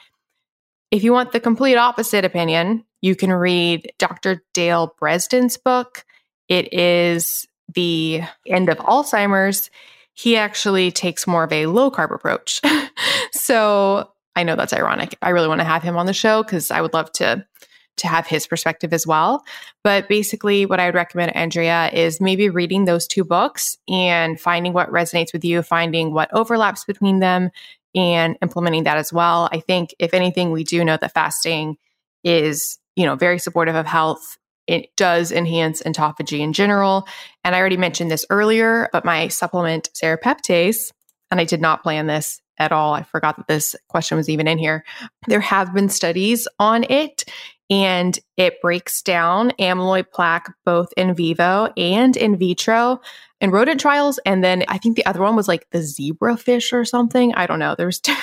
If 0.92 1.04
you 1.04 1.12
want 1.12 1.32
the 1.32 1.40
complete 1.40 1.76
opposite 1.76 2.26
opinion, 2.26 2.84
you 3.02 3.16
can 3.16 3.32
read 3.32 3.92
Dr. 3.98 4.44
Dale 4.54 4.94
Bredesen's 5.02 5.58
book. 5.58 6.06
It 6.50 6.74
is 6.74 7.48
the 7.74 8.22
end 8.48 8.70
of 8.70 8.78
Alzheimer's. 8.80 9.70
He 10.14 10.36
actually 10.36 10.92
takes 10.92 11.26
more 11.26 11.44
of 11.44 11.52
a 11.52 11.66
low 11.66 11.90
carb 11.90 12.14
approach. 12.14 12.62
so 13.32 14.12
I 14.36 14.44
know 14.44 14.56
that's 14.56 14.74
ironic. 14.74 15.18
I 15.22 15.30
really 15.30 15.48
want 15.48 15.62
to 15.62 15.66
have 15.66 15.84
him 15.84 15.98
on 15.98 16.06
the 16.06 16.14
show 16.14 16.44
because 16.44 16.72
I 16.72 16.82
would 16.82 16.94
love 16.94 17.12
to 17.14 17.46
to 17.98 18.08
have 18.08 18.26
his 18.26 18.48
perspective 18.48 18.94
as 18.94 19.06
well. 19.06 19.44
But 19.84 20.08
basically, 20.08 20.66
what 20.66 20.80
I 20.80 20.88
would 20.88 20.96
recommend, 20.96 21.36
Andrea, 21.36 21.90
is 21.94 22.20
maybe 22.20 22.50
reading 22.50 22.86
those 22.86 23.08
two 23.08 23.24
books 23.24 23.78
and 23.88 24.40
finding 24.40 24.74
what 24.74 24.92
resonates 24.92 25.32
with 25.32 25.46
you, 25.46 25.62
finding 25.62 26.14
what 26.14 26.34
overlaps 26.34 26.86
between 26.86 27.20
them, 27.20 27.52
and 27.96 28.38
implementing 28.42 28.86
that 28.86 28.98
as 28.98 29.14
well. 29.14 29.48
I 29.52 29.60
think, 29.60 29.94
if 30.00 30.14
anything, 30.14 30.52
we 30.52 30.64
do 30.64 30.84
know 30.84 30.98
that 30.98 31.14
fasting 31.14 31.78
is, 32.24 32.80
you 32.96 33.06
know, 33.06 33.16
very 33.16 33.38
supportive 33.38 33.76
of 33.76 33.86
health. 33.86 34.38
It 34.68 34.96
does 34.96 35.32
enhance 35.32 35.82
autophagy 35.84 36.40
in 36.40 36.54
general. 36.54 37.08
And 37.44 37.56
I 37.56 37.60
already 37.60 37.78
mentioned 37.78 38.10
this 38.10 38.26
earlier, 38.30 38.90
but 38.94 39.06
my 39.06 39.28
supplement, 39.28 39.90
serrapeptase, 39.94 40.92
and 41.32 41.40
I 41.40 41.46
did 41.46 41.62
not 41.62 41.84
plan 41.84 42.08
this 42.08 42.42
at 42.58 42.72
all. 42.72 42.94
I 42.94 43.04
forgot 43.04 43.38
that 43.38 43.48
this 43.48 43.76
question 43.90 44.18
was 44.18 44.30
even 44.30 44.48
in 44.48 44.58
here. 44.58 44.84
There 45.28 45.42
have 45.42 45.74
been 45.74 45.90
studies 45.90 46.48
on 46.60 46.84
it, 46.84 47.24
and 47.70 48.18
it 48.38 48.62
breaks 48.62 49.02
down 49.02 49.52
amyloid 49.60 50.12
plaque 50.12 50.54
both 50.66 50.90
in 50.96 51.16
vivo 51.16 51.74
and 51.76 52.16
in 52.16 52.38
vitro 52.38 53.02
in 53.42 53.52
rodent 53.52 53.80
trials. 53.80 54.20
And 54.26 54.44
then 54.44 54.64
I 54.68 54.78
think 54.78 54.96
the 54.96 55.06
other 55.06 55.22
one 55.22 55.36
was 55.36 55.48
like 55.48 55.68
the 55.72 55.80
zebrafish 55.80 56.72
or 56.72 56.86
something. 56.86 57.34
I 57.36 57.48
don't 57.48 57.60
know. 57.60 57.76
There 57.76 57.88
was 57.88 58.00
it 58.08 58.18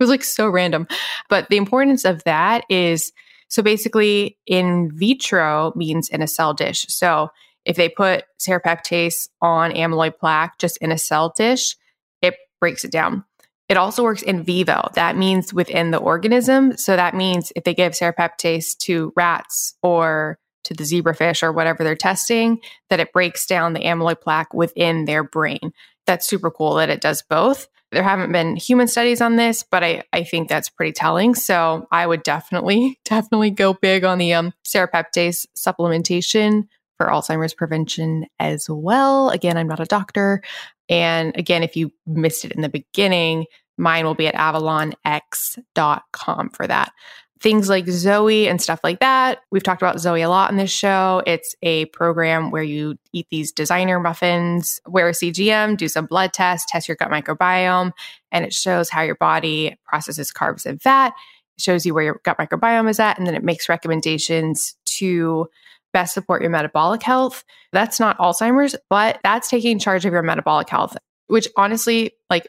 was 0.00 0.10
like 0.10 0.24
so 0.24 0.48
random. 0.48 0.86
But 1.28 1.48
the 1.48 1.56
importance 1.56 2.04
of 2.04 2.24
that 2.24 2.64
is 2.68 3.12
so 3.48 3.62
basically 3.62 4.38
in 4.46 4.90
vitro 4.94 5.72
means 5.74 6.08
in 6.08 6.22
a 6.22 6.26
cell 6.26 6.54
dish. 6.54 6.86
So 6.88 7.30
if 7.64 7.76
they 7.76 7.88
put 7.88 8.24
serrapeptase 8.40 9.28
on 9.42 9.72
amyloid 9.72 10.18
plaque 10.18 10.58
just 10.58 10.76
in 10.78 10.92
a 10.92 10.98
cell 10.98 11.32
dish, 11.36 11.76
it 12.22 12.34
breaks 12.60 12.84
it 12.84 12.92
down. 12.92 13.24
It 13.68 13.76
also 13.76 14.02
works 14.02 14.22
in 14.22 14.44
vivo. 14.44 14.88
That 14.94 15.16
means 15.16 15.52
within 15.52 15.90
the 15.90 15.98
organism. 15.98 16.76
So 16.76 16.96
that 16.96 17.14
means 17.14 17.52
if 17.54 17.64
they 17.64 17.74
give 17.74 17.92
serrapeptase 17.92 18.76
to 18.78 19.12
rats 19.14 19.74
or 19.82 20.38
to 20.64 20.74
the 20.74 20.84
zebrafish 20.84 21.42
or 21.42 21.52
whatever 21.52 21.84
they're 21.84 21.94
testing, 21.94 22.60
that 22.88 23.00
it 23.00 23.12
breaks 23.12 23.46
down 23.46 23.74
the 23.74 23.80
amyloid 23.80 24.20
plaque 24.20 24.54
within 24.54 25.04
their 25.04 25.22
brain. 25.22 25.72
That's 26.06 26.26
super 26.26 26.50
cool 26.50 26.74
that 26.74 26.90
it 26.90 27.02
does 27.02 27.22
both. 27.22 27.68
There 27.90 28.02
haven't 28.02 28.32
been 28.32 28.56
human 28.56 28.88
studies 28.88 29.20
on 29.20 29.36
this, 29.36 29.64
but 29.68 29.82
I, 29.82 30.04
I 30.12 30.24
think 30.24 30.48
that's 30.48 30.68
pretty 30.68 30.92
telling. 30.92 31.34
So 31.34 31.86
I 31.90 32.06
would 32.06 32.22
definitely, 32.22 32.98
definitely 33.04 33.50
go 33.50 33.74
big 33.74 34.04
on 34.04 34.18
the 34.18 34.34
um, 34.34 34.52
serrapeptase 34.66 35.46
supplementation 35.56 36.68
for 36.96 37.06
Alzheimer's 37.06 37.54
prevention 37.54 38.26
as 38.38 38.66
well. 38.68 39.30
Again, 39.30 39.56
I'm 39.56 39.68
not 39.68 39.80
a 39.80 39.86
doctor. 39.86 40.42
And 40.88 41.36
again, 41.36 41.62
if 41.62 41.76
you 41.76 41.92
missed 42.06 42.44
it 42.44 42.52
in 42.52 42.60
the 42.60 42.68
beginning, 42.68 43.46
mine 43.76 44.04
will 44.04 44.14
be 44.14 44.26
at 44.26 44.34
avalonx.com 44.34 46.50
for 46.50 46.66
that. 46.66 46.92
Things 47.40 47.68
like 47.68 47.86
Zoe 47.86 48.48
and 48.48 48.60
stuff 48.60 48.80
like 48.82 48.98
that. 49.00 49.42
We've 49.50 49.62
talked 49.62 49.80
about 49.80 50.00
Zoe 50.00 50.22
a 50.22 50.28
lot 50.28 50.50
in 50.50 50.56
this 50.56 50.72
show. 50.72 51.22
It's 51.26 51.54
a 51.62 51.84
program 51.86 52.50
where 52.50 52.62
you 52.62 52.98
eat 53.12 53.26
these 53.30 53.52
designer 53.52 54.00
muffins, 54.00 54.80
wear 54.86 55.08
a 55.08 55.12
CGM, 55.12 55.76
do 55.76 55.88
some 55.88 56.06
blood 56.06 56.32
tests, 56.32 56.70
test 56.70 56.88
your 56.88 56.96
gut 56.96 57.10
microbiome, 57.10 57.92
and 58.32 58.44
it 58.44 58.52
shows 58.52 58.90
how 58.90 59.02
your 59.02 59.14
body 59.14 59.76
processes 59.84 60.32
carbs 60.32 60.66
and 60.66 60.82
fat. 60.82 61.12
It 61.56 61.62
shows 61.62 61.86
you 61.86 61.94
where 61.94 62.04
your 62.04 62.20
gut 62.24 62.38
microbiome 62.38 62.88
is 62.88 62.98
at, 62.98 63.18
and 63.18 63.26
then 63.26 63.34
it 63.34 63.44
makes 63.44 63.68
recommendations 63.68 64.76
to 64.86 65.48
best 65.92 66.14
support 66.14 66.42
your 66.42 66.50
metabolic 66.50 67.02
health. 67.02 67.44
That's 67.72 68.00
not 68.00 68.18
Alzheimer's, 68.18 68.76
but 68.90 69.20
that's 69.22 69.48
taking 69.48 69.78
charge 69.78 70.04
of 70.04 70.12
your 70.12 70.22
metabolic 70.22 70.68
health, 70.68 70.96
which 71.28 71.48
honestly, 71.56 72.12
like 72.28 72.48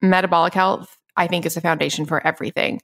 metabolic 0.00 0.54
health, 0.54 0.98
I 1.16 1.26
think 1.26 1.44
is 1.44 1.54
the 1.54 1.60
foundation 1.60 2.06
for 2.06 2.26
everything 2.26 2.80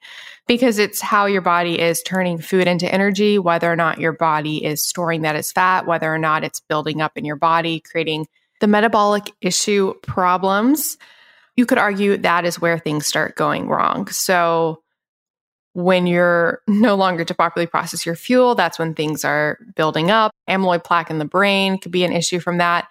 because 0.47 0.79
it's 0.79 1.01
how 1.01 1.27
your 1.27 1.41
body 1.41 1.81
is 1.81 2.03
turning 2.03 2.39
food 2.39 2.67
into 2.67 2.93
energy, 2.93 3.39
whether 3.39 3.71
or 3.71 3.77
not 3.77 3.99
your 3.99 4.13
body 4.13 4.65
is 4.65 4.83
storing 4.83 5.23
that 5.23 5.37
as 5.37 5.53
fat, 5.53 5.87
whether 5.87 6.13
or 6.13 6.19
not 6.19 6.45
it's 6.45 6.61
building 6.61 7.01
up 7.01 7.13
in 7.17 7.25
your 7.25 7.37
body, 7.37 7.81
creating 7.81 8.27
the 8.61 8.67
metabolic 8.67 9.33
issue 9.41 9.95
problems. 10.03 10.99
You 11.57 11.67
could 11.67 11.79
argue 11.79 12.17
that 12.19 12.45
is 12.45 12.61
where 12.61 12.79
things 12.79 13.07
start 13.07 13.37
going 13.37 13.69
wrong. 13.69 14.09
So, 14.09 14.83
when 15.75 16.07
you're 16.07 16.61
no 16.69 16.97
longer 16.97 17.25
to 17.25 17.35
properly 17.35 17.67
process 17.67 18.05
your 18.05 18.17
fuel, 18.17 18.55
that's 18.55 18.79
when 18.79 18.95
things 18.95 19.25
are 19.25 19.59
building 19.77 20.11
up. 20.11 20.33
Amyloid 20.49 20.85
plaque 20.85 21.11
in 21.11 21.19
the 21.19 21.25
brain 21.25 21.79
could 21.79 21.93
be 21.93 22.05
an 22.05 22.13
issue 22.13 22.41
from 22.41 22.59
that. 22.59 22.89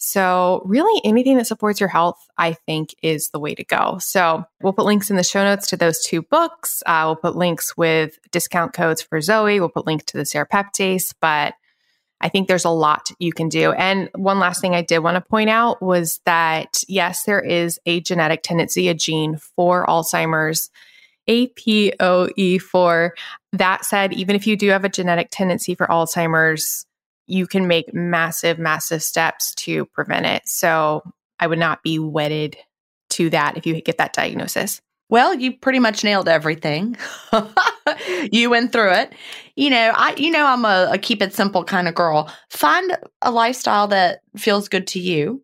So, 0.00 0.62
really, 0.64 1.00
anything 1.04 1.36
that 1.38 1.48
supports 1.48 1.80
your 1.80 1.88
health, 1.88 2.28
I 2.38 2.52
think, 2.52 2.94
is 3.02 3.30
the 3.30 3.40
way 3.40 3.56
to 3.56 3.64
go. 3.64 3.98
So, 4.00 4.44
we'll 4.62 4.72
put 4.72 4.86
links 4.86 5.10
in 5.10 5.16
the 5.16 5.24
show 5.24 5.42
notes 5.42 5.66
to 5.68 5.76
those 5.76 6.04
two 6.04 6.22
books. 6.22 6.84
Uh, 6.86 7.02
we'll 7.06 7.16
put 7.16 7.36
links 7.36 7.76
with 7.76 8.16
discount 8.30 8.72
codes 8.72 9.02
for 9.02 9.20
Zoe. 9.20 9.58
We'll 9.58 9.68
put 9.68 9.86
links 9.86 10.04
to 10.06 10.16
the 10.16 10.22
serrapeptase, 10.22 11.14
but 11.20 11.54
I 12.20 12.28
think 12.28 12.46
there's 12.46 12.64
a 12.64 12.70
lot 12.70 13.10
you 13.18 13.32
can 13.32 13.48
do. 13.48 13.72
And 13.72 14.08
one 14.14 14.38
last 14.38 14.60
thing 14.60 14.74
I 14.74 14.82
did 14.82 15.00
want 15.00 15.16
to 15.16 15.20
point 15.20 15.50
out 15.50 15.82
was 15.82 16.20
that, 16.24 16.82
yes, 16.88 17.24
there 17.24 17.40
is 17.40 17.80
a 17.84 18.00
genetic 18.00 18.42
tendency, 18.42 18.88
a 18.88 18.94
gene 18.94 19.36
for 19.36 19.84
Alzheimer's. 19.86 20.70
APOE4. 21.28 23.10
That 23.52 23.84
said, 23.84 24.14
even 24.14 24.34
if 24.34 24.46
you 24.46 24.56
do 24.56 24.70
have 24.70 24.84
a 24.84 24.88
genetic 24.88 25.28
tendency 25.30 25.74
for 25.74 25.86
Alzheimer's, 25.86 26.86
you 27.28 27.46
can 27.46 27.68
make 27.68 27.94
massive, 27.94 28.58
massive 28.58 29.02
steps 29.02 29.54
to 29.56 29.86
prevent 29.86 30.26
it. 30.26 30.48
So 30.48 31.02
I 31.38 31.46
would 31.46 31.58
not 31.58 31.82
be 31.82 31.98
wedded 31.98 32.56
to 33.10 33.30
that 33.30 33.56
if 33.56 33.66
you 33.66 33.80
get 33.80 33.98
that 33.98 34.12
diagnosis. 34.12 34.80
Well, 35.10 35.34
you 35.34 35.56
pretty 35.56 35.78
much 35.78 36.04
nailed 36.04 36.28
everything. 36.28 36.96
you 38.32 38.50
went 38.50 38.72
through 38.72 38.92
it. 38.92 39.14
You 39.56 39.70
know, 39.70 39.92
I 39.94 40.14
you 40.16 40.30
know 40.30 40.44
I'm 40.44 40.64
a, 40.64 40.90
a 40.92 40.98
keep 40.98 41.22
it 41.22 41.32
simple 41.32 41.64
kind 41.64 41.88
of 41.88 41.94
girl. 41.94 42.30
Find 42.50 42.96
a 43.22 43.30
lifestyle 43.30 43.88
that 43.88 44.20
feels 44.36 44.68
good 44.68 44.86
to 44.88 45.00
you. 45.00 45.42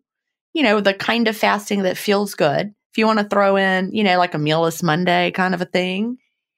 You 0.53 0.63
know, 0.63 0.81
the 0.81 0.93
kind 0.93 1.27
of 1.27 1.35
fasting 1.35 1.83
that 1.83 1.97
feels 1.97 2.35
good 2.35 2.73
if 2.95 2.97
you 2.97 3.07
want 3.07 3.19
to 3.19 3.27
throw 3.27 3.57
in, 3.57 3.91
you 3.91 4.03
know, 4.03 4.17
like 4.17 4.33
a 4.33 4.39
mealless 4.39 4.81
Monday 4.81 5.31
kind 5.31 5.53
of 5.53 5.61
a 5.61 5.65
thing 5.65 6.17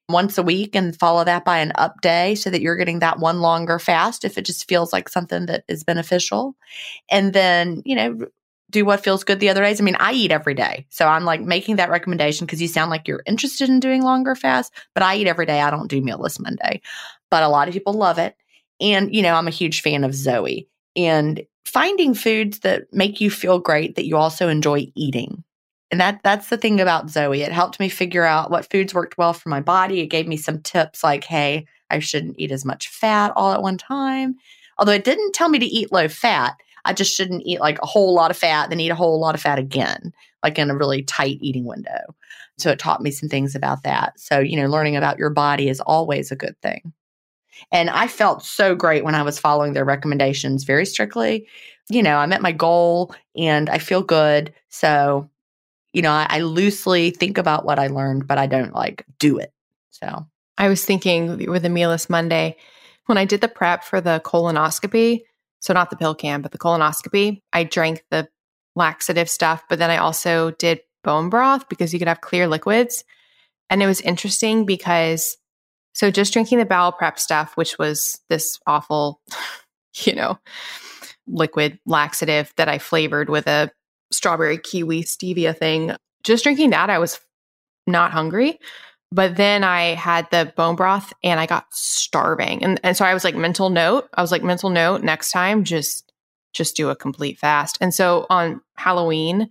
once 0.10 0.38
a 0.38 0.44
week 0.44 0.76
and 0.76 0.98
follow 0.98 1.24
that 1.24 1.44
by 1.44 1.58
an 1.60 1.72
up 1.76 2.00
day 2.02 2.36
so 2.36 2.50
that 2.50 2.62
you're 2.62 2.78
getting 2.78 3.00
that 3.00 3.20
one 3.20 3.42
longer 3.42 3.78
fast 3.78 4.24
if 4.24 4.38
it 4.38 4.46
just 4.46 4.68
feels 4.68 4.94
like 4.94 5.10
something 5.10 5.48
that 5.48 5.64
is 5.68 5.84
beneficial. 5.84 6.56
And 7.10 7.34
then, 7.34 7.82
you 7.86 7.96
know, 7.96 8.18
do 8.70 8.86
what 8.86 9.04
feels 9.04 9.24
good 9.24 9.40
the 9.40 9.50
other 9.50 9.64
days. 9.64 9.80
I 9.80 9.84
mean, 9.84 9.98
I 10.00 10.14
eat 10.14 10.32
every 10.32 10.54
day. 10.54 10.86
So 10.90 11.08
I'm 11.08 11.26
like 11.26 11.42
making 11.42 11.78
that 11.78 11.90
recommendation 11.90 12.46
because 12.46 12.62
you 12.62 12.68
sound 12.68 12.90
like 12.90 13.08
you're 13.08 13.24
interested 13.26 13.70
in 13.70 13.80
doing 13.80 14.02
longer 14.02 14.36
fast, 14.36 14.74
but 14.94 15.04
I 15.04 15.16
eat 15.16 15.28
every 15.28 15.46
day. 15.46 15.62
I 15.62 15.72
don't 15.72 15.90
do 15.90 16.02
mealless 16.02 16.40
Monday. 16.40 16.82
But 17.30 17.44
a 17.44 17.50
lot 17.50 17.68
of 17.68 17.74
people 17.74 17.94
love 17.94 18.18
it. 18.18 18.36
And, 18.80 19.14
you 19.14 19.22
know, 19.22 19.36
I'm 19.36 19.48
a 19.48 19.52
huge 19.52 19.82
fan 19.82 20.04
of 20.04 20.14
Zoe 20.14 20.68
and 20.96 21.46
finding 21.66 22.14
foods 22.14 22.60
that 22.60 22.94
make 22.94 23.20
you 23.20 23.30
feel 23.30 23.60
great 23.60 23.96
that 23.96 24.06
you 24.06 24.18
also 24.18 24.48
enjoy 24.48 24.92
eating. 24.96 25.44
And 25.90 26.02
that 26.02 26.20
that's 26.24 26.50
the 26.50 26.58
thing 26.58 26.82
about 26.82 27.10
Zoe. 27.10 27.42
It 27.42 27.52
helped 27.52 27.80
me 27.80 27.88
figure 27.90 28.26
out 28.26 28.52
what 28.52 28.70
foods 28.70 28.94
worked 28.94 29.18
well 29.18 29.34
for 29.34 29.50
my 29.50 29.62
body. 29.62 30.02
It 30.02 30.08
gave 30.08 30.28
me 30.28 30.38
some 30.38 30.62
tips 30.62 31.04
like, 31.04 31.24
hey, 31.24 31.66
I 31.90 32.00
shouldn't 32.00 32.36
eat 32.38 32.52
as 32.52 32.66
much 32.66 32.90
fat 32.90 33.32
all 33.36 33.54
at 33.54 33.62
one 33.62 33.78
time. 33.78 34.36
Although 34.78 34.94
it 34.94 35.06
didn't 35.06 35.34
tell 35.34 35.50
me 35.50 35.60
to 35.60 35.66
eat 35.66 35.92
low 35.92 36.08
fat. 36.08 36.56
I 36.86 36.94
just 36.94 37.16
shouldn't 37.16 37.44
eat 37.46 37.60
like 37.60 37.80
a 37.82 37.86
whole 37.86 38.14
lot 38.14 38.32
of 38.32 38.38
fat, 38.38 38.70
then 38.70 38.80
eat 38.80 38.92
a 38.92 38.96
whole 38.96 39.20
lot 39.20 39.36
of 39.36 39.42
fat 39.42 39.60
again. 39.60 40.14
like 40.44 40.60
in 40.60 40.70
a 40.70 40.76
really 40.76 41.04
tight 41.04 41.38
eating 41.42 41.66
window. 41.66 42.16
So 42.58 42.72
it 42.72 42.80
taught 42.80 43.02
me 43.02 43.12
some 43.12 43.30
things 43.30 43.56
about 43.56 43.84
that. 43.84 44.20
So, 44.20 44.40
you 44.40 44.56
know, 44.56 44.68
learning 44.68 44.96
about 44.96 45.18
your 45.18 45.30
body 45.30 45.70
is 45.70 45.80
always 45.82 46.32
a 46.32 46.36
good 46.36 46.56
thing. 46.62 46.94
And 47.72 47.90
I 47.90 48.08
felt 48.08 48.44
so 48.44 48.76
great 48.76 49.04
when 49.04 49.16
I 49.16 49.24
was 49.24 49.40
following 49.40 49.74
their 49.74 49.86
recommendations 49.86 50.64
very 50.64 50.86
strictly. 50.86 51.48
You 51.90 52.04
know, 52.04 52.18
I 52.18 52.26
met 52.26 52.42
my 52.42 52.52
goal 52.52 53.14
and 53.36 53.70
I 53.70 53.80
feel 53.80 54.04
good. 54.04 54.54
So, 54.70 55.30
you 55.94 56.02
know, 56.02 56.12
I, 56.12 56.28
I 56.30 56.40
loosely 56.42 57.12
think 57.12 57.38
about 57.38 57.66
what 57.66 57.80
I 57.80 57.88
learned, 57.88 58.28
but 58.28 58.38
I 58.38 58.48
don't 58.48 58.74
like 58.74 59.06
do 59.20 59.38
it. 59.38 59.52
So 59.92 60.26
I 60.58 60.70
was 60.70 60.86
thinking 60.86 61.50
with 61.50 61.64
Mealless 61.64 62.10
Monday, 62.10 62.58
when 63.06 63.18
I 63.18 63.26
did 63.26 63.42
the 63.42 63.48
prep 63.48 63.84
for 63.84 64.02
the 64.02 64.22
colonoscopy, 64.24 65.22
so 65.60 65.74
not 65.74 65.90
the 65.90 65.96
pill 65.96 66.14
cam, 66.14 66.42
but 66.42 66.52
the 66.52 66.58
colonoscopy, 66.58 67.42
I 67.54 67.64
drank 67.64 68.04
the 68.12 68.28
laxative 68.76 69.30
stuff, 69.30 69.64
but 69.70 69.80
then 69.80 69.90
I 69.90 69.98
also 69.98 70.52
did 70.52 70.82
bone 71.04 71.30
broth 71.30 71.68
because 71.70 71.94
you 71.94 72.00
could 72.00 72.08
have 72.08 72.22
clear 72.22 72.48
liquids. 72.48 73.04
And 73.70 73.82
it 73.82 73.88
was 73.88 74.02
interesting 74.02 74.66
because 74.66 75.38
so 75.94 76.12
just 76.12 76.32
drinking 76.32 76.60
the 76.60 76.66
bowel 76.66 76.92
prep 76.92 77.18
stuff, 77.18 77.58
which 77.58 77.80
was 77.80 78.22
this 78.30 78.60
awful, 78.68 79.20
you 80.06 80.14
know, 80.14 80.38
liquid 81.28 81.80
laxative 81.86 82.54
that 82.58 82.70
I 82.70 82.78
flavored 82.78 83.30
with 83.30 83.48
a 83.48 83.72
strawberry 84.12 84.58
kiwi 84.58 85.04
stevia 85.04 85.58
thing, 85.58 85.96
just 86.24 86.44
drinking 86.44 86.72
that, 86.72 86.90
I 86.90 87.00
was 87.00 87.20
not 87.86 88.12
hungry. 88.12 88.60
But 89.12 89.38
then 89.38 89.64
I 89.64 89.96
had 89.96 90.30
the 90.32 90.52
bone 90.58 90.76
broth 90.76 91.14
and 91.24 91.40
I 91.40 91.46
got 91.46 91.66
starving. 91.72 92.62
And, 92.64 92.80
and 92.84 92.98
so 92.98 93.06
I 93.06 93.14
was 93.14 93.24
like, 93.24 93.36
mental 93.36 93.70
note. 93.70 94.10
I 94.14 94.22
was 94.22 94.32
like, 94.32 94.44
mental 94.44 94.70
note, 94.70 95.02
next 95.02 95.32
time, 95.32 95.64
just 95.64 96.12
just 96.54 96.76
do 96.76 96.90
a 96.90 96.96
complete 96.96 97.38
fast. 97.38 97.78
And 97.82 97.94
so 97.94 98.26
on 98.30 98.62
Halloween, 98.76 99.50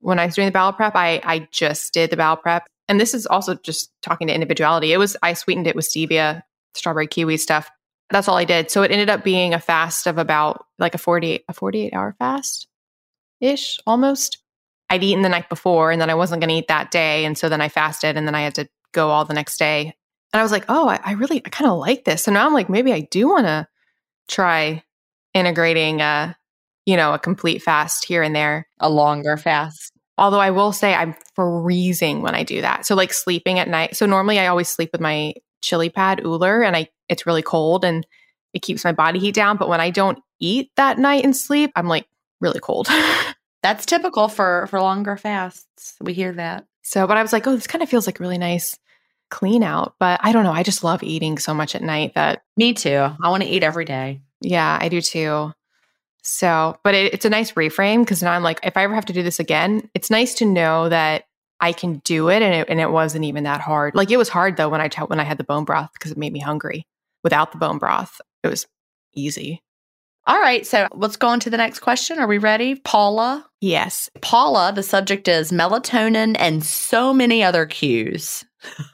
when 0.00 0.18
I 0.18 0.26
was 0.26 0.34
doing 0.34 0.46
the 0.46 0.52
bowel 0.52 0.72
prep, 0.72 0.94
I 0.94 1.20
I 1.24 1.48
just 1.50 1.92
did 1.92 2.10
the 2.10 2.16
bowel 2.16 2.36
prep. 2.36 2.66
And 2.88 3.00
this 3.00 3.14
is 3.14 3.26
also 3.26 3.54
just 3.56 3.90
talking 4.00 4.28
to 4.28 4.34
individuality. 4.34 4.92
It 4.92 4.98
was 4.98 5.16
I 5.22 5.34
sweetened 5.34 5.66
it 5.66 5.76
with 5.76 5.86
stevia, 5.88 6.42
strawberry 6.74 7.08
kiwi 7.08 7.36
stuff. 7.36 7.70
That's 8.10 8.28
all 8.28 8.36
I 8.36 8.44
did. 8.44 8.70
So 8.70 8.82
it 8.82 8.92
ended 8.92 9.10
up 9.10 9.24
being 9.24 9.52
a 9.52 9.58
fast 9.58 10.06
of 10.06 10.16
about 10.16 10.64
like 10.78 10.94
a 10.94 10.98
48 10.98 11.44
a 11.48 11.52
48 11.52 11.92
hour 11.92 12.14
fast 12.18 12.68
ish 13.40 13.78
almost. 13.86 14.38
I'd 14.88 15.02
eaten 15.02 15.22
the 15.22 15.28
night 15.28 15.48
before 15.48 15.90
and 15.90 16.00
then 16.00 16.10
I 16.10 16.14
wasn't 16.14 16.40
going 16.40 16.50
to 16.50 16.56
eat 16.56 16.68
that 16.68 16.90
day. 16.90 17.24
And 17.24 17.36
so 17.36 17.48
then 17.48 17.60
I 17.60 17.68
fasted 17.68 18.16
and 18.16 18.26
then 18.26 18.34
I 18.34 18.42
had 18.42 18.54
to 18.56 18.68
go 18.92 19.10
all 19.10 19.24
the 19.24 19.34
next 19.34 19.58
day. 19.58 19.94
And 20.32 20.40
I 20.40 20.42
was 20.42 20.52
like, 20.52 20.64
oh, 20.68 20.88
I, 20.88 21.00
I 21.04 21.12
really, 21.12 21.42
I 21.44 21.48
kind 21.48 21.70
of 21.70 21.78
like 21.78 22.04
this. 22.04 22.22
So 22.22 22.32
now 22.32 22.46
I'm 22.46 22.54
like, 22.54 22.68
maybe 22.68 22.92
I 22.92 23.00
do 23.00 23.28
want 23.28 23.46
to 23.46 23.66
try 24.28 24.84
integrating 25.34 26.00
a, 26.00 26.36
you 26.84 26.96
know, 26.96 27.14
a 27.14 27.18
complete 27.18 27.62
fast 27.62 28.04
here 28.04 28.22
and 28.22 28.34
there. 28.34 28.68
A 28.78 28.88
longer 28.88 29.36
fast. 29.36 29.92
Although 30.18 30.40
I 30.40 30.50
will 30.50 30.72
say 30.72 30.94
I'm 30.94 31.14
freezing 31.34 32.22
when 32.22 32.34
I 32.34 32.42
do 32.42 32.60
that. 32.60 32.86
So 32.86 32.94
like 32.94 33.12
sleeping 33.12 33.58
at 33.58 33.68
night. 33.68 33.96
So 33.96 34.06
normally 34.06 34.38
I 34.38 34.46
always 34.46 34.68
sleep 34.68 34.90
with 34.92 35.00
my 35.00 35.34
chili 35.62 35.90
pad 35.90 36.22
Ooler 36.24 36.62
and 36.62 36.76
I 36.76 36.88
it's 37.08 37.26
really 37.26 37.42
cold 37.42 37.84
and 37.84 38.06
it 38.52 38.62
keeps 38.62 38.84
my 38.84 38.92
body 38.92 39.18
heat 39.18 39.34
down. 39.34 39.56
But 39.56 39.68
when 39.68 39.80
I 39.80 39.90
don't 39.90 40.18
eat 40.40 40.70
that 40.76 40.98
night 40.98 41.24
and 41.24 41.36
sleep, 41.36 41.70
I'm 41.76 41.88
like 41.88 42.06
really 42.40 42.60
cold. 42.60 42.88
That's 43.62 43.86
typical 43.86 44.28
for 44.28 44.66
for 44.68 44.80
longer 44.80 45.16
fasts. 45.16 45.96
We 46.00 46.12
hear 46.12 46.32
that. 46.32 46.66
So, 46.82 47.06
but 47.06 47.16
I 47.16 47.22
was 47.22 47.32
like, 47.32 47.46
oh, 47.46 47.54
this 47.54 47.66
kind 47.66 47.82
of 47.82 47.88
feels 47.88 48.06
like 48.06 48.20
really 48.20 48.38
nice 48.38 48.78
clean 49.30 49.62
out. 49.62 49.94
But 49.98 50.20
I 50.22 50.32
don't 50.32 50.44
know. 50.44 50.52
I 50.52 50.62
just 50.62 50.84
love 50.84 51.02
eating 51.02 51.38
so 51.38 51.52
much 51.52 51.74
at 51.74 51.82
night 51.82 52.14
that. 52.14 52.42
Me 52.56 52.74
too. 52.74 53.08
I 53.22 53.28
want 53.28 53.42
to 53.42 53.48
eat 53.48 53.64
every 53.64 53.84
day. 53.84 54.20
Yeah, 54.40 54.78
I 54.80 54.88
do 54.88 55.00
too. 55.00 55.52
So, 56.22 56.76
but 56.82 56.94
it, 56.94 57.14
it's 57.14 57.24
a 57.24 57.30
nice 57.30 57.52
reframe 57.52 58.00
because 58.00 58.22
now 58.22 58.32
I'm 58.32 58.42
like, 58.42 58.60
if 58.62 58.76
I 58.76 58.82
ever 58.82 58.94
have 58.94 59.06
to 59.06 59.12
do 59.12 59.22
this 59.22 59.38
again, 59.38 59.88
it's 59.94 60.10
nice 60.10 60.34
to 60.34 60.44
know 60.44 60.88
that 60.88 61.24
I 61.60 61.72
can 61.72 61.98
do 61.98 62.28
it 62.28 62.42
and 62.42 62.54
it, 62.54 62.68
and 62.68 62.80
it 62.80 62.90
wasn't 62.90 63.24
even 63.24 63.44
that 63.44 63.60
hard. 63.60 63.94
Like 63.94 64.10
it 64.10 64.16
was 64.16 64.28
hard 64.28 64.56
though 64.56 64.68
when 64.68 64.80
I 64.80 64.88
t- 64.88 65.02
when 65.02 65.20
I 65.20 65.24
had 65.24 65.38
the 65.38 65.44
bone 65.44 65.64
broth 65.64 65.90
because 65.92 66.10
it 66.10 66.18
made 66.18 66.32
me 66.32 66.40
hungry. 66.40 66.86
Without 67.22 67.52
the 67.52 67.58
bone 67.58 67.78
broth, 67.78 68.20
it 68.42 68.48
was 68.48 68.66
easy. 69.14 69.62
All 70.28 70.40
right, 70.40 70.66
so 70.66 70.88
let's 70.92 71.16
go 71.16 71.28
on 71.28 71.38
to 71.40 71.50
the 71.50 71.56
next 71.56 71.80
question. 71.80 72.18
Are 72.18 72.26
we 72.26 72.38
ready? 72.38 72.74
Paula? 72.74 73.46
Yes. 73.60 74.10
Paula, 74.22 74.72
the 74.74 74.82
subject 74.82 75.28
is 75.28 75.52
melatonin 75.52 76.34
and 76.38 76.64
so 76.64 77.14
many 77.14 77.44
other 77.44 77.64
cues. 77.64 78.44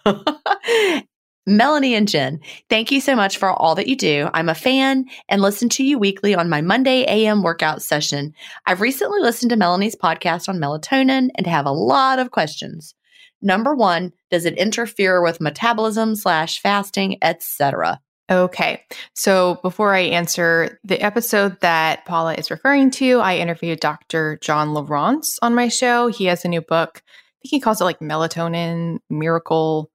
Melanie 1.46 1.94
and 1.94 2.06
Gin, 2.06 2.38
thank 2.68 2.92
you 2.92 3.00
so 3.00 3.16
much 3.16 3.38
for 3.38 3.50
all 3.50 3.74
that 3.76 3.88
you 3.88 3.96
do. 3.96 4.28
I'm 4.34 4.50
a 4.50 4.54
fan 4.54 5.06
and 5.28 5.40
listen 5.40 5.70
to 5.70 5.82
you 5.82 5.98
weekly 5.98 6.34
on 6.34 6.50
my 6.50 6.60
Monday 6.60 7.04
AM 7.08 7.42
workout 7.42 7.82
session. 7.82 8.34
I've 8.66 8.82
recently 8.82 9.20
listened 9.20 9.50
to 9.50 9.56
Melanie's 9.56 9.96
podcast 9.96 10.50
on 10.50 10.58
melatonin 10.58 11.30
and 11.34 11.46
have 11.46 11.64
a 11.66 11.72
lot 11.72 12.18
of 12.18 12.30
questions. 12.30 12.94
Number 13.40 13.74
one, 13.74 14.12
does 14.30 14.44
it 14.44 14.58
interfere 14.58 15.22
with 15.22 15.40
metabolism 15.40 16.14
slash 16.14 16.60
fasting, 16.60 17.16
etc.? 17.22 18.00
Okay. 18.30 18.84
So 19.14 19.58
before 19.62 19.94
I 19.94 20.00
answer 20.00 20.78
the 20.84 21.00
episode 21.00 21.60
that 21.60 22.04
Paula 22.06 22.34
is 22.34 22.50
referring 22.50 22.90
to, 22.92 23.18
I 23.18 23.36
interviewed 23.36 23.80
Dr. 23.80 24.38
John 24.40 24.68
Lieurance 24.68 25.38
on 25.42 25.54
my 25.54 25.68
show. 25.68 26.08
He 26.08 26.26
has 26.26 26.44
a 26.44 26.48
new 26.48 26.60
book. 26.60 27.02
I 27.04 27.42
think 27.42 27.50
he 27.50 27.60
calls 27.60 27.80
it 27.80 27.84
like 27.84 27.98
melatonin 27.98 28.98
miracle 29.10 29.90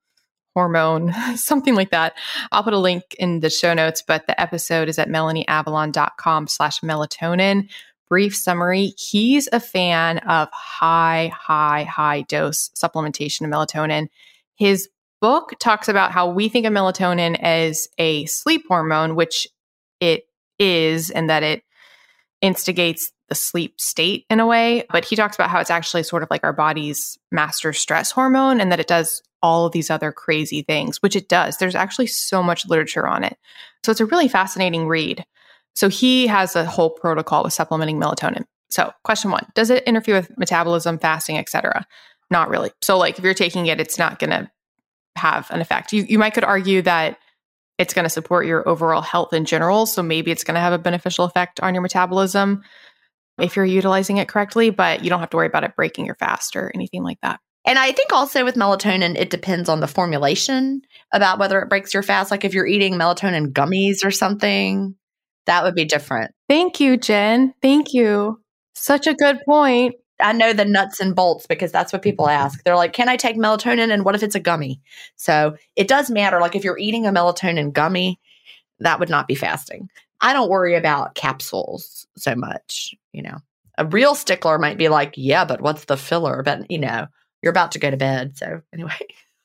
hormone, 0.54 1.14
something 1.36 1.76
like 1.76 1.92
that. 1.92 2.16
I'll 2.52 2.64
put 2.64 2.74
a 2.74 2.80
link 2.80 3.04
in 3.20 3.40
the 3.42 3.50
show 3.50 3.74
notes, 3.74 4.04
but 4.06 4.28
the 4.28 4.40
episode 4.42 4.90
is 4.90 4.98
at 4.98 5.08
melanieavalon.com 5.08 6.48
slash 6.48 6.82
melatonin. 6.82 7.70
Brief 8.10 8.36
summary. 8.36 8.94
He's 8.98 9.48
a 9.52 9.60
fan 9.60 10.18
of 10.20 10.50
high, 10.52 11.32
high, 11.36 11.84
high 11.84 12.22
dose 12.24 12.70
supplementation 12.70 13.42
of 13.42 13.52
melatonin. 13.52 14.08
His 14.56 14.90
book 15.22 15.54
talks 15.60 15.88
about 15.88 16.12
how 16.12 16.30
we 16.30 16.50
think 16.50 16.66
of 16.66 16.74
melatonin 16.74 17.38
as 17.42 17.88
a 17.98 18.26
sleep 18.26 18.64
hormone, 18.68 19.16
which 19.16 19.48
it 20.00 20.28
is, 20.60 21.10
and 21.10 21.30
that 21.30 21.44
it 21.44 21.64
instigates 22.42 23.12
the 23.30 23.36
sleep 23.36 23.80
state 23.80 24.26
in 24.30 24.40
a 24.40 24.46
way. 24.46 24.86
But 24.92 25.06
he 25.06 25.16
talks 25.16 25.36
about 25.36 25.50
how 25.50 25.60
it's 25.60 25.72
actually 25.72 26.04
sort 26.04 26.24
of 26.24 26.30
like 26.30 26.44
our 26.44 26.54
body's 26.54 27.18
master 27.32 27.74
stress 27.74 28.12
hormone 28.12 28.62
and 28.62 28.72
that 28.72 28.80
it 28.80 28.88
does 28.88 29.22
all 29.44 29.66
of 29.66 29.72
these 29.72 29.90
other 29.90 30.12
crazy 30.12 30.62
things, 30.62 31.02
which 31.02 31.16
it 31.16 31.30
does. 31.30 31.58
There's 31.58 31.76
actually 31.76 32.08
so 32.08 32.42
much 32.42 32.68
literature 32.68 33.08
on 33.08 33.24
it. 33.24 33.38
So 33.86 33.92
it's 33.92 34.02
a 34.02 34.06
really 34.06 34.28
fascinating 34.28 34.88
read. 34.88 35.26
So 35.76 35.90
he 35.90 36.28
has 36.28 36.56
a 36.56 36.66
whole 36.66 36.90
protocol 36.90 37.44
with 37.44 37.54
supplementing 37.54 38.00
melatonin. 38.00 38.46
So, 38.70 38.92
question 39.04 39.32
one 39.32 39.46
Does 39.54 39.70
it 39.70 39.84
interfere 39.86 40.16
with 40.16 40.38
metabolism, 40.38 41.00
fasting, 41.00 41.38
etc.? 41.38 41.86
Not 42.30 42.50
really. 42.50 42.72
So, 42.82 42.98
like 42.98 43.18
if 43.18 43.24
you're 43.24 43.34
taking 43.34 43.68
it, 43.68 43.80
it's 43.80 43.98
not 43.98 44.20
going 44.20 44.32
to 44.32 44.50
have 45.18 45.50
an 45.52 45.62
effect. 45.62 45.94
You, 45.94 46.06
you 46.08 46.20
might 46.20 46.34
could 46.34 46.44
argue 46.44 46.82
that 46.84 47.18
it's 47.78 47.94
going 47.94 48.06
to 48.06 48.10
support 48.10 48.46
your 48.46 48.68
overall 48.68 49.02
health 49.02 49.34
in 49.34 49.46
general. 49.46 49.86
So, 49.86 50.02
maybe 50.02 50.32
it's 50.32 50.44
going 50.44 50.56
to 50.56 50.62
have 50.62 50.74
a 50.74 50.80
beneficial 50.80 51.26
effect 51.26 51.60
on 51.62 51.74
your 51.74 51.82
metabolism 51.82 52.64
if 53.40 53.56
you're 53.56 53.66
utilizing 53.66 54.18
it 54.18 54.28
correctly, 54.28 54.70
but 54.70 55.04
you 55.04 55.10
don't 55.10 55.20
have 55.20 55.30
to 55.30 55.38
worry 55.38 55.48
about 55.48 55.64
it 55.64 55.76
breaking 55.76 56.06
your 56.06 56.16
fast 56.16 56.56
or 56.56 56.72
anything 56.74 57.04
like 57.04 57.20
that. 57.22 57.40
And 57.66 57.78
I 57.78 57.92
think 57.92 58.14
also 58.14 58.46
with 58.46 58.56
melatonin, 58.56 59.18
it 59.18 59.30
depends 59.30 59.68
on 59.68 59.82
the 59.82 59.88
formulation 59.88 60.82
about 61.12 61.38
whether 61.38 61.60
it 61.60 61.70
breaks 61.70 61.94
your 61.94 62.02
fast. 62.02 62.32
Like 62.32 62.46
if 62.46 62.54
you're 62.54 62.66
eating 62.66 62.94
melatonin 62.94 63.52
gummies 63.52 64.06
or 64.06 64.12
something, 64.12 64.96
that 65.48 65.64
would 65.64 65.76
be 65.76 65.84
different. 65.86 66.32
Thank 66.48 66.80
you, 66.80 66.96
Gin. 66.96 67.54
Thank 67.62 67.94
you. 67.94 68.40
Such 68.74 69.06
a 69.06 69.14
good 69.14 69.40
point. 69.46 69.96
I 70.20 70.34
know 70.34 70.54
the 70.54 70.66
nuts 70.66 71.00
and 71.00 71.16
bolts 71.16 71.46
because 71.46 71.72
that's 71.72 71.94
what 71.94 72.02
people 72.02 72.26
mm-hmm. 72.26 72.44
ask. 72.44 72.64
They're 72.64 72.76
like, 72.76 72.94
can 72.94 73.10
I 73.10 73.18
take 73.18 73.38
melatonin? 73.38 73.92
And 73.92 74.04
what 74.04 74.16
if 74.16 74.24
it's 74.24 74.36
a 74.36 74.40
gummy? 74.40 74.82
So 75.16 75.56
it 75.76 75.88
does 75.88 76.10
matter. 76.10 76.40
Like 76.40 76.56
if 76.56 76.64
you're 76.64 76.78
eating 76.78 77.06
a 77.06 77.12
melatonin 77.12 77.72
gummy, 77.72 78.20
that 78.80 79.00
would 79.00 79.10
not 79.10 79.28
be 79.28 79.36
fasting. 79.36 79.90
I 80.22 80.34
don't 80.34 80.50
worry 80.50 80.76
about 80.76 81.16
capsules 81.16 82.08
so 82.18 82.36
much. 82.36 82.96
You 83.14 83.24
know, 83.24 83.38
a 83.78 83.86
real 83.86 84.16
stickler 84.16 84.58
might 84.58 84.78
be 84.78 84.90
like, 84.90 85.14
yeah, 85.16 85.46
but 85.46 85.62
what's 85.62 85.86
the 85.86 85.98
filler? 85.98 86.42
But, 86.44 86.70
you 86.72 86.80
know, 86.80 87.08
you're 87.42 87.52
about 87.52 87.74
to 87.74 87.80
go 87.80 87.92
to 87.92 87.98
bed. 87.98 88.38
So, 88.38 88.62
anyway. 88.74 88.98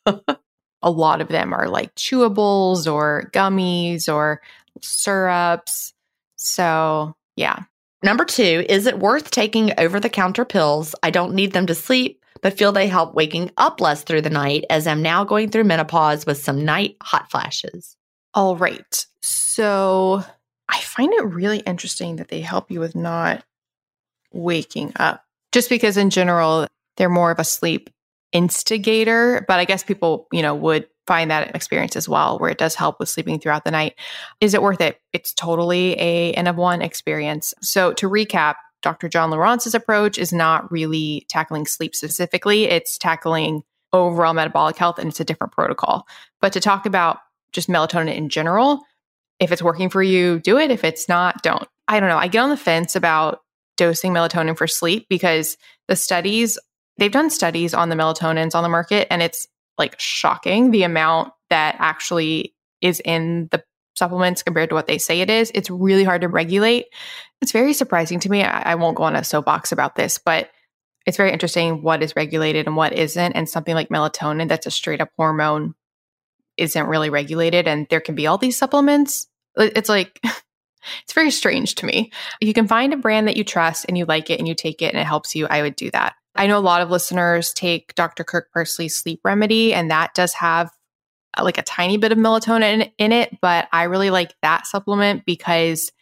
a 0.82 0.90
lot 0.90 1.20
of 1.20 1.28
them 1.28 1.52
are 1.52 1.68
like 1.68 1.94
chewables 1.94 2.92
or 2.92 3.30
gummies 3.32 4.12
or 4.12 4.40
syrups. 4.80 5.94
So, 6.36 7.14
yeah. 7.36 7.64
Number 8.02 8.24
two, 8.24 8.64
is 8.68 8.86
it 8.86 8.98
worth 8.98 9.30
taking 9.30 9.72
over 9.78 10.00
the 10.00 10.08
counter 10.08 10.44
pills? 10.44 10.94
I 11.02 11.10
don't 11.10 11.34
need 11.34 11.52
them 11.52 11.66
to 11.66 11.74
sleep, 11.74 12.24
but 12.40 12.58
feel 12.58 12.72
they 12.72 12.88
help 12.88 13.14
waking 13.14 13.50
up 13.56 13.80
less 13.80 14.02
through 14.02 14.22
the 14.22 14.30
night 14.30 14.64
as 14.70 14.86
I'm 14.86 15.02
now 15.02 15.22
going 15.22 15.50
through 15.50 15.64
menopause 15.64 16.26
with 16.26 16.38
some 16.38 16.64
night 16.64 16.96
hot 17.00 17.30
flashes. 17.30 17.96
All 18.34 18.56
right. 18.56 19.06
So, 19.20 20.24
I 20.68 20.80
find 20.80 21.12
it 21.12 21.24
really 21.24 21.58
interesting 21.60 22.16
that 22.16 22.28
they 22.28 22.40
help 22.40 22.70
you 22.70 22.80
with 22.80 22.96
not 22.96 23.44
waking 24.32 24.92
up. 24.96 25.24
Just 25.52 25.68
because, 25.68 25.96
in 25.96 26.10
general, 26.10 26.66
they're 26.96 27.08
more 27.08 27.30
of 27.30 27.38
a 27.38 27.44
sleep 27.44 27.90
instigator, 28.32 29.44
but 29.46 29.60
I 29.60 29.64
guess 29.64 29.84
people, 29.84 30.26
you 30.32 30.42
know, 30.42 30.54
would 30.54 30.88
find 31.06 31.30
that 31.30 31.54
experience 31.54 31.96
as 31.96 32.08
well 32.08 32.38
where 32.38 32.50
it 32.50 32.58
does 32.58 32.74
help 32.74 33.00
with 33.00 33.08
sleeping 33.08 33.40
throughout 33.40 33.64
the 33.64 33.70
night. 33.70 33.94
Is 34.40 34.54
it 34.54 34.62
worth 34.62 34.80
it? 34.80 35.00
It's 35.12 35.32
totally 35.32 35.98
a 36.00 36.32
N 36.32 36.46
of 36.46 36.56
one 36.56 36.82
experience. 36.82 37.54
So 37.60 37.92
to 37.94 38.08
recap, 38.08 38.54
Dr. 38.82 39.08
John 39.08 39.30
Lieurance's 39.30 39.74
approach 39.74 40.18
is 40.18 40.32
not 40.32 40.70
really 40.70 41.26
tackling 41.28 41.66
sleep 41.66 41.94
specifically, 41.94 42.64
it's 42.64 42.98
tackling 42.98 43.62
overall 43.92 44.34
metabolic 44.34 44.76
health 44.76 44.98
and 44.98 45.08
it's 45.08 45.20
a 45.20 45.24
different 45.24 45.52
protocol. 45.52 46.06
But 46.40 46.52
to 46.54 46.60
talk 46.60 46.86
about 46.86 47.18
just 47.52 47.68
melatonin 47.68 48.14
in 48.14 48.28
general, 48.28 48.80
if 49.38 49.52
it's 49.52 49.62
working 49.62 49.90
for 49.90 50.02
you, 50.02 50.40
do 50.40 50.58
it. 50.58 50.70
If 50.70 50.84
it's 50.84 51.08
not, 51.08 51.42
don't. 51.42 51.68
I 51.88 52.00
don't 52.00 52.08
know. 52.08 52.16
I 52.16 52.28
get 52.28 52.40
on 52.40 52.50
the 52.50 52.56
fence 52.56 52.96
about 52.96 53.40
dosing 53.76 54.12
melatonin 54.12 54.56
for 54.56 54.66
sleep 54.66 55.06
because 55.08 55.56
the 55.88 55.96
studies, 55.96 56.58
they've 56.98 57.12
done 57.12 57.30
studies 57.30 57.74
on 57.74 57.88
the 57.88 57.96
melatonins 57.96 58.54
on 58.54 58.62
the 58.62 58.68
market 58.68 59.08
and 59.10 59.22
it's 59.22 59.46
like 59.78 59.98
shocking 59.98 60.70
the 60.70 60.82
amount 60.82 61.32
that 61.50 61.76
actually 61.78 62.54
is 62.80 63.00
in 63.04 63.48
the 63.50 63.62
supplements 63.96 64.42
compared 64.42 64.70
to 64.70 64.74
what 64.74 64.86
they 64.86 64.98
say 64.98 65.20
it 65.20 65.30
is. 65.30 65.50
It's 65.54 65.70
really 65.70 66.04
hard 66.04 66.22
to 66.22 66.28
regulate. 66.28 66.86
It's 67.40 67.52
very 67.52 67.72
surprising 67.72 68.20
to 68.20 68.30
me. 68.30 68.42
I, 68.42 68.72
I 68.72 68.74
won't 68.74 68.96
go 68.96 69.02
on 69.04 69.16
a 69.16 69.24
soapbox 69.24 69.72
about 69.72 69.94
this, 69.94 70.18
but 70.18 70.50
it's 71.06 71.16
very 71.16 71.32
interesting 71.32 71.82
what 71.82 72.02
is 72.02 72.16
regulated 72.16 72.66
and 72.66 72.76
what 72.76 72.92
isn't. 72.92 73.32
And 73.32 73.48
something 73.48 73.74
like 73.74 73.88
melatonin, 73.88 74.48
that's 74.48 74.66
a 74.66 74.70
straight 74.70 75.00
up 75.00 75.10
hormone, 75.16 75.74
isn't 76.56 76.86
really 76.86 77.10
regulated. 77.10 77.66
And 77.66 77.86
there 77.90 78.00
can 78.00 78.14
be 78.14 78.26
all 78.26 78.38
these 78.38 78.56
supplements. 78.56 79.26
It's 79.56 79.88
like, 79.88 80.20
it's 81.02 81.12
very 81.12 81.30
strange 81.30 81.74
to 81.76 81.86
me. 81.86 82.10
If 82.40 82.48
you 82.48 82.54
can 82.54 82.68
find 82.68 82.92
a 82.92 82.96
brand 82.96 83.28
that 83.28 83.36
you 83.36 83.44
trust 83.44 83.86
and 83.88 83.96
you 83.96 84.04
like 84.04 84.30
it 84.30 84.38
and 84.38 84.48
you 84.48 84.54
take 84.54 84.82
it 84.82 84.92
and 84.92 85.00
it 85.00 85.06
helps 85.06 85.34
you, 85.34 85.46
I 85.46 85.62
would 85.62 85.76
do 85.76 85.90
that. 85.90 86.14
I 86.34 86.46
know 86.46 86.58
a 86.58 86.60
lot 86.60 86.80
of 86.80 86.90
listeners 86.90 87.52
take 87.52 87.94
Dr. 87.94 88.24
Kirk 88.24 88.52
Parsley's 88.52 88.96
sleep 88.96 89.20
remedy, 89.24 89.74
and 89.74 89.90
that 89.90 90.14
does 90.14 90.32
have 90.34 90.70
uh, 91.36 91.44
like 91.44 91.58
a 91.58 91.62
tiny 91.62 91.96
bit 91.96 92.12
of 92.12 92.18
melatonin 92.18 92.74
in, 92.74 92.90
in 92.98 93.12
it, 93.12 93.38
but 93.40 93.68
I 93.72 93.84
really 93.84 94.10
like 94.10 94.34
that 94.42 94.66
supplement 94.66 95.24
because 95.26 95.92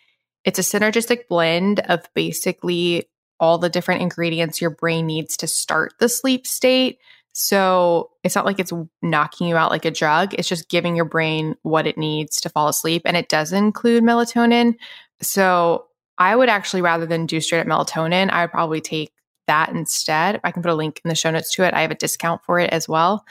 it's 0.44 0.58
a 0.58 0.62
synergistic 0.62 1.28
blend 1.28 1.80
of 1.80 2.08
basically 2.14 3.08
all 3.38 3.58
the 3.58 3.70
different 3.70 4.02
ingredients 4.02 4.60
your 4.60 4.70
brain 4.70 5.06
needs 5.06 5.36
to 5.38 5.46
start 5.46 5.94
the 5.98 6.08
sleep 6.08 6.46
state. 6.46 6.98
So 7.32 8.10
it's 8.24 8.34
not 8.34 8.44
like 8.44 8.58
it's 8.58 8.72
knocking 9.02 9.48
you 9.48 9.56
out 9.56 9.70
like 9.70 9.84
a 9.84 9.90
drug. 9.90 10.34
It's 10.34 10.48
just 10.48 10.68
giving 10.68 10.96
your 10.96 11.04
brain 11.04 11.56
what 11.62 11.86
it 11.86 11.96
needs 11.96 12.40
to 12.40 12.48
fall 12.48 12.68
asleep. 12.68 13.02
And 13.04 13.16
it 13.16 13.28
does 13.28 13.52
include 13.52 14.02
melatonin. 14.02 14.74
So 15.22 15.86
I 16.18 16.34
would 16.34 16.48
actually, 16.48 16.82
rather 16.82 17.06
than 17.06 17.26
do 17.26 17.40
straight 17.40 17.60
up 17.60 17.66
melatonin, 17.66 18.30
I 18.30 18.42
would 18.42 18.50
probably 18.50 18.80
take 18.80 19.12
that 19.46 19.70
instead. 19.70 20.40
I 20.44 20.50
can 20.50 20.62
put 20.62 20.72
a 20.72 20.74
link 20.74 21.00
in 21.04 21.08
the 21.08 21.14
show 21.14 21.30
notes 21.30 21.52
to 21.52 21.64
it. 21.64 21.74
I 21.74 21.82
have 21.82 21.90
a 21.90 21.96
discount 21.96 22.42
for 22.44 22.58
it 22.58 22.70
as 22.70 22.88
well. 22.88 23.24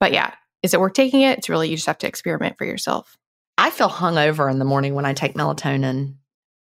But 0.00 0.12
yeah, 0.12 0.34
is 0.62 0.74
it 0.74 0.80
worth 0.80 0.94
taking 0.94 1.22
it? 1.22 1.38
It's 1.38 1.48
really, 1.48 1.68
you 1.68 1.76
just 1.76 1.86
have 1.86 1.98
to 1.98 2.08
experiment 2.08 2.58
for 2.58 2.64
yourself. 2.64 3.16
I 3.58 3.70
feel 3.70 3.88
hungover 3.88 4.50
in 4.50 4.58
the 4.58 4.64
morning 4.64 4.94
when 4.94 5.04
I 5.04 5.12
take 5.12 5.34
melatonin. 5.34 6.14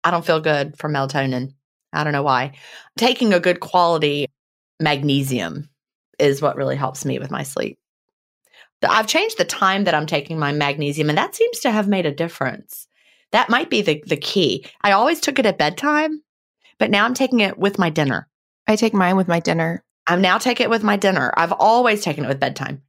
I 0.04 0.12
don't 0.12 0.26
feel 0.26 0.40
good 0.40 0.78
for 0.78 0.90
melatonin. 0.90 1.54
I 1.94 2.04
don't 2.04 2.14
know 2.14 2.24
why. 2.24 2.54
Taking 2.98 3.34
a 3.34 3.40
good 3.40 3.60
quality 3.60 4.28
magnesium 4.80 5.69
is 6.20 6.42
what 6.42 6.56
really 6.56 6.76
helps 6.76 7.06
me 7.06 7.20
with 7.20 7.32
my 7.32 7.44
sleep. 7.44 7.80
I've 8.88 9.08
changed 9.08 9.38
the 9.38 9.46
time 9.46 9.84
that 9.84 9.94
I'm 9.94 10.06
taking 10.06 10.40
my 10.40 10.52
magnesium, 10.52 11.10
and 11.10 11.18
that 11.18 11.36
seems 11.36 11.60
to 11.60 11.72
have 11.72 11.88
made 11.88 12.06
a 12.06 12.14
difference. 12.14 12.88
That 13.32 13.50
might 13.50 13.70
be 13.70 13.82
the, 13.82 14.02
the 14.08 14.18
key. 14.18 14.66
I 14.82 14.94
always 14.94 15.20
took 15.20 15.38
it 15.38 15.46
at 15.46 15.58
bedtime, 15.58 16.22
but 16.78 16.90
now 16.90 17.06
I'm 17.06 17.14
taking 17.14 17.42
it 17.42 17.58
with 17.58 17.78
my 17.78 17.90
dinner. 17.90 18.28
I 18.68 18.76
take 18.76 18.94
mine 18.94 19.18
with 19.18 19.28
my 19.28 19.40
dinner. 19.40 19.84
I'm 20.08 20.22
now 20.22 20.38
taking 20.38 20.64
it 20.66 20.70
with 20.70 20.84
my 20.84 20.96
dinner. 20.96 21.32
I've 21.36 21.52
always 21.52 22.02
taken 22.02 22.26
it 22.26 22.28
with 22.28 22.40
bedtime 22.40 22.82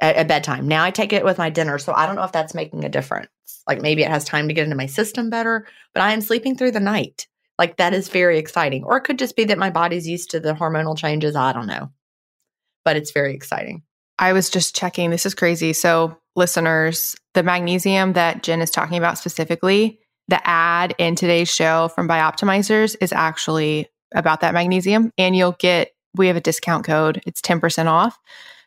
at, 0.00 0.16
at, 0.16 0.28
bedtime. 0.28 0.68
Now 0.68 0.84
I 0.84 0.90
take 0.90 1.12
it 1.12 1.24
with 1.24 1.38
my 1.38 1.50
dinner. 1.50 1.78
So 1.78 1.92
I 1.92 2.06
don't 2.06 2.16
know 2.16 2.24
if 2.24 2.32
that's 2.32 2.54
making 2.54 2.84
a 2.84 2.88
difference. 2.88 3.28
Like 3.66 3.80
maybe 3.82 4.02
it 4.02 4.10
has 4.10 4.24
time 4.24 4.48
to 4.48 4.54
get 4.54 4.64
into 4.64 4.76
my 4.76 4.86
system 4.86 5.30
better, 5.30 5.66
but 5.94 6.02
I 6.02 6.12
am 6.12 6.20
sleeping 6.20 6.56
through 6.56 6.72
the 6.72 6.80
night. 6.80 7.26
Like 7.58 7.78
that 7.78 7.94
is 7.94 8.08
very 8.08 8.38
exciting. 8.38 8.84
Or 8.84 8.96
it 8.96 9.02
could 9.02 9.18
just 9.18 9.34
be 9.34 9.44
that 9.44 9.58
my 9.58 9.70
body's 9.70 10.06
used 10.06 10.30
to 10.30 10.40
the 10.40 10.54
hormonal 10.54 10.96
changes. 10.96 11.34
I 11.34 11.52
don't 11.52 11.66
know. 11.66 11.90
But 12.88 12.96
it's 12.96 13.10
very 13.10 13.34
exciting. 13.34 13.82
I 14.18 14.32
was 14.32 14.48
just 14.48 14.74
checking. 14.74 15.10
This 15.10 15.26
is 15.26 15.34
crazy. 15.34 15.74
So, 15.74 16.16
listeners, 16.36 17.14
the 17.34 17.42
magnesium 17.42 18.14
that 18.14 18.42
Gin 18.42 18.62
is 18.62 18.70
talking 18.70 18.96
about 18.96 19.18
specifically, 19.18 20.00
the 20.28 20.40
ad 20.48 20.94
in 20.96 21.14
today's 21.14 21.54
show 21.54 21.88
from 21.88 22.08
Bioptimizers 22.08 22.96
is 23.02 23.12
actually 23.12 23.88
about 24.14 24.40
that 24.40 24.54
magnesium. 24.54 25.12
And 25.18 25.36
you'll 25.36 25.52
get, 25.58 25.90
we 26.14 26.28
have 26.28 26.36
a 26.36 26.40
discount 26.40 26.86
code, 26.86 27.20
it's 27.26 27.42
10% 27.42 27.88
off. 27.88 28.18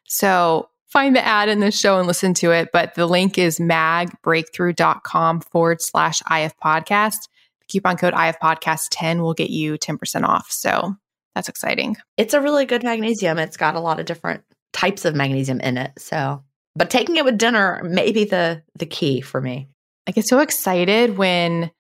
So, 0.06 0.70
find 0.86 1.16
the 1.16 1.26
ad 1.26 1.50
in 1.50 1.60
this 1.60 1.80
show 1.80 1.98
and 1.98 2.06
listen 2.06 2.36
to 2.36 2.52
it. 2.52 2.70
But 2.72 2.94
the 2.94 3.08
link 3.08 3.40
is 3.40 3.58
magbreakthrough.com 3.58 5.42
forward 5.42 5.82
slash 5.82 6.22
IF 6.30 6.54
podcast 6.64 7.26
coupon 7.72 7.98
code 7.98 8.14
IF 8.14 8.38
Podcast 8.40 8.90
10 8.92 9.24
will 9.24 9.34
get 9.34 9.50
you 9.50 9.78
10% 9.78 10.28
off. 10.28 10.52
So 10.52 10.96
that's 11.36 11.50
exciting. 11.50 11.98
It's 12.18 12.34
a 12.34 12.42
really 12.42 12.66
good 12.66 12.84
magnesium. 12.84 13.38
It's 13.38 13.58
got 13.58 13.76
a 13.76 13.80
lot 13.80 14.00
of 14.00 14.06
different 14.06 14.44
types 14.74 15.06
of 15.06 15.16
magnesium 15.16 15.60
in 15.62 15.78
it. 15.78 15.92
So, 15.98 16.44
but 16.76 16.90
taking 16.90 17.18
it 17.18 17.26
with 17.26 17.38
dinner 17.38 17.82
may 17.84 18.12
be 18.12 18.26
the 18.26 18.64
the 18.76 18.86
key 18.86 19.22
for 19.22 19.42
me. 19.42 19.68
I 20.08 20.12
get 20.12 20.26
so 20.26 20.40
excited 20.40 21.18
when 21.18 21.72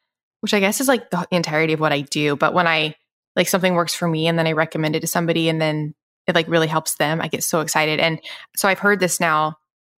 which 0.41 0.53
I 0.53 0.59
guess 0.59 0.81
is 0.81 0.87
like 0.87 1.09
the 1.11 1.27
entirety 1.31 1.73
of 1.73 1.79
what 1.79 1.93
I 1.93 2.01
do, 2.01 2.35
but 2.35 2.53
when 2.53 2.67
I 2.67 2.95
like 3.35 3.47
something 3.47 3.75
works 3.75 3.93
for 3.93 4.07
me 4.07 4.27
and 4.27 4.37
then 4.37 4.47
I 4.47 4.53
recommend 4.53 4.95
it 4.95 5.01
to 5.01 5.07
somebody 5.07 5.49
and 5.49 5.61
then 5.61 5.93
it 6.27 6.35
like 6.35 6.47
really 6.47 6.67
helps 6.67 6.95
them, 6.95 7.21
I 7.21 7.27
get 7.27 7.43
so 7.43 7.61
excited. 7.61 7.99
And 7.99 8.19
so 8.55 8.67
I've 8.67 8.79
heard 8.79 8.99
this 8.99 9.19
now. 9.19 9.57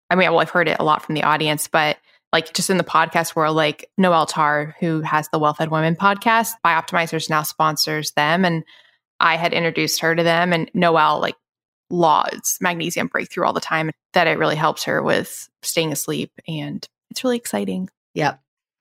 I 0.10 0.16
mean, 0.16 0.30
well, 0.30 0.39
I've 0.39 0.49
heard 0.49 0.68
it 0.68 0.78
a 0.80 0.84
lot 0.84 1.04
from 1.04 1.16
the 1.16 1.24
audience, 1.24 1.68
but 1.68 1.97
like 2.32 2.54
just 2.54 2.70
in 2.70 2.78
the 2.78 2.84
podcast 2.84 3.36
world, 3.36 3.56
like 3.56 3.89
Noelle 3.97 4.26
Tarr, 4.26 4.76
who 4.80 5.01
has 5.01 5.30
the 5.30 5.39
Well 5.39 5.54
Fed 5.54 5.72
Women 5.72 5.95
podcast, 5.95 6.51
Bioptimizers 6.66 7.30
now 7.30 7.43
sponsors 7.43 8.12
them. 8.12 8.43
And 8.43 8.64
I 9.24 9.38
had 9.38 9.53
introduced 9.53 10.01
her 10.01 10.13
to 10.13 10.21
them 10.21 10.51
and 10.51 10.69
Noelle 10.74 11.19
like 11.19 11.36
lauds 11.89 12.57
magnesium 12.59 13.07
breakthrough 13.07 13.45
all 13.45 13.53
the 13.53 13.61
time 13.61 13.89
that 14.13 14.28
it 14.28 14.38
really 14.38 14.55
helps 14.55 14.84
her 14.84 15.01
with 15.01 15.49
staying 15.61 15.91
asleep. 15.91 16.32
And 16.47 16.86
it's 17.09 17.24
really 17.24 17.38
exciting. 17.38 17.89
Yep. 18.15 18.39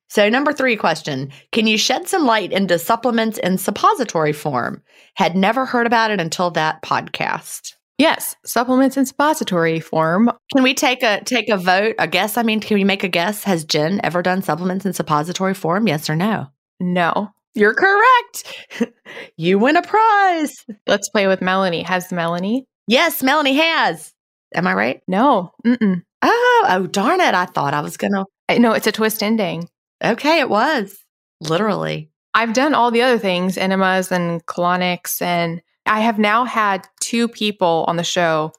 So, 0.08 0.28
number 0.28 0.52
three 0.52 0.76
question 0.76 1.30
Can 1.52 1.66
you 1.66 1.78
shed 1.78 2.08
some 2.08 2.26
light 2.26 2.52
into 2.52 2.78
supplements 2.78 3.38
in 3.38 3.56
suppository 3.56 4.32
form? 4.32 4.82
Had 5.14 5.36
never 5.36 5.64
heard 5.64 5.86
about 5.86 6.10
it 6.10 6.20
until 6.20 6.50
that 6.50 6.82
podcast. 6.82 7.74
Yes, 7.98 8.34
supplements 8.44 8.96
in 8.96 9.06
suppository 9.06 9.78
form. 9.78 10.30
Can 10.52 10.64
we 10.64 10.74
take 10.74 11.02
a 11.02 11.22
take 11.24 11.48
a 11.48 11.56
vote, 11.56 11.94
a 11.98 12.08
guess? 12.08 12.36
I 12.36 12.42
mean, 12.42 12.60
can 12.60 12.74
we 12.74 12.84
make 12.84 13.04
a 13.04 13.08
guess? 13.08 13.44
Has 13.44 13.64
Gin 13.64 14.00
ever 14.02 14.22
done 14.22 14.42
supplements 14.42 14.84
in 14.84 14.92
suppository 14.92 15.54
form? 15.54 15.86
Yes 15.86 16.10
or 16.10 16.16
no? 16.16 16.48
No. 16.80 17.30
You're 17.54 17.74
correct. 17.74 18.92
you 19.36 19.58
win 19.58 19.76
a 19.76 19.82
prize. 19.82 20.54
Let's 20.86 21.08
play 21.08 21.26
with 21.26 21.42
Melanie. 21.42 21.82
Has 21.82 22.12
Melanie? 22.12 22.66
Yes, 22.86 23.22
Melanie 23.22 23.56
has. 23.56 24.12
Am 24.54 24.66
I 24.66 24.74
right? 24.74 25.00
No. 25.06 25.52
Mm-mm. 25.66 26.02
Oh, 26.22 26.66
oh, 26.68 26.86
darn 26.86 27.20
it. 27.20 27.34
I 27.34 27.46
thought 27.46 27.74
I 27.74 27.80
was 27.80 27.96
going 27.96 28.12
to. 28.12 28.58
No, 28.58 28.72
it's 28.72 28.86
a 28.86 28.92
twist 28.92 29.22
ending. 29.22 29.68
Okay, 30.02 30.40
it 30.40 30.48
was. 30.48 30.96
Literally. 31.40 32.10
I've 32.34 32.54
done 32.54 32.74
all 32.74 32.90
the 32.90 33.02
other 33.02 33.18
things, 33.18 33.58
enemas 33.58 34.10
and 34.10 34.44
colonics 34.46 35.20
and 35.20 35.60
I 35.86 36.00
have 36.00 36.18
now 36.18 36.44
had 36.44 36.86
two 37.00 37.28
people 37.28 37.84
on 37.88 37.96
the 37.96 38.04
show 38.04 38.52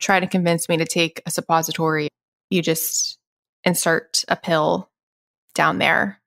try 0.00 0.20
to 0.20 0.26
convince 0.26 0.68
me 0.68 0.78
to 0.78 0.84
take 0.84 1.22
a 1.26 1.30
suppository. 1.30 2.08
You 2.50 2.62
just 2.62 3.18
insert 3.64 4.24
a 4.28 4.36
pill 4.36 4.90
down 5.54 5.78
there. 5.78 6.20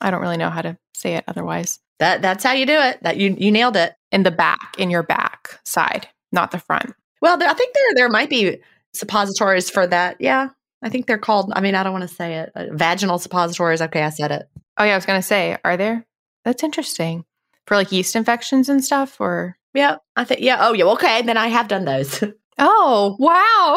I 0.00 0.10
don't 0.10 0.22
really 0.22 0.36
know 0.36 0.50
how 0.50 0.62
to 0.62 0.78
say 1.00 1.14
it 1.14 1.24
otherwise. 1.26 1.80
That 1.98 2.22
that's 2.22 2.44
how 2.44 2.52
you 2.52 2.66
do 2.66 2.78
it. 2.78 3.02
That 3.02 3.16
you 3.16 3.34
you 3.38 3.50
nailed 3.50 3.76
it. 3.76 3.94
In 4.12 4.24
the 4.24 4.32
back, 4.32 4.74
in 4.76 4.90
your 4.90 5.04
back 5.04 5.60
side, 5.64 6.08
not 6.32 6.50
the 6.50 6.58
front. 6.58 6.94
Well, 7.22 7.36
there, 7.36 7.48
I 7.48 7.54
think 7.54 7.74
there 7.74 7.94
there 7.94 8.08
might 8.08 8.28
be 8.28 8.58
suppositories 8.92 9.70
for 9.70 9.86
that. 9.86 10.16
Yeah, 10.18 10.48
I 10.82 10.88
think 10.88 11.06
they're 11.06 11.18
called. 11.18 11.52
I 11.54 11.60
mean, 11.60 11.74
I 11.74 11.82
don't 11.82 11.92
want 11.92 12.08
to 12.08 12.14
say 12.14 12.36
it. 12.36 12.52
Uh, 12.54 12.66
vaginal 12.72 13.18
suppositories. 13.18 13.82
Okay, 13.82 14.02
I 14.02 14.10
said 14.10 14.32
it. 14.32 14.48
Oh 14.78 14.84
yeah, 14.84 14.92
I 14.92 14.96
was 14.96 15.06
going 15.06 15.20
to 15.20 15.26
say, 15.26 15.56
are 15.64 15.76
there? 15.76 16.06
That's 16.44 16.64
interesting 16.64 17.24
for 17.66 17.76
like 17.76 17.92
yeast 17.92 18.16
infections 18.16 18.68
and 18.68 18.84
stuff, 18.84 19.20
or 19.20 19.56
yeah, 19.74 19.96
I 20.16 20.24
think 20.24 20.40
yeah. 20.40 20.56
Oh 20.60 20.72
yeah. 20.72 20.84
Okay, 20.84 21.22
then 21.22 21.36
I 21.36 21.48
have 21.48 21.68
done 21.68 21.84
those. 21.84 22.24
oh 22.58 23.16
wow. 23.18 23.76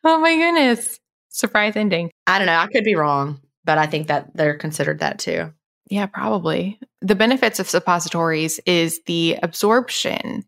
oh 0.04 0.20
my 0.20 0.36
goodness. 0.36 1.00
Surprise 1.30 1.76
ending. 1.76 2.12
I 2.28 2.38
don't 2.38 2.48
know. 2.48 2.58
I 2.58 2.68
could 2.68 2.84
be 2.84 2.96
wrong, 2.96 3.40
but 3.66 3.78
I 3.78 3.88
think 3.88 4.08
that 4.08 4.36
they're 4.36 4.58
considered 4.58 5.00
that 5.00 5.20
too. 5.20 5.52
Yeah, 5.90 6.06
probably. 6.06 6.80
The 7.02 7.16
benefits 7.16 7.60
of 7.60 7.70
suppositories 7.70 8.60
is 8.66 9.02
the 9.06 9.38
absorption. 9.44 10.44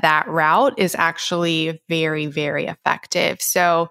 That 0.00 0.28
route 0.28 0.74
is 0.78 0.94
actually 0.94 1.82
very, 1.88 2.26
very 2.26 2.66
effective. 2.66 3.42
So, 3.42 3.88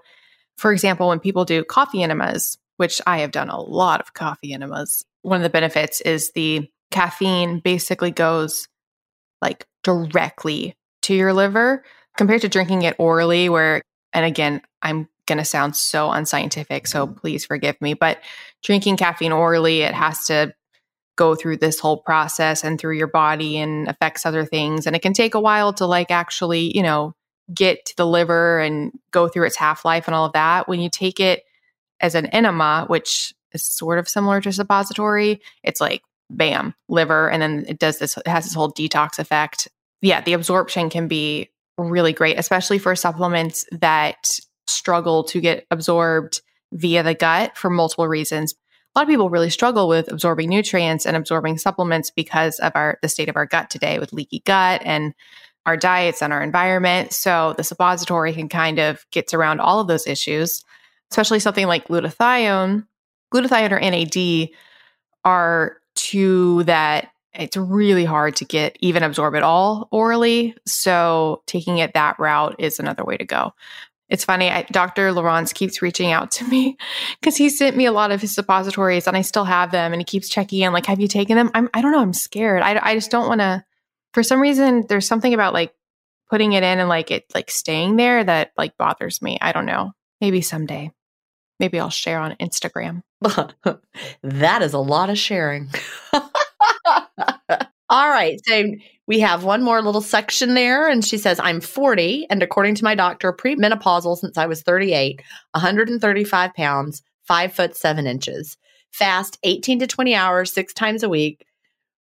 for 0.58 0.72
example, 0.72 1.10
when 1.10 1.20
people 1.20 1.46
do 1.46 1.64
coffee 1.64 2.02
enemas, 2.02 2.58
which 2.78 3.02
I 3.06 3.20
have 3.20 3.32
done 3.32 3.50
a 3.50 3.60
lot 3.60 4.00
of 4.00 4.14
coffee 4.14 4.54
enemas, 4.54 5.04
one 5.22 5.38
of 5.38 5.44
the 5.44 5.50
benefits 5.50 6.02
is 6.02 6.32
the 6.32 6.70
caffeine 6.92 7.60
basically 7.60 8.12
goes 8.12 8.68
like 9.42 9.66
directly 9.84 10.76
to 11.04 11.14
your 11.14 11.34
liver 11.34 11.84
compared 12.18 12.42
to 12.42 12.50
drinking 12.50 12.84
it 12.84 12.96
orally 12.98 13.50
where 13.50 13.82
and 14.14 14.26
again 14.26 14.62
i'm 14.82 15.08
going 15.28 15.38
to 15.38 15.46
sound 15.46 15.76
so 15.76 16.10
unscientific 16.12 16.88
so 16.88 17.06
mm-hmm. 17.06 17.20
please 17.20 17.46
forgive 17.46 17.80
me 17.82 17.94
but 17.94 18.20
drinking 18.64 18.98
caffeine 18.98 19.32
orally 19.32 19.82
it 19.82 19.94
has 19.94 20.26
to 20.26 20.54
go 21.18 21.36
through 21.36 21.58
this 21.58 21.80
whole 21.80 21.98
process 21.98 22.64
and 22.64 22.80
through 22.80 22.96
your 22.96 23.08
body 23.08 23.58
and 23.58 23.90
affects 23.90 24.26
other 24.26 24.46
things. 24.46 24.88
And 24.88 24.96
it 24.96 25.02
can 25.02 25.14
take 25.14 25.36
a 25.36 25.40
while 25.40 25.74
to 25.74 25.86
like 25.86 26.12
actually, 26.12 26.76
you 26.76 26.84
know, 26.84 27.14
get 27.54 27.86
to 27.86 27.96
the 27.98 28.06
liver 28.06 28.60
and 28.60 28.92
go 29.12 29.28
through 29.28 29.48
its 29.48 29.58
half 29.58 29.84
life 29.84 30.08
and 30.08 30.16
all 30.16 30.26
of 30.26 30.34
that. 30.34 30.70
When 30.70 30.80
you 30.80 30.90
take 30.90 31.20
it 31.20 31.44
as 32.00 32.16
an 32.16 32.28
enema, 32.28 32.86
which 32.88 33.34
is 33.52 33.64
sort 33.64 34.00
of 34.00 34.08
similar 34.08 34.40
to 34.42 34.54
suppository, 34.54 35.42
it's 35.64 35.82
like 35.82 36.04
bam, 36.30 36.76
liver, 36.88 37.30
and 37.30 37.42
then 37.42 37.66
it 37.68 37.80
does 37.80 38.00
this, 38.00 38.16
it 38.18 38.28
has 38.28 38.46
this 38.46 38.54
whole 38.54 38.72
detox 38.72 39.18
effect. 39.18 39.68
Yeah, 40.02 40.22
the 40.22 40.34
absorption 40.34 40.90
can 40.90 41.08
be 41.08 41.50
really 41.78 42.14
great, 42.14 42.38
especially 42.38 42.78
for 42.78 42.96
supplements 42.96 43.66
that 43.72 44.40
struggle 44.68 45.24
to 45.26 45.42
get 45.42 45.66
absorbed 45.72 46.42
via 46.74 47.04
the 47.04 47.14
gut 47.14 47.58
for 47.58 47.70
multiple 47.70 48.08
reasons. 48.08 48.54
A 48.96 49.00
lot 49.00 49.04
of 49.04 49.10
people 49.10 49.30
really 49.30 49.50
struggle 49.50 49.88
with 49.88 50.12
absorbing 50.12 50.50
nutrients 50.50 51.06
and 51.06 51.16
absorbing 51.16 51.58
supplements 51.58 52.10
because 52.10 52.60
of 52.60 52.72
our 52.76 52.98
the 53.02 53.10
state 53.10 53.30
of 53.30 53.36
our 53.36 53.46
gut 53.46 53.70
today 53.70 54.00
with 54.00 54.14
leaky 54.14 54.42
gut 54.46 54.82
and 54.84 55.14
our 55.66 55.78
diets 55.78 56.22
and 56.22 56.34
our 56.34 56.42
environment. 56.42 57.14
So 57.14 57.54
the 57.58 57.64
suppository 57.64 58.34
can 58.34 58.50
kind 58.50 58.80
of 58.80 59.06
gets 59.12 59.34
around 59.34 59.60
all 59.60 59.80
of 59.80 59.88
those 59.88 60.08
issues, 60.08 60.64
especially 61.12 61.40
something 61.40 61.68
like 61.68 61.88
glutathione. 61.90 62.88
Glutathione 63.34 63.72
or 63.72 63.80
NAD 63.80 64.50
are 65.26 65.78
two 65.96 66.64
that 66.64 67.10
it's 67.34 67.58
really 67.58 68.06
hard 68.06 68.36
to 68.38 68.46
get 68.46 68.78
even 68.80 69.04
absorb 69.04 69.36
it 69.36 69.44
all 69.44 69.88
orally. 69.92 70.56
So 70.66 71.44
taking 71.46 71.78
it 71.78 71.94
that 71.94 72.18
route 72.18 72.56
is 72.58 72.80
another 72.80 73.04
way 73.04 73.18
to 73.18 73.26
go. 73.26 73.54
It's 74.10 74.24
funny, 74.24 74.50
I, 74.50 74.64
Dr. 74.64 75.12
Lieurance 75.12 75.54
keeps 75.54 75.82
reaching 75.82 76.12
out 76.12 76.32
to 76.32 76.46
me 76.46 76.78
because 77.20 77.36
he 77.36 77.50
sent 77.50 77.76
me 77.76 77.86
a 77.86 77.92
lot 77.92 78.12
of 78.12 78.22
his 78.22 78.34
suppositories 78.34 79.08
and 79.08 79.18
I 79.18 79.22
still 79.22 79.44
have 79.44 79.72
them 79.72 79.92
and 79.92 80.00
he 80.00 80.06
keeps 80.06 80.30
checking 80.30 80.62
in, 80.62 80.74
like, 80.74 80.86
have 80.86 81.02
you 81.02 81.08
taken 81.08 81.36
them? 81.36 81.52
I'm, 81.54 81.70
I 81.74 81.82
don't 81.82 81.92
know, 81.92 82.02
I'm 82.02 82.14
scared. 82.14 82.62
I, 82.62 82.80
I 82.82 82.96
just 82.96 83.12
don't 83.12 83.28
want 83.28 83.42
to, 83.42 83.64
for 84.14 84.24
some 84.24 84.40
reason, 84.40 84.86
there's 84.88 85.08
something 85.08 85.34
about 85.34 85.54
like 85.54 85.74
putting 86.30 86.54
it 86.54 86.64
in 86.64 86.80
and 86.80 86.90
like 86.90 87.12
it 87.12 87.26
like 87.34 87.52
staying 87.52 87.96
there 87.96 88.24
that 88.24 88.52
like 88.58 88.78
bothers 88.78 89.22
me. 89.22 89.38
I 89.42 89.52
don't 89.52 89.66
know. 89.66 89.92
Maybe 90.22 90.42
someday. 90.42 90.92
Maybe 91.60 91.80
I'll 91.80 91.90
share 91.90 92.20
on 92.20 92.36
Instagram. 92.36 93.02
that 94.24 94.62
is 94.62 94.74
a 94.74 94.80
lot 94.80 95.10
of 95.10 95.18
sharing. 95.18 95.70
All 97.90 98.10
right. 98.10 98.40
So 98.46 98.64
we 99.08 99.22
have 99.22 99.44
one 99.44 99.64
more 99.64 99.82
little 99.82 100.02
section 100.02 100.54
there. 100.54 100.88
And 100.88 101.04
she 101.04 101.18
says, 101.18 101.40
I'm 101.40 101.62
40. 101.62 102.28
And 102.30 102.44
according 102.44 102.76
to 102.76 102.84
my 102.84 102.94
doctor, 102.94 103.32
premenopausal 103.32 104.18
since 104.18 104.38
I 104.38 104.46
was 104.46 104.62
38, 104.62 105.22
135 105.52 106.54
pounds, 106.54 107.02
five 107.26 107.54
foot 107.54 107.76
seven 107.76 108.06
inches. 108.06 108.58
Fast 108.92 109.38
18 109.44 109.80
to 109.80 109.88
20 109.88 110.14
hours, 110.16 110.54
six 110.54 110.74
times 110.74 111.04
a 111.04 111.10
week, 111.10 111.46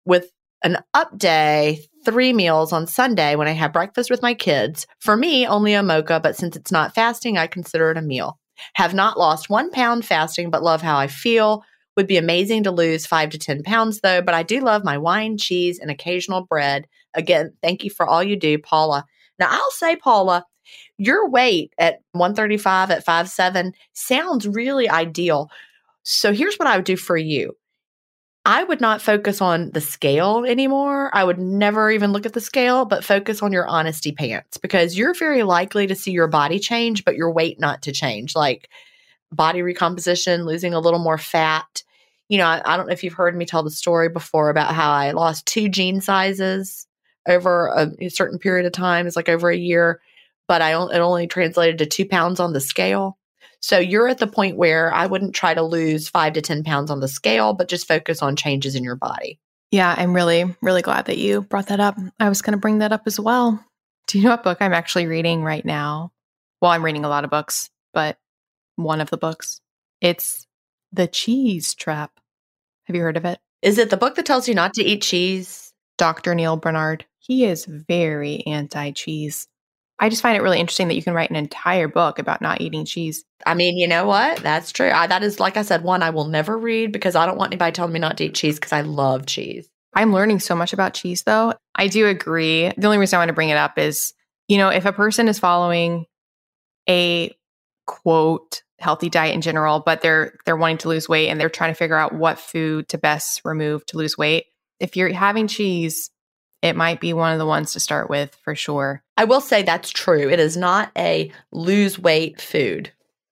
with 0.05 0.31
an 0.63 0.77
up 0.93 1.17
day, 1.17 1.79
three 2.05 2.33
meals 2.33 2.71
on 2.71 2.87
Sunday 2.87 3.35
when 3.35 3.47
I 3.47 3.51
have 3.51 3.73
breakfast 3.73 4.09
with 4.09 4.21
my 4.21 4.33
kids. 4.33 4.87
For 4.99 5.17
me, 5.17 5.45
only 5.45 5.73
a 5.73 5.83
mocha, 5.83 6.19
but 6.21 6.37
since 6.37 6.55
it's 6.55 6.71
not 6.71 6.95
fasting, 6.95 7.37
I 7.37 7.47
consider 7.47 7.91
it 7.91 7.97
a 7.97 8.01
meal. 8.01 8.39
Have 8.75 8.93
not 8.93 9.17
lost 9.17 9.49
one 9.49 9.71
pound 9.71 10.05
fasting, 10.05 10.49
but 10.49 10.63
love 10.63 10.81
how 10.81 10.97
I 10.97 11.07
feel. 11.07 11.63
Would 11.95 12.07
be 12.07 12.17
amazing 12.17 12.63
to 12.63 12.71
lose 12.71 13.05
five 13.05 13.29
to 13.31 13.37
10 13.37 13.63
pounds 13.63 13.99
though, 14.01 14.21
but 14.21 14.33
I 14.33 14.43
do 14.43 14.61
love 14.61 14.83
my 14.83 14.97
wine, 14.97 15.37
cheese, 15.37 15.79
and 15.79 15.91
occasional 15.91 16.45
bread. 16.45 16.87
Again, 17.15 17.53
thank 17.61 17.83
you 17.83 17.89
for 17.89 18.05
all 18.05 18.23
you 18.23 18.35
do, 18.35 18.57
Paula. 18.57 19.05
Now, 19.39 19.47
I'll 19.49 19.71
say, 19.71 19.95
Paula, 19.95 20.45
your 20.97 21.29
weight 21.29 21.73
at 21.77 22.01
135 22.13 22.91
at 22.91 23.05
5'7 23.05 23.73
sounds 23.93 24.47
really 24.47 24.89
ideal. 24.89 25.49
So 26.03 26.33
here's 26.33 26.55
what 26.55 26.67
I 26.67 26.75
would 26.75 26.85
do 26.85 26.97
for 26.97 27.17
you. 27.17 27.55
I 28.45 28.63
would 28.65 28.81
not 28.81 29.01
focus 29.01 29.41
on 29.41 29.71
the 29.71 29.79
scale 29.79 30.43
anymore. 30.45 31.09
I 31.13 31.23
would 31.23 31.39
never 31.39 31.89
even 31.89 32.11
look 32.11 32.25
at 32.25 32.33
the 32.33 32.41
scale, 32.41 32.83
but 32.83 33.03
focus 33.03 33.41
on 33.41 33.53
your 33.53 33.65
honesty 33.67 34.11
pants 34.11 34.57
because 34.57 34.97
you're 34.97 35.13
very 35.13 35.43
likely 35.43 35.87
to 35.87 35.95
see 35.95 36.11
your 36.11 36.27
body 36.27 36.59
change, 36.59 37.05
but 37.05 37.15
your 37.15 37.31
weight 37.31 37.59
not 37.59 37.81
to 37.83 37.93
change. 37.93 38.35
Like 38.35 38.69
body 39.31 39.61
recomposition, 39.61 40.45
losing 40.45 40.73
a 40.73 40.81
little 40.81 40.99
more 40.99 41.17
fat. 41.17 41.83
You 42.27 42.37
know, 42.37 42.45
I, 42.45 42.61
I 42.65 42.75
don't 42.75 42.87
know 42.87 42.93
if 42.93 43.03
you've 43.03 43.13
heard 43.13 43.35
me 43.35 43.45
tell 43.45 43.63
the 43.63 43.71
story 43.71 44.09
before 44.09 44.49
about 44.49 44.75
how 44.75 44.91
I 44.91 45.11
lost 45.11 45.45
two 45.45 45.69
jean 45.69 46.01
sizes 46.01 46.85
over 47.27 47.67
a, 47.67 47.91
a 47.99 48.09
certain 48.09 48.39
period 48.39 48.65
of 48.65 48.71
time. 48.73 49.07
It's 49.07 49.15
like 49.15 49.29
over 49.29 49.49
a 49.49 49.57
year, 49.57 50.01
but 50.47 50.61
I 50.61 50.71
it 50.71 50.99
only 50.99 51.27
translated 51.27 51.77
to 51.79 51.85
two 51.85 52.05
pounds 52.05 52.39
on 52.39 52.53
the 52.53 52.59
scale. 52.59 53.17
So 53.59 53.79
you're 53.79 54.09
at 54.09 54.17
the 54.17 54.27
point 54.27 54.57
where 54.57 54.93
I 54.93 55.05
wouldn't 55.05 55.35
try 55.35 55.53
to 55.53 55.63
lose 55.63 56.09
five 56.09 56.33
to 56.33 56.41
10 56.41 56.63
pounds 56.63 56.91
on 56.91 56.99
the 56.99 57.07
scale, 57.07 57.53
but 57.53 57.69
just 57.69 57.87
focus 57.87 58.21
on 58.21 58.35
changes 58.35 58.75
in 58.75 58.83
your 58.83 58.97
body. 58.97 59.39
Yeah, 59.71 59.95
I'm 59.97 60.13
really, 60.13 60.53
really 60.61 60.81
glad 60.81 61.05
that 61.05 61.17
you 61.17 61.41
brought 61.41 61.67
that 61.67 61.79
up. 61.79 61.97
I 62.19 62.29
was 62.29 62.41
going 62.41 62.51
to 62.51 62.59
bring 62.59 62.79
that 62.79 62.91
up 62.91 63.03
as 63.05 63.19
well. 63.19 63.63
Do 64.07 64.17
you 64.17 64.25
know 64.25 64.31
what 64.31 64.43
book 64.43 64.57
I'm 64.59 64.73
actually 64.73 65.07
reading 65.07 65.43
right 65.43 65.63
now? 65.63 66.11
Well, 66.61 66.71
I'm 66.71 66.83
reading 66.83 67.05
a 67.05 67.09
lot 67.09 67.23
of 67.23 67.29
books, 67.29 67.69
but 67.93 68.17
one 68.75 69.01
of 69.01 69.09
the 69.09 69.17
books. 69.17 69.61
It's 70.01 70.45
The 70.91 71.07
Cheese 71.07 71.73
Trap. 71.73 72.19
Have 72.85 72.95
you 72.95 73.01
heard 73.01 73.17
of 73.17 73.25
it? 73.25 73.39
Is 73.61 73.77
it 73.77 73.89
the 73.89 73.97
book 73.97 74.15
that 74.15 74.25
tells 74.25 74.47
you 74.47 74.55
not 74.55 74.73
to 74.73 74.83
eat 74.83 75.01
cheese? 75.01 75.73
Dr. 75.97 76.35
Neal 76.35 76.57
Barnard. 76.57 77.05
He 77.23 77.45
is 77.45 77.65
very 77.65 78.45
anti 78.45 78.91
cheese. 78.91 79.47
I 79.97 80.09
just 80.09 80.21
find 80.21 80.35
it 80.35 80.41
really 80.41 80.59
interesting 80.59 80.89
that 80.89 80.95
you 80.95 81.03
can 81.03 81.13
write 81.13 81.29
an 81.29 81.37
entire 81.37 81.87
book 81.87 82.19
about 82.19 82.41
not 82.41 82.59
eating 82.59 82.83
cheese. 82.83 83.23
I 83.45 83.53
mean, 83.53 83.77
you 83.77 83.87
know 83.87 84.05
what? 84.05 84.39
That's 84.43 84.73
true. 84.73 84.89
I, 84.89 85.07
that 85.07 85.23
is, 85.23 85.39
like 85.39 85.55
I 85.55 85.61
said, 85.61 85.83
one 85.83 86.03
I 86.03 86.09
will 86.09 86.27
never 86.27 86.57
read 86.57 86.91
because 86.91 87.15
I 87.15 87.25
don't 87.25 87.37
want 87.37 87.53
anybody 87.53 87.71
telling 87.71 87.93
me 87.93 87.99
not 87.99 88.17
to 88.17 88.25
eat 88.25 88.35
cheese 88.35 88.55
because 88.55 88.73
I 88.73 88.81
love 88.81 89.25
cheese. 89.25 89.69
I'm 89.93 90.11
learning 90.11 90.41
so 90.41 90.55
much 90.55 90.73
about 90.73 90.95
cheese, 90.95 91.23
though. 91.23 91.53
I 91.75 91.87
do 91.87 92.07
agree. 92.07 92.73
The 92.75 92.87
only 92.87 92.97
reason 92.97 93.15
I 93.15 93.21
want 93.21 93.29
to 93.29 93.33
bring 93.33 93.49
it 93.49 93.57
up 93.57 93.77
is, 93.77 94.13
you 94.49 94.57
know, 94.57 94.67
if 94.67 94.85
a 94.85 94.91
person 94.91 95.29
is 95.29 95.39
following 95.39 96.05
a 96.89 97.33
quote 97.85 98.63
healthy 98.79 99.09
diet 99.09 99.35
in 99.35 99.41
general, 99.41 99.79
but 99.79 100.01
they're 100.01 100.33
they're 100.45 100.57
wanting 100.57 100.79
to 100.79 100.89
lose 100.89 101.07
weight 101.07 101.29
and 101.29 101.39
they're 101.39 101.49
trying 101.49 101.71
to 101.71 101.77
figure 101.77 101.95
out 101.95 102.13
what 102.13 102.39
food 102.39 102.89
to 102.89 102.97
best 102.97 103.41
remove 103.45 103.85
to 103.85 103.97
lose 103.97 104.17
weight. 104.17 104.47
If 104.81 104.97
you're 104.97 105.13
having 105.13 105.47
cheese, 105.47 106.09
it 106.63 106.77
might 106.77 107.01
be 107.01 107.11
one 107.11 107.33
of 107.33 107.39
the 107.39 107.45
ones 107.45 107.73
to 107.73 107.79
start 107.79 108.09
with 108.09 108.33
for 108.41 108.55
sure. 108.55 109.03
I 109.17 109.25
will 109.25 109.41
say 109.41 109.61
that's 109.61 109.91
true. 109.91 110.29
It 110.29 110.39
is 110.39 110.55
not 110.55 110.91
a 110.97 111.29
lose 111.51 111.99
weight 111.99 112.39
food. 112.39 112.89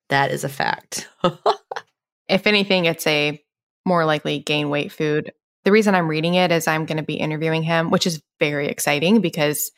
That 0.09 0.31
is 0.31 0.43
a 0.43 0.49
fact. 0.49 1.09
if 2.27 2.45
anything, 2.45 2.85
it's 2.85 3.07
a 3.07 3.41
more 3.85 4.03
likely 4.03 4.39
gain 4.39 4.69
weight 4.69 4.91
food. 4.91 5.31
The 5.63 5.71
reason 5.71 5.95
I'm 5.95 6.09
reading 6.09 6.33
it 6.33 6.51
is 6.51 6.67
I'm 6.67 6.85
going 6.85 6.97
to 6.97 7.03
be 7.03 7.13
interviewing 7.13 7.63
him, 7.63 7.89
which 7.89 8.05
is 8.05 8.21
very 8.39 8.67
exciting 8.67 9.21
because 9.21 9.71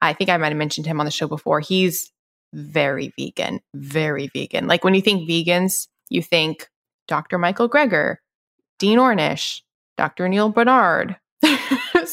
I 0.00 0.12
think 0.12 0.30
I 0.30 0.36
might 0.36 0.48
have 0.48 0.56
mentioned 0.56 0.86
him 0.86 1.00
on 1.00 1.04
the 1.04 1.10
show 1.10 1.26
before. 1.26 1.58
He's 1.58 2.12
very 2.52 3.12
vegan, 3.18 3.60
very 3.74 4.28
vegan. 4.28 4.68
Like 4.68 4.84
when 4.84 4.94
you 4.94 5.02
think 5.02 5.28
vegans, 5.28 5.88
you 6.10 6.22
think 6.22 6.68
Dr. 7.08 7.38
Michael 7.38 7.68
Greger, 7.68 8.16
Dean 8.78 8.98
Ornish, 8.98 9.62
Dr. 9.96 10.28
Neal 10.28 10.50
Barnard. 10.50 11.16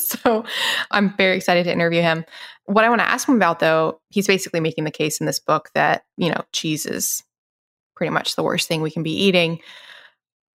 so 0.23 0.45
I'm 0.91 1.15
very 1.17 1.37
excited 1.37 1.63
to 1.65 1.71
interview 1.71 2.01
him. 2.01 2.25
What 2.65 2.83
I 2.83 2.89
want 2.89 2.99
to 2.99 3.07
ask 3.09 3.27
him 3.27 3.35
about, 3.35 3.59
though, 3.59 4.01
he's 4.09 4.27
basically 4.27 4.59
making 4.59 4.83
the 4.83 4.91
case 4.91 5.19
in 5.19 5.25
this 5.25 5.39
book 5.39 5.69
that, 5.73 6.05
you 6.17 6.29
know, 6.29 6.43
cheese 6.51 6.85
is 6.85 7.23
pretty 7.95 8.11
much 8.11 8.35
the 8.35 8.43
worst 8.43 8.67
thing 8.67 8.81
we 8.81 8.91
can 8.91 9.03
be 9.03 9.11
eating. 9.11 9.59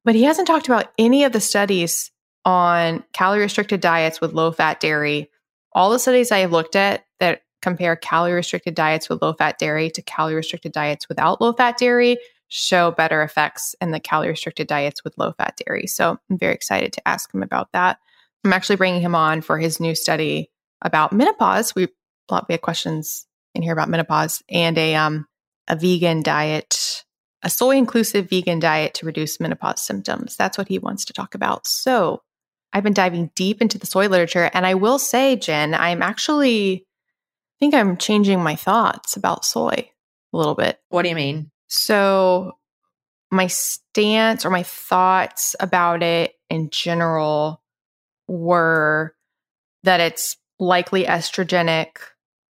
But 0.04 0.14
he 0.14 0.24
hasn't 0.24 0.46
talked 0.46 0.66
about 0.66 0.92
any 0.98 1.24
of 1.24 1.32
the 1.32 1.40
studies 1.40 2.10
on 2.44 3.04
calorie 3.12 3.42
restricted 3.42 3.80
diets 3.80 4.20
with 4.20 4.32
low 4.32 4.50
fat 4.50 4.80
dairy. 4.80 5.30
All 5.72 5.90
the 5.90 5.98
studies 5.98 6.32
I 6.32 6.38
have 6.38 6.52
looked 6.52 6.76
at 6.76 7.04
that 7.20 7.42
compare 7.60 7.96
calorie 7.96 8.32
restricted 8.32 8.74
diets 8.74 9.08
with 9.08 9.20
low 9.20 9.34
fat 9.34 9.58
dairy 9.58 9.90
to 9.90 10.02
calorie 10.02 10.34
restricted 10.34 10.72
diets 10.72 11.08
without 11.08 11.40
low 11.40 11.52
fat 11.52 11.76
dairy 11.76 12.18
show 12.48 12.90
better 12.90 13.22
effects 13.22 13.74
in 13.80 13.90
the 13.90 14.00
calorie 14.00 14.30
restricted 14.30 14.66
diets 14.66 15.04
with 15.04 15.16
low 15.18 15.32
fat 15.32 15.58
dairy. 15.64 15.86
So 15.86 16.18
I'm 16.30 16.38
very 16.38 16.54
excited 16.54 16.92
to 16.94 17.06
ask 17.06 17.32
him 17.32 17.42
about 17.42 17.72
that. 17.72 17.98
I'm 18.44 18.52
actually 18.52 18.76
bringing 18.76 19.00
him 19.00 19.14
on 19.14 19.40
for 19.40 19.58
his 19.58 19.80
new 19.80 19.94
study 19.94 20.50
about 20.82 21.12
menopause. 21.12 21.74
We 21.74 21.88
a 22.30 22.44
we 22.48 22.52
had 22.52 22.62
questions 22.62 23.26
in 23.54 23.62
here 23.62 23.72
about 23.72 23.88
menopause 23.88 24.42
and 24.48 24.76
a 24.78 24.94
um 24.94 25.26
a 25.66 25.76
vegan 25.76 26.22
diet, 26.22 27.04
a 27.42 27.50
soy 27.50 27.76
inclusive 27.76 28.30
vegan 28.30 28.58
diet 28.58 28.94
to 28.94 29.06
reduce 29.06 29.40
menopause 29.40 29.82
symptoms. 29.82 30.36
That's 30.36 30.56
what 30.56 30.68
he 30.68 30.78
wants 30.78 31.04
to 31.06 31.12
talk 31.12 31.34
about. 31.34 31.66
So 31.66 32.22
I've 32.72 32.84
been 32.84 32.94
diving 32.94 33.30
deep 33.34 33.60
into 33.60 33.78
the 33.78 33.86
soy 33.86 34.08
literature, 34.08 34.50
and 34.52 34.66
I 34.66 34.74
will 34.74 34.98
say, 34.98 35.36
Gin, 35.36 35.74
I'm 35.74 36.02
actually 36.02 36.86
I 37.58 37.58
think 37.58 37.74
I'm 37.74 37.96
changing 37.96 38.40
my 38.40 38.54
thoughts 38.54 39.16
about 39.16 39.44
soy 39.44 39.90
a 40.32 40.36
little 40.36 40.54
bit. 40.54 40.78
What 40.90 41.02
do 41.02 41.08
you 41.08 41.16
mean? 41.16 41.50
So, 41.66 42.52
my 43.32 43.48
stance 43.48 44.46
or 44.46 44.50
my 44.50 44.62
thoughts 44.62 45.56
about 45.58 46.04
it 46.04 46.34
in 46.48 46.70
general 46.70 47.60
were 48.28 49.14
that 49.84 50.00
it's 50.00 50.36
likely 50.58 51.04
estrogenic. 51.04 51.96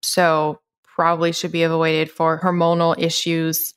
So, 0.02 0.60
probably 0.84 1.32
should 1.32 1.52
be 1.52 1.62
avoided 1.62 2.10
for 2.10 2.40
hormonal 2.40 2.98
issues, 2.98 3.74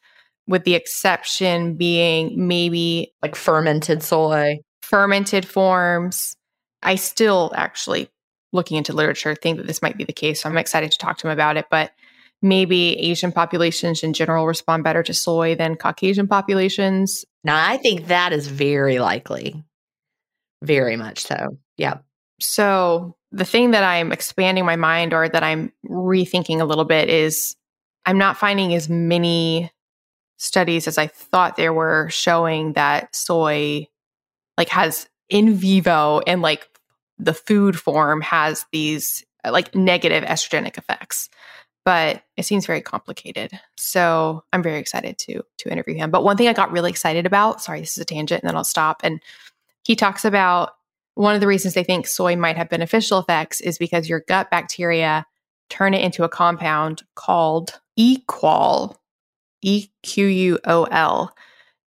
with 0.48 0.64
the 0.64 0.76
exception 0.76 1.76
being 1.76 2.48
maybe 2.48 3.14
like 3.22 3.36
fermented 3.36 4.02
soy, 4.02 4.58
fermented 4.82 5.48
forms, 5.48 6.36
I 6.84 6.96
still 6.96 7.52
actually 7.56 8.10
looking 8.54 8.78
into 8.78 8.94
literature 8.94 9.36
think 9.36 9.58
that 9.58 9.68
this 9.68 9.82
might 9.82 9.98
be 9.98 10.04
the 10.04 10.14
case. 10.14 10.42
So 10.42 10.50
I'm 10.50 10.58
excited 10.58 10.92
to 10.92 10.98
talk 10.98 11.18
to 11.20 11.28
him 11.28 11.34
about 11.34 11.58
it. 11.58 11.68
But 11.70 11.92
maybe 12.42 12.98
Asian 13.00 13.32
populations 13.32 14.04
in 14.04 14.14
general 14.14 14.48
respond 14.48 14.84
better 14.84 15.04
to 15.04 15.14
soy 15.14 15.56
than 15.56 15.76
Caucasian 15.76 16.28
populations. 16.28 17.24
Now, 17.44 17.64
I 17.70 17.78
think 17.78 18.08
that 18.08 18.34
is 18.34 18.48
very 18.48 19.00
likely. 19.00 19.64
Very 20.64 20.96
much 20.96 21.20
so. 21.20 21.58
Yeah. 21.82 21.98
So 22.40 23.16
the 23.32 23.44
thing 23.44 23.72
that 23.72 23.84
I'm 23.84 24.12
expanding 24.12 24.66
my 24.66 24.76
mind 24.76 25.16
or 25.16 25.28
that 25.28 25.42
I'm 25.42 25.74
rethinking 25.84 26.62
a 26.62 26.66
little 26.66 26.86
bit 26.86 27.10
is 27.10 27.56
I'm 28.06 28.20
not 28.20 28.38
finding 28.38 28.76
as 28.76 28.88
many 28.88 29.72
studies 30.38 30.88
as 30.88 31.00
I 31.00 31.08
thought 31.08 31.56
there 31.56 31.74
were 31.74 32.08
showing 32.12 32.74
that 32.74 33.16
soy 33.16 33.88
like 34.58 34.70
has 34.70 35.10
in 35.28 35.56
vivo 35.56 36.20
and 36.28 36.44
like 36.44 36.68
the 37.18 37.34
food 37.34 37.80
form 37.80 38.22
has 38.22 38.64
these 38.72 39.26
like 39.44 39.74
negative 39.74 40.24
estrogenic 40.24 40.78
effects. 40.78 41.30
But 41.84 42.22
it 42.38 42.46
seems 42.46 42.68
very 42.68 42.82
complicated. 42.82 43.60
So 43.76 44.44
i'm 44.54 44.62
very 44.62 44.80
excited 44.80 45.18
to 45.20 45.42
to 45.58 45.72
interview 45.72 45.96
him. 45.96 46.12
But 46.12 46.24
one 46.24 46.38
thing 46.38 46.48
i 46.48 46.54
got 46.54 46.72
really 46.72 46.92
excited 46.92 47.26
about 47.26 47.60
sorry 47.60 47.80
this 47.80 47.98
is 47.98 48.04
a 48.04 48.06
tangent 48.06 48.44
and 48.44 48.50
then 48.50 48.56
i'll 48.56 48.64
stop. 48.64 49.02
And 49.04 49.20
he 49.84 49.96
talks 49.96 50.26
about 50.26 50.74
one 51.16 51.36
of 51.36 51.42
the 51.42 51.48
reasons 51.48 51.74
they 51.74 51.84
think 51.84 52.08
soy 52.08 52.36
might 52.36 52.58
have 52.58 52.70
beneficial 52.70 53.20
effects 53.20 53.62
is 53.62 53.78
because 53.78 54.10
your 54.10 54.24
gut 54.28 54.50
bacteria 54.50 55.26
turn 55.70 55.94
it 55.94 56.02
into 56.02 56.24
a 56.24 56.30
compound 56.30 57.04
called 57.16 57.80
equol 58.00 58.96
e 59.62 59.88
q 60.04 60.26
u 60.26 60.60
o 60.66 60.84
l 60.86 61.34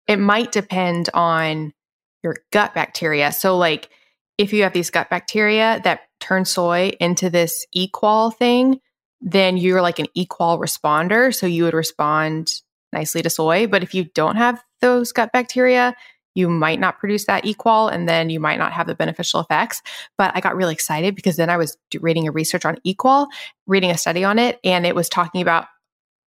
it 0.07 0.17
might 0.17 0.51
depend 0.51 1.09
on 1.13 1.73
your 2.21 2.35
gut 2.51 2.73
bacteria 2.73 3.31
so 3.31 3.57
like 3.57 3.89
if 4.37 4.53
you 4.53 4.63
have 4.63 4.73
these 4.73 4.89
gut 4.89 5.09
bacteria 5.09 5.79
that 5.83 6.01
turn 6.19 6.45
soy 6.45 6.91
into 6.99 7.29
this 7.29 7.65
equol 7.75 8.35
thing, 8.35 8.79
then 9.21 9.57
you're 9.57 9.81
like 9.81 9.99
an 9.99 10.07
equol 10.17 10.59
responder. 10.59 11.33
So 11.33 11.45
you 11.45 11.63
would 11.63 11.73
respond 11.73 12.51
nicely 12.91 13.21
to 13.21 13.29
soy. 13.29 13.67
But 13.67 13.83
if 13.83 13.93
you 13.93 14.05
don't 14.05 14.35
have 14.35 14.63
those 14.81 15.11
gut 15.11 15.31
bacteria, 15.31 15.95
you 16.35 16.49
might 16.49 16.79
not 16.79 16.99
produce 16.99 17.25
that 17.25 17.43
equol 17.43 17.91
and 17.91 18.07
then 18.07 18.29
you 18.29 18.39
might 18.39 18.57
not 18.57 18.73
have 18.73 18.87
the 18.87 18.95
beneficial 18.95 19.39
effects. 19.39 19.81
But 20.17 20.31
I 20.35 20.39
got 20.39 20.55
really 20.55 20.73
excited 20.73 21.15
because 21.15 21.35
then 21.35 21.49
I 21.49 21.57
was 21.57 21.77
reading 21.99 22.27
a 22.27 22.31
research 22.31 22.65
on 22.65 22.77
equol, 22.85 23.27
reading 23.67 23.91
a 23.91 23.97
study 23.97 24.23
on 24.23 24.39
it, 24.39 24.59
and 24.63 24.85
it 24.85 24.95
was 24.95 25.09
talking 25.09 25.41
about 25.41 25.67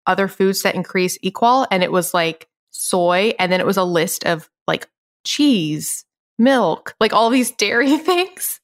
other 0.07 0.27
foods 0.27 0.61
that 0.61 0.75
increase 0.75 1.17
equol. 1.19 1.67
And 1.71 1.83
it 1.83 1.91
was 1.91 2.13
like 2.13 2.47
soy. 2.71 3.33
And 3.39 3.51
then 3.51 3.59
it 3.59 3.65
was 3.65 3.77
a 3.77 3.83
list 3.83 4.25
of 4.25 4.49
like 4.67 4.87
cheese, 5.23 6.05
milk, 6.37 6.95
like 6.99 7.13
all 7.13 7.29
these 7.29 7.51
dairy 7.57 7.97
things. 7.97 8.59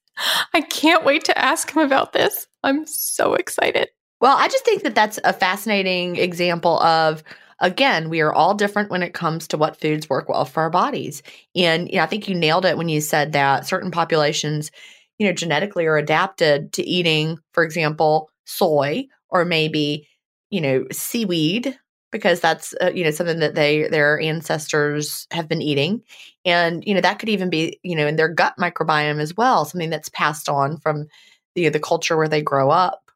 I 0.53 0.61
can't 0.61 1.05
wait 1.05 1.23
to 1.25 1.37
ask 1.37 1.73
him 1.73 1.81
about 1.81 2.13
this. 2.13 2.47
I'm 2.63 2.85
so 2.85 3.33
excited. 3.33 3.89
Well, 4.19 4.37
I 4.37 4.49
just 4.49 4.65
think 4.65 4.83
that 4.83 4.93
that's 4.93 5.19
a 5.23 5.33
fascinating 5.33 6.17
example 6.17 6.79
of 6.81 7.23
again, 7.61 8.09
we 8.09 8.21
are 8.21 8.33
all 8.33 8.53
different 8.55 8.89
when 8.89 9.03
it 9.03 9.13
comes 9.13 9.47
to 9.49 9.57
what 9.57 9.79
foods 9.79 10.09
work 10.09 10.27
well 10.27 10.45
for 10.45 10.61
our 10.61 10.69
bodies. 10.69 11.23
And 11.55 11.89
you 11.89 11.97
know, 11.97 12.03
I 12.03 12.07
think 12.07 12.27
you 12.27 12.35
nailed 12.35 12.65
it 12.65 12.77
when 12.77 12.89
you 12.89 13.01
said 13.01 13.31
that 13.33 13.65
certain 13.67 13.91
populations, 13.91 14.71
you 15.19 15.27
know, 15.27 15.33
genetically 15.33 15.85
are 15.85 15.97
adapted 15.97 16.73
to 16.73 16.83
eating, 16.83 17.37
for 17.53 17.63
example, 17.63 18.29
soy 18.45 19.07
or 19.29 19.45
maybe, 19.45 20.07
you 20.49 20.61
know, 20.61 20.85
seaweed 20.91 21.77
because 22.11 22.41
that's 22.41 22.73
uh, 22.81 22.91
you 22.93 23.03
know 23.03 23.11
something 23.11 23.39
that 23.39 23.55
they 23.55 23.87
their 23.87 24.19
ancestors 24.19 25.27
have 25.31 25.47
been 25.47 25.61
eating 25.61 26.01
and 26.45 26.83
you 26.85 26.93
know 26.93 27.01
that 27.01 27.19
could 27.19 27.29
even 27.29 27.49
be 27.49 27.79
you 27.83 27.95
know 27.95 28.05
in 28.05 28.17
their 28.17 28.27
gut 28.27 28.53
microbiome 28.59 29.21
as 29.21 29.35
well 29.37 29.63
something 29.63 29.89
that's 29.89 30.09
passed 30.09 30.49
on 30.49 30.77
from 30.77 31.07
the 31.55 31.69
the 31.69 31.79
culture 31.79 32.17
where 32.17 32.27
they 32.27 32.41
grow 32.41 32.69
up 32.69 33.11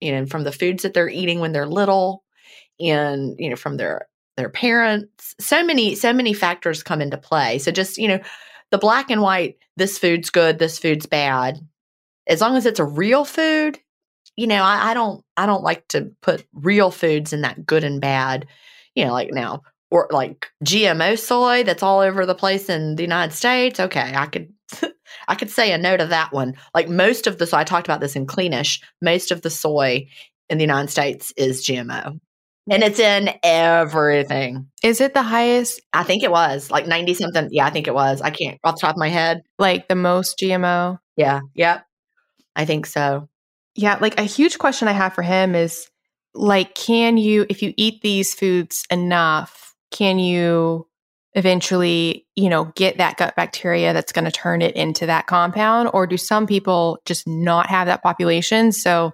you 0.00 0.12
know 0.12 0.26
from 0.26 0.44
the 0.44 0.52
foods 0.52 0.82
that 0.82 0.94
they're 0.94 1.08
eating 1.08 1.40
when 1.40 1.52
they're 1.52 1.66
little 1.66 2.24
and 2.80 3.36
you 3.38 3.50
know 3.50 3.56
from 3.56 3.76
their 3.76 4.06
their 4.36 4.48
parents 4.48 5.34
so 5.38 5.64
many 5.64 5.94
so 5.94 6.12
many 6.12 6.32
factors 6.32 6.82
come 6.82 7.00
into 7.00 7.16
play 7.16 7.58
so 7.58 7.70
just 7.70 7.98
you 7.98 8.08
know 8.08 8.20
the 8.70 8.78
black 8.78 9.10
and 9.10 9.22
white 9.22 9.56
this 9.76 9.98
food's 9.98 10.30
good 10.30 10.58
this 10.58 10.78
food's 10.78 11.06
bad 11.06 11.60
as 12.26 12.40
long 12.40 12.56
as 12.56 12.66
it's 12.66 12.80
a 12.80 12.84
real 12.84 13.24
food 13.24 13.78
you 14.40 14.46
know, 14.46 14.62
I, 14.62 14.90
I 14.90 14.94
don't 14.94 15.22
I 15.36 15.44
don't 15.44 15.62
like 15.62 15.86
to 15.88 16.10
put 16.22 16.46
real 16.54 16.90
foods 16.90 17.34
in 17.34 17.42
that 17.42 17.66
good 17.66 17.84
and 17.84 18.00
bad. 18.00 18.46
You 18.94 19.04
know, 19.04 19.12
like 19.12 19.32
now 19.32 19.62
or 19.90 20.08
like 20.10 20.50
GMO 20.64 21.18
soy 21.18 21.62
that's 21.64 21.82
all 21.82 22.00
over 22.00 22.24
the 22.24 22.34
place 22.34 22.70
in 22.70 22.96
the 22.96 23.02
United 23.02 23.34
States. 23.34 23.78
Okay, 23.78 24.14
I 24.14 24.24
could 24.24 24.50
I 25.28 25.34
could 25.34 25.50
say 25.50 25.72
a 25.72 25.78
no 25.78 25.96
to 25.96 26.06
that 26.06 26.32
one. 26.32 26.54
Like 26.74 26.88
most 26.88 27.26
of 27.26 27.36
the 27.36 27.46
so 27.46 27.58
I 27.58 27.64
talked 27.64 27.86
about 27.86 28.00
this 28.00 28.16
in 28.16 28.26
Cleanish, 28.26 28.82
most 29.02 29.30
of 29.30 29.42
the 29.42 29.50
soy 29.50 30.08
in 30.48 30.56
the 30.56 30.64
United 30.64 30.90
States 30.90 31.34
is 31.36 31.62
GMO. 31.62 32.18
And 32.70 32.84
it's 32.84 33.00
in 33.00 33.30
everything. 33.42 34.68
Is 34.82 35.00
it 35.00 35.12
the 35.12 35.22
highest? 35.22 35.82
I 35.92 36.04
think 36.04 36.22
it 36.22 36.30
was 36.30 36.70
like 36.70 36.86
90 36.86 37.14
something. 37.14 37.48
Yeah, 37.50 37.66
I 37.66 37.70
think 37.70 37.88
it 37.88 37.94
was. 37.94 38.22
I 38.22 38.30
can't 38.30 38.60
off 38.62 38.76
the 38.76 38.80
top 38.82 38.94
of 38.94 38.98
my 38.98 39.08
head. 39.08 39.42
Like 39.58 39.88
the 39.88 39.96
most 39.96 40.38
GMO? 40.38 41.00
Yeah. 41.16 41.40
Yep. 41.54 41.84
I 42.54 42.64
think 42.64 42.86
so. 42.86 43.28
Yeah, 43.74 43.98
like 44.00 44.18
a 44.20 44.24
huge 44.24 44.58
question 44.58 44.86
I 44.86 44.92
have 44.92 45.14
for 45.14 45.22
him 45.22 45.54
is 45.56 45.90
like, 46.32 46.74
can 46.76 47.16
you, 47.16 47.44
if 47.48 47.60
you 47.60 47.74
eat 47.76 48.02
these 48.02 48.34
foods 48.34 48.84
enough, 48.88 49.74
can 49.90 50.20
you 50.20 50.86
eventually, 51.34 52.26
you 52.36 52.48
know, 52.48 52.66
get 52.76 52.98
that 52.98 53.16
gut 53.16 53.34
bacteria 53.34 53.92
that's 53.92 54.12
going 54.12 54.24
to 54.24 54.30
turn 54.30 54.62
it 54.62 54.76
into 54.76 55.06
that 55.06 55.26
compound? 55.26 55.90
Or 55.92 56.06
do 56.06 56.16
some 56.16 56.46
people 56.46 56.98
just 57.04 57.26
not 57.26 57.68
have 57.68 57.86
that 57.86 58.02
population? 58.02 58.70
So 58.70 59.12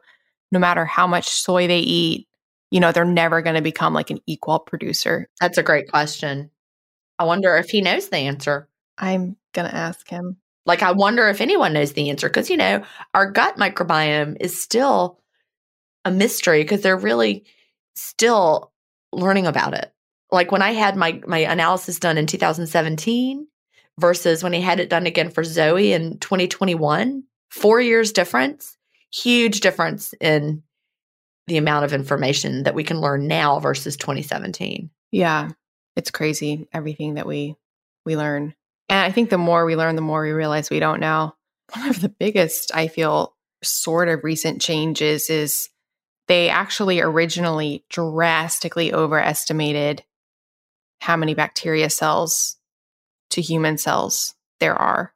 no 0.52 0.58
matter 0.58 0.84
how 0.84 1.06
much 1.06 1.28
soy 1.28 1.66
they 1.66 1.78
eat, 1.78 2.28
you 2.76 2.80
know, 2.80 2.92
they're 2.92 3.06
never 3.06 3.40
going 3.40 3.56
to 3.56 3.62
become 3.62 3.94
like 3.94 4.10
an 4.10 4.20
equol 4.28 4.66
producer. 4.66 5.30
That's 5.40 5.56
a 5.56 5.62
great 5.62 5.88
question. 5.88 6.50
I 7.18 7.24
wonder 7.24 7.56
if 7.56 7.70
he 7.70 7.80
knows 7.80 8.10
the 8.10 8.18
answer. 8.18 8.68
I'm 8.98 9.38
going 9.54 9.66
to 9.66 9.74
ask 9.74 10.06
him. 10.06 10.36
Like, 10.66 10.82
I 10.82 10.92
wonder 10.92 11.26
if 11.30 11.40
anyone 11.40 11.72
knows 11.72 11.94
the 11.94 12.10
answer 12.10 12.28
because, 12.28 12.50
you 12.50 12.58
know, 12.58 12.84
our 13.14 13.30
gut 13.30 13.56
microbiome 13.56 14.36
is 14.40 14.60
still 14.60 15.22
a 16.04 16.10
mystery 16.10 16.64
because 16.64 16.82
they're 16.82 16.98
really 16.98 17.46
still 17.94 18.72
learning 19.10 19.46
about 19.46 19.72
it. 19.72 19.90
Like 20.30 20.52
when 20.52 20.60
I 20.60 20.72
had 20.72 20.94
my 20.94 21.22
my 21.26 21.38
analysis 21.38 21.98
done 21.98 22.18
in 22.18 22.26
2017 22.26 23.46
versus 23.98 24.42
when 24.42 24.52
he 24.52 24.60
had 24.60 24.80
it 24.80 24.90
done 24.90 25.06
again 25.06 25.30
for 25.30 25.44
Zoe 25.44 25.94
in 25.94 26.18
2021, 26.18 27.22
4 27.52 27.80
years 27.80 28.12
difference, 28.12 28.76
huge 29.10 29.60
difference 29.60 30.12
in 30.20 30.62
the 31.46 31.56
amount 31.56 31.84
of 31.84 31.92
information 31.92 32.64
that 32.64 32.74
we 32.74 32.84
can 32.84 33.00
learn 33.00 33.26
now 33.26 33.60
versus 33.60 33.96
2017. 33.96 34.90
Yeah. 35.12 35.50
It's 35.94 36.10
crazy 36.10 36.68
everything 36.72 37.14
that 37.14 37.26
we 37.26 37.56
we 38.04 38.16
learn. 38.16 38.54
And 38.88 38.98
I 39.00 39.10
think 39.10 39.30
the 39.30 39.38
more 39.38 39.64
we 39.64 39.76
learn, 39.76 39.96
the 39.96 40.02
more 40.02 40.22
we 40.22 40.30
realize 40.30 40.70
we 40.70 40.80
don't 40.80 41.00
know. 41.00 41.34
One 41.74 41.88
of 41.88 42.00
the 42.00 42.08
biggest, 42.08 42.70
I 42.74 42.88
feel, 42.88 43.34
sort 43.62 44.08
of 44.08 44.22
recent 44.22 44.60
changes 44.60 45.28
is 45.30 45.70
they 46.28 46.48
actually 46.48 47.00
originally 47.00 47.84
drastically 47.88 48.92
overestimated 48.92 50.04
how 51.00 51.16
many 51.16 51.34
bacteria 51.34 51.90
cells 51.90 52.56
to 53.30 53.40
human 53.40 53.78
cells 53.78 54.34
there 54.60 54.74
are. 54.74 55.12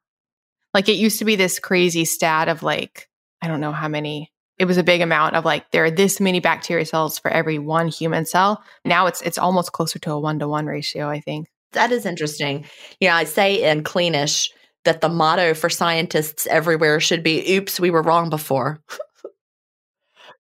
Like 0.74 0.88
it 0.88 0.96
used 0.96 1.18
to 1.18 1.24
be 1.24 1.36
this 1.36 1.58
crazy 1.58 2.04
stat 2.04 2.48
of 2.48 2.62
like, 2.62 3.08
I 3.42 3.48
don't 3.48 3.60
know 3.60 3.72
how 3.72 3.88
many. 3.88 4.29
It 4.60 4.66
was 4.66 4.76
a 4.76 4.82
big 4.82 5.00
amount 5.00 5.36
of 5.36 5.46
like 5.46 5.70
there 5.70 5.84
are 5.84 5.90
this 5.90 6.20
many 6.20 6.38
bacteria 6.38 6.84
cells 6.84 7.18
for 7.18 7.30
every 7.30 7.58
one 7.58 7.88
human 7.88 8.26
cell. 8.26 8.62
Now 8.84 9.06
it's 9.06 9.22
it's 9.22 9.38
almost 9.38 9.72
closer 9.72 9.98
to 10.00 10.12
a 10.12 10.20
one 10.20 10.38
to 10.38 10.46
one 10.46 10.66
ratio, 10.66 11.08
I 11.08 11.20
think. 11.20 11.48
That 11.72 11.92
is 11.92 12.04
interesting. 12.04 12.66
You 13.00 13.08
know, 13.08 13.14
I 13.14 13.24
say 13.24 13.70
in 13.70 13.84
Cleanish 13.84 14.50
that 14.84 15.00
the 15.00 15.08
motto 15.08 15.54
for 15.54 15.70
scientists 15.70 16.46
everywhere 16.46 17.00
should 17.00 17.22
be 17.22 17.56
oops, 17.56 17.80
we 17.80 17.90
were 17.90 18.02
wrong 18.02 18.28
before. 18.28 18.82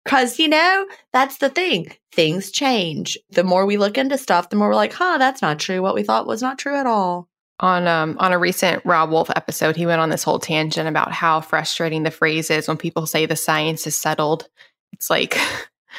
Because, 0.05 0.39
you 0.39 0.47
know, 0.47 0.87
that's 1.11 1.39
the 1.39 1.49
thing. 1.49 1.91
Things 2.13 2.49
change. 2.49 3.17
The 3.31 3.43
more 3.43 3.65
we 3.65 3.75
look 3.75 3.97
into 3.97 4.17
stuff, 4.17 4.49
the 4.49 4.55
more 4.55 4.69
we're 4.69 4.75
like, 4.75 4.93
huh, 4.93 5.17
that's 5.17 5.41
not 5.41 5.59
true. 5.59 5.81
What 5.81 5.95
we 5.95 6.03
thought 6.03 6.25
was 6.25 6.41
not 6.41 6.57
true 6.57 6.75
at 6.77 6.85
all. 6.85 7.27
On 7.59 7.87
um 7.87 8.17
on 8.19 8.33
a 8.33 8.37
recent 8.37 8.85
Robb 8.85 9.09
Wolf 9.09 9.29
episode, 9.35 9.75
he 9.75 9.85
went 9.85 10.01
on 10.01 10.09
this 10.09 10.23
whole 10.23 10.39
tangent 10.39 10.87
about 10.87 11.11
how 11.11 11.41
frustrating 11.41 12.03
the 12.03 12.11
phrase 12.11 12.51
is 12.51 12.67
when 12.67 12.77
people 12.77 13.07
say 13.07 13.25
the 13.25 13.35
science 13.35 13.87
is 13.87 13.99
settled. 13.99 14.47
It's 14.93 15.09
like 15.09 15.37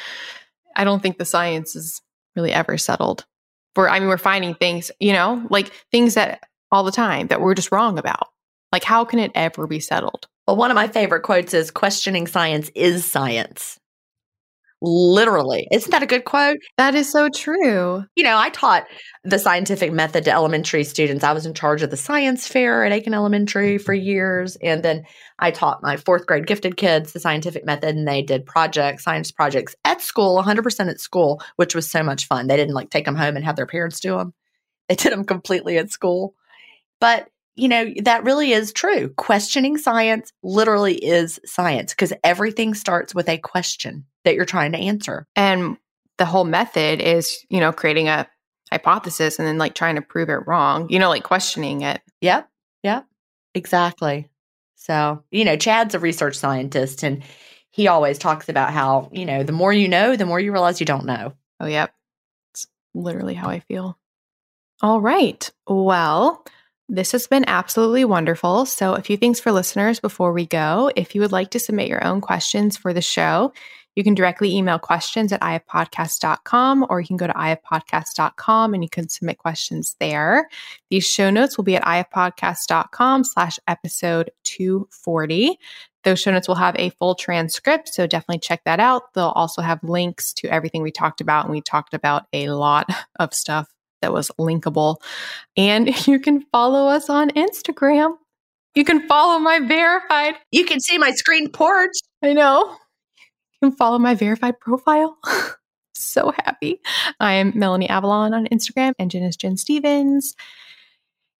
I 0.75 0.83
don't 0.83 1.01
think 1.01 1.17
the 1.17 1.25
science 1.25 1.75
is 1.75 2.01
really 2.35 2.53
ever 2.53 2.77
settled 2.77 3.25
we're 3.79 3.89
I 3.89 3.99
mean 3.99 4.09
we're 4.09 4.17
finding 4.17 4.55
things, 4.55 4.91
you 4.99 5.13
know, 5.13 5.45
like 5.49 5.71
things 5.91 6.15
that 6.15 6.43
all 6.71 6.83
the 6.83 6.91
time 6.91 7.27
that 7.27 7.41
we're 7.41 7.55
just 7.55 7.71
wrong 7.71 7.97
about. 7.97 8.27
Like 8.71 8.83
how 8.83 9.05
can 9.05 9.19
it 9.19 9.31
ever 9.35 9.67
be 9.67 9.79
settled? 9.79 10.27
Well, 10.47 10.57
one 10.57 10.71
of 10.71 10.75
my 10.75 10.87
favorite 10.87 11.21
quotes 11.21 11.53
is 11.53 11.71
questioning 11.71 12.27
science 12.27 12.69
is 12.75 13.05
science. 13.05 13.79
Literally. 14.81 15.67
Isn't 15.71 15.91
that 15.91 16.03
a 16.03 16.07
good 16.07 16.23
quote? 16.23 16.57
That 16.77 16.95
is 16.95 17.11
so 17.11 17.27
true. 17.29 18.05
You 18.15 18.23
know, 18.23 18.37
I 18.37 18.49
taught 18.49 18.85
the 19.25 19.37
scientific 19.37 19.91
method 19.91 20.23
to 20.23 20.31
elementary 20.31 20.85
students. 20.85 21.23
I 21.23 21.33
was 21.33 21.45
in 21.45 21.53
charge 21.53 21.81
of 21.81 21.89
the 21.89 21.97
science 21.97 22.47
fair 22.47 22.85
at 22.85 22.93
Aiken 22.93 23.13
Elementary 23.13 23.77
for 23.77 23.93
mm-hmm. 23.93 24.05
years. 24.05 24.55
And 24.63 24.81
then 24.81 25.03
I 25.39 25.51
taught 25.51 25.83
my 25.83 25.97
fourth 25.97 26.25
grade 26.25 26.47
gifted 26.47 26.77
kids 26.77 27.11
the 27.11 27.19
scientific 27.19 27.65
method, 27.65 27.95
and 27.95 28.07
they 28.07 28.21
did 28.21 28.45
projects, 28.45 29.03
science 29.03 29.31
projects 29.31 29.75
at 29.83 30.01
school, 30.01 30.41
100% 30.41 30.89
at 30.89 31.01
school, 31.01 31.41
which 31.57 31.75
was 31.75 31.89
so 31.89 32.01
much 32.01 32.27
fun. 32.27 32.47
They 32.47 32.55
didn't 32.55 32.75
like 32.75 32.89
take 32.89 33.05
them 33.05 33.15
home 33.15 33.35
and 33.35 33.43
have 33.43 33.57
their 33.57 33.65
parents 33.65 33.99
do 33.99 34.17
them, 34.17 34.33
they 34.87 34.95
did 34.95 35.11
them 35.11 35.25
completely 35.25 35.77
at 35.77 35.91
school. 35.91 36.35
But 37.01 37.29
you 37.55 37.67
know, 37.67 37.93
that 38.03 38.23
really 38.23 38.51
is 38.51 38.71
true. 38.71 39.09
Questioning 39.17 39.77
science 39.77 40.31
literally 40.43 40.95
is 40.95 41.39
science 41.45 41.93
because 41.93 42.13
everything 42.23 42.73
starts 42.73 43.13
with 43.13 43.27
a 43.27 43.37
question 43.37 44.05
that 44.23 44.35
you're 44.35 44.45
trying 44.45 44.71
to 44.71 44.77
answer. 44.77 45.27
And 45.35 45.77
the 46.17 46.25
whole 46.25 46.45
method 46.45 47.01
is, 47.01 47.45
you 47.49 47.59
know, 47.59 47.71
creating 47.71 48.07
a 48.07 48.27
hypothesis 48.71 49.39
and 49.39 49.47
then 49.47 49.57
like 49.57 49.73
trying 49.73 49.95
to 49.95 50.01
prove 50.01 50.29
it 50.29 50.47
wrong, 50.47 50.87
you 50.89 50.99
know, 50.99 51.09
like 51.09 51.23
questioning 51.23 51.81
it. 51.81 52.01
Yep. 52.21 52.49
Yep. 52.83 53.05
Exactly. 53.55 54.29
So, 54.75 55.23
you 55.31 55.43
know, 55.43 55.57
Chad's 55.57 55.95
a 55.95 55.99
research 55.99 56.37
scientist 56.37 57.03
and 57.03 57.23
he 57.71 57.87
always 57.87 58.17
talks 58.17 58.49
about 58.49 58.71
how, 58.71 59.09
you 59.11 59.25
know, 59.25 59.43
the 59.43 59.51
more 59.51 59.73
you 59.73 59.87
know, 59.87 60.15
the 60.15 60.25
more 60.25 60.39
you 60.39 60.51
realize 60.51 60.79
you 60.79 60.85
don't 60.85 61.05
know. 61.05 61.33
Oh, 61.59 61.65
yep. 61.65 61.93
It's 62.53 62.67
literally 62.93 63.33
how 63.33 63.49
I 63.49 63.59
feel. 63.59 63.97
All 64.81 65.01
right. 65.01 65.49
Well, 65.67 66.45
this 66.89 67.11
has 67.11 67.27
been 67.27 67.45
absolutely 67.47 68.03
wonderful. 68.03 68.65
So, 68.65 68.95
a 68.95 69.01
few 69.01 69.15
things 69.15 69.39
for 69.39 69.51
listeners 69.51 69.99
before 69.99 70.33
we 70.33 70.47
go. 70.47 70.91
If 70.95 71.13
you 71.13 71.21
would 71.21 71.31
like 71.31 71.51
to 71.51 71.59
submit 71.59 71.87
your 71.87 72.03
own 72.03 72.19
questions 72.19 72.75
for 72.75 72.93
the 72.93 73.01
show, 73.01 73.53
you 73.95 74.03
can 74.03 74.15
directly 74.15 74.55
email 74.55 74.79
questions 74.79 75.31
at 75.31 75.41
ifpodcast.com 75.41 76.87
or 76.89 76.99
you 76.99 77.07
can 77.07 77.17
go 77.17 77.27
to 77.27 77.33
ifpodcast.com 77.33 78.73
and 78.73 78.83
you 78.83 78.89
can 78.89 79.07
submit 79.07 79.37
questions 79.37 79.95
there. 79.99 80.49
These 80.89 81.07
show 81.07 81.29
notes 81.29 81.57
will 81.57 81.63
be 81.63 81.75
at 81.75 81.83
ifpodcast.com 81.83 83.23
slash 83.23 83.59
episode 83.67 84.31
240. 84.45 85.59
Those 86.05 86.19
show 86.21 86.31
notes 86.31 86.47
will 86.47 86.55
have 86.55 86.75
a 86.79 86.91
full 86.91 87.13
transcript, 87.13 87.89
so 87.89 88.07
definitely 88.07 88.39
check 88.39 88.63
that 88.63 88.79
out. 88.79 89.13
They'll 89.13 89.25
also 89.29 89.61
have 89.61 89.83
links 89.83 90.33
to 90.35 90.47
everything 90.47 90.81
we 90.81 90.91
talked 90.91 91.19
about, 91.19 91.45
and 91.45 91.51
we 91.51 91.61
talked 91.61 91.93
about 91.93 92.23
a 92.31 92.49
lot 92.49 92.89
of 93.19 93.33
stuff 93.33 93.67
that 94.01 94.13
was 94.13 94.31
linkable. 94.39 94.97
And 95.57 96.07
you 96.07 96.19
can 96.19 96.41
follow 96.51 96.87
us 96.87 97.09
on 97.09 97.29
Instagram. 97.31 98.15
You 98.75 98.85
can 98.85 99.07
follow 99.07 99.39
my 99.39 99.59
verified. 99.59 100.35
You 100.51 100.65
can 100.65 100.79
see 100.79 100.97
my 100.97 101.11
screen 101.11 101.49
porch. 101.49 101.93
I 102.23 102.33
know. 102.33 102.77
You 103.61 103.69
can 103.69 103.77
follow 103.77 103.99
my 103.99 104.15
verified 104.15 104.59
profile. 104.59 105.17
so 105.93 106.31
happy. 106.45 106.79
I 107.19 107.33
am 107.33 107.53
Melanie 107.55 107.89
Avalon 107.89 108.33
on 108.33 108.47
Instagram, 108.47 108.93
and 108.99 109.11
Gin 109.11 109.23
is 109.23 109.35
Gin 109.35 109.57
Stephens. 109.57 110.35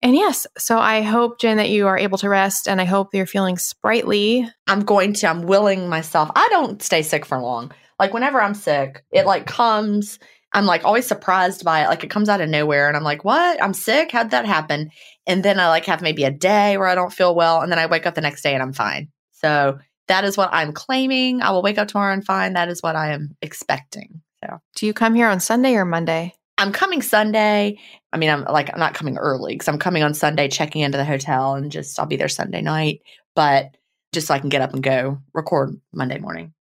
And 0.01 0.15
yes, 0.15 0.47
so 0.57 0.79
I 0.79 1.01
hope, 1.01 1.39
Gin, 1.39 1.57
that 1.57 1.69
you 1.69 1.87
are 1.87 1.97
able 1.97 2.17
to 2.19 2.29
rest 2.29 2.69
and 2.69 2.79
I 2.79 2.85
hope 2.85 3.13
you're 3.13 3.25
feeling 3.25 3.57
sprightly. 3.57 4.49
I'm 4.65 4.81
going 4.85 5.11
to, 5.13 5.27
I'm 5.27 5.43
willing 5.43 5.89
myself. 5.89 6.31
I 6.35 6.47
don't 6.49 6.81
stay 6.81 7.01
sick 7.01 7.25
for 7.25 7.37
long. 7.37 7.73
Like 7.99 8.13
whenever 8.13 8.41
I'm 8.41 8.53
sick, 8.53 9.03
it 9.11 9.25
like 9.25 9.45
comes 9.45 10.17
I'm 10.53 10.65
like 10.65 10.83
always 10.83 11.05
surprised 11.05 11.63
by 11.63 11.83
it. 11.83 11.87
Like 11.87 12.03
it 12.03 12.09
comes 12.09 12.29
out 12.29 12.41
of 12.41 12.49
nowhere 12.49 12.87
and 12.87 12.97
I'm 12.97 13.03
like, 13.03 13.23
what? 13.23 13.61
I'm 13.61 13.73
sick? 13.73 14.11
How'd 14.11 14.31
that 14.31 14.45
happen? 14.45 14.89
And 15.27 15.43
then 15.43 15.59
I 15.59 15.67
like 15.67 15.85
have 15.85 16.01
maybe 16.01 16.23
a 16.23 16.31
day 16.31 16.77
where 16.77 16.87
I 16.87 16.95
don't 16.95 17.13
feel 17.13 17.35
well. 17.35 17.61
And 17.61 17.71
then 17.71 17.79
I 17.79 17.85
wake 17.85 18.05
up 18.05 18.15
the 18.15 18.21
next 18.21 18.41
day 18.41 18.53
and 18.53 18.63
I'm 18.63 18.73
fine. 18.73 19.09
So 19.31 19.79
that 20.07 20.25
is 20.25 20.37
what 20.37 20.49
I'm 20.51 20.73
claiming. 20.73 21.41
I 21.41 21.51
will 21.51 21.61
wake 21.61 21.77
up 21.77 21.87
tomorrow 21.87 22.13
and 22.13 22.25
fine. 22.25 22.53
That 22.53 22.69
is 22.69 22.81
what 22.81 22.95
I 22.95 23.13
am 23.13 23.35
expecting. 23.41 24.21
So 24.43 24.59
do 24.75 24.85
you 24.87 24.93
come 24.93 25.13
here 25.13 25.27
on 25.27 25.39
Sunday 25.39 25.75
or 25.75 25.85
Monday? 25.85 26.33
I'm 26.57 26.71
coming 26.73 27.01
Sunday. 27.01 27.79
I 28.11 28.17
mean, 28.17 28.29
I'm 28.29 28.43
like, 28.43 28.73
I'm 28.73 28.79
not 28.79 28.93
coming 28.93 29.17
early 29.17 29.53
because 29.53 29.67
I'm 29.67 29.79
coming 29.79 30.03
on 30.03 30.13
Sunday, 30.13 30.49
checking 30.49 30.81
into 30.81 30.97
the 30.97 31.05
hotel 31.05 31.53
and 31.53 31.71
just, 31.71 31.99
I'll 31.99 32.05
be 32.05 32.17
there 32.17 32.27
Sunday 32.27 32.61
night. 32.61 33.01
But 33.35 33.77
just 34.11 34.27
so 34.27 34.33
I 34.33 34.39
can 34.39 34.49
get 34.49 34.61
up 34.61 34.73
and 34.73 34.83
go 34.83 35.19
record 35.33 35.79
Monday 35.93 36.17
morning. 36.17 36.53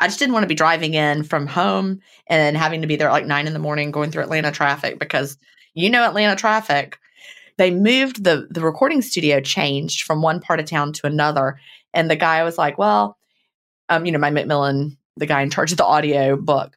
I 0.00 0.06
just 0.06 0.18
didn't 0.18 0.32
want 0.32 0.44
to 0.44 0.48
be 0.48 0.54
driving 0.54 0.94
in 0.94 1.22
from 1.24 1.46
home 1.46 2.00
and 2.26 2.56
having 2.56 2.80
to 2.80 2.86
be 2.86 2.96
there 2.96 3.08
at 3.08 3.12
like 3.12 3.26
nine 3.26 3.46
in 3.46 3.52
the 3.52 3.58
morning 3.58 3.90
going 3.90 4.10
through 4.10 4.22
Atlanta 4.22 4.50
traffic 4.50 4.98
because 4.98 5.36
you 5.74 5.90
know 5.90 6.02
Atlanta 6.02 6.36
traffic. 6.36 6.98
They 7.58 7.70
moved 7.70 8.24
the 8.24 8.48
the 8.50 8.62
recording 8.62 9.02
studio 9.02 9.40
changed 9.40 10.04
from 10.04 10.22
one 10.22 10.40
part 10.40 10.58
of 10.58 10.66
town 10.66 10.94
to 10.94 11.06
another. 11.06 11.60
And 11.92 12.10
the 12.10 12.16
guy 12.16 12.42
was 12.44 12.56
like, 12.56 12.78
Well, 12.78 13.18
um, 13.90 14.06
you 14.06 14.12
know, 14.12 14.18
my 14.18 14.30
McMillan, 14.30 14.96
the 15.16 15.26
guy 15.26 15.42
in 15.42 15.50
charge 15.50 15.70
of 15.70 15.78
the 15.78 15.84
audio 15.84 16.34
book, 16.36 16.76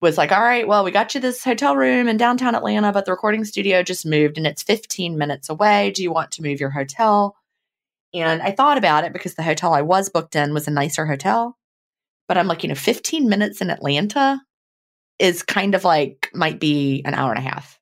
was 0.00 0.16
like, 0.16 0.30
All 0.30 0.40
right, 0.40 0.68
well, 0.68 0.84
we 0.84 0.92
got 0.92 1.16
you 1.16 1.20
this 1.20 1.42
hotel 1.42 1.76
room 1.76 2.06
in 2.06 2.16
downtown 2.16 2.54
Atlanta, 2.54 2.92
but 2.92 3.06
the 3.06 3.10
recording 3.10 3.44
studio 3.44 3.82
just 3.82 4.06
moved 4.06 4.38
and 4.38 4.46
it's 4.46 4.62
15 4.62 5.18
minutes 5.18 5.48
away. 5.48 5.90
Do 5.90 6.04
you 6.04 6.12
want 6.12 6.30
to 6.32 6.42
move 6.42 6.60
your 6.60 6.70
hotel? 6.70 7.34
And 8.14 8.40
I 8.40 8.52
thought 8.52 8.78
about 8.78 9.04
it 9.04 9.12
because 9.12 9.34
the 9.34 9.42
hotel 9.42 9.74
I 9.74 9.82
was 9.82 10.10
booked 10.10 10.36
in 10.36 10.54
was 10.54 10.68
a 10.68 10.70
nicer 10.70 11.06
hotel. 11.06 11.56
But 12.32 12.38
I'm 12.38 12.48
like, 12.48 12.62
you 12.62 12.70
know, 12.70 12.74
15 12.74 13.28
minutes 13.28 13.60
in 13.60 13.68
Atlanta 13.68 14.40
is 15.18 15.42
kind 15.42 15.74
of 15.74 15.84
like 15.84 16.30
might 16.32 16.58
be 16.58 17.02
an 17.04 17.12
hour 17.12 17.30
and 17.30 17.38
a 17.38 17.46
half. 17.46 17.78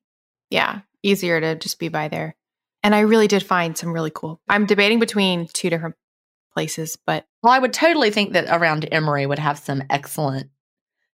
Yeah, 0.49 0.81
easier 1.03 1.39
to 1.39 1.55
just 1.55 1.79
be 1.79 1.87
by 1.87 2.09
there. 2.09 2.35
And 2.83 2.93
I 2.93 2.99
really 2.99 3.29
did 3.29 3.43
find 3.43 3.77
some 3.77 3.93
really 3.93 4.11
cool. 4.13 4.41
I'm 4.49 4.65
debating 4.65 4.99
between 4.99 5.47
two 5.53 5.69
different 5.69 5.95
places, 6.53 6.97
but 7.05 7.25
well, 7.41 7.53
I 7.53 7.59
would 7.59 7.71
totally 7.71 8.11
think 8.11 8.33
that 8.33 8.49
around 8.49 8.89
Emory 8.91 9.25
would 9.25 9.39
have 9.39 9.57
some 9.57 9.83
excellent, 9.89 10.49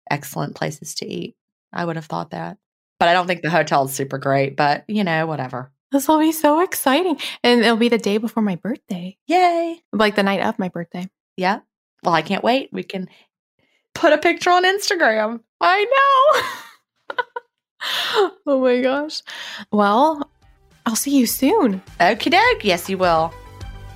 excellent 0.10 0.56
places 0.56 0.96
to 0.96 1.06
eat. 1.06 1.36
I 1.72 1.86
would 1.86 1.96
have 1.96 2.06
thought 2.06 2.32
that, 2.32 2.58
but 3.00 3.08
I 3.08 3.14
don't 3.14 3.28
think 3.28 3.44
the 3.44 3.52
hotel 3.52 3.86
is 3.86 3.94
super 3.94 4.18
great. 4.18 4.56
But 4.56 4.84
you 4.88 5.04
know, 5.04 5.28
whatever. 5.28 5.72
This 5.92 6.08
will 6.08 6.18
be 6.18 6.32
so 6.32 6.62
exciting, 6.62 7.20
and 7.44 7.62
it'll 7.62 7.78
be 7.78 7.90
the 7.90 8.00
day 8.00 8.18
before 8.18 8.42
my 8.42 8.56
birthday. 8.56 9.16
Yay! 9.28 9.80
Like 9.94 10.16
the 10.16 10.24
night 10.24 10.42
of 10.42 10.58
my 10.58 10.70
birthday. 10.70 11.08
Yeah. 11.36 11.60
Well, 12.04 12.14
I 12.14 12.22
can't 12.22 12.44
wait. 12.44 12.70
We 12.72 12.84
can 12.84 13.10
put 13.94 14.14
a 14.14 14.18
picture 14.18 14.52
on 14.52 14.64
Instagram. 14.64 15.42
I 15.60 15.84
know. 17.18 17.24
oh 18.46 18.60
my 18.62 18.82
gosh. 18.82 19.22
Well, 19.72 20.30
I'll 20.86 20.96
see 20.96 21.18
you 21.18 21.26
soon. 21.26 21.82
Okie 22.00 22.32
doke. 22.32 22.64
Yes, 22.64 22.90
you 22.90 22.98
will. 22.98 23.34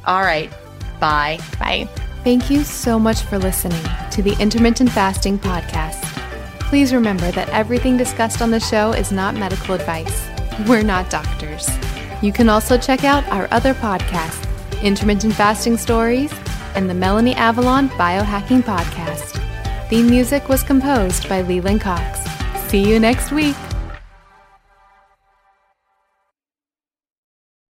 All 0.05 0.21
right. 0.21 0.51
Bye. 0.99 1.39
Bye. 1.59 1.87
Thank 2.23 2.49
you 2.49 2.63
so 2.63 2.99
much 2.99 3.21
for 3.21 3.39
listening 3.39 3.83
to 4.11 4.21
the 4.21 4.35
Intermittent 4.39 4.91
Fasting 4.91 5.39
Podcast. 5.39 6.01
Please 6.59 6.93
remember 6.93 7.31
that 7.31 7.49
everything 7.49 7.97
discussed 7.97 8.41
on 8.41 8.51
the 8.51 8.59
show 8.59 8.91
is 8.91 9.11
not 9.11 9.35
medical 9.35 9.75
advice. 9.75 10.27
We're 10.67 10.83
not 10.83 11.09
doctors. 11.09 11.69
You 12.21 12.31
can 12.31 12.49
also 12.49 12.77
check 12.77 13.03
out 13.03 13.27
our 13.29 13.47
other 13.51 13.73
podcasts, 13.73 14.47
Intermittent 14.83 15.33
Fasting 15.33 15.77
Stories 15.77 16.31
and 16.75 16.89
the 16.89 16.93
Melanie 16.93 17.35
Avalon 17.35 17.89
Biohacking 17.89 18.63
Podcast. 18.63 19.39
Theme 19.89 20.09
music 20.09 20.49
was 20.49 20.63
composed 20.63 21.27
by 21.27 21.41
Leland 21.41 21.81
Cox. 21.81 22.19
See 22.69 22.87
you 22.87 22.99
next 22.99 23.31
week. 23.31 23.55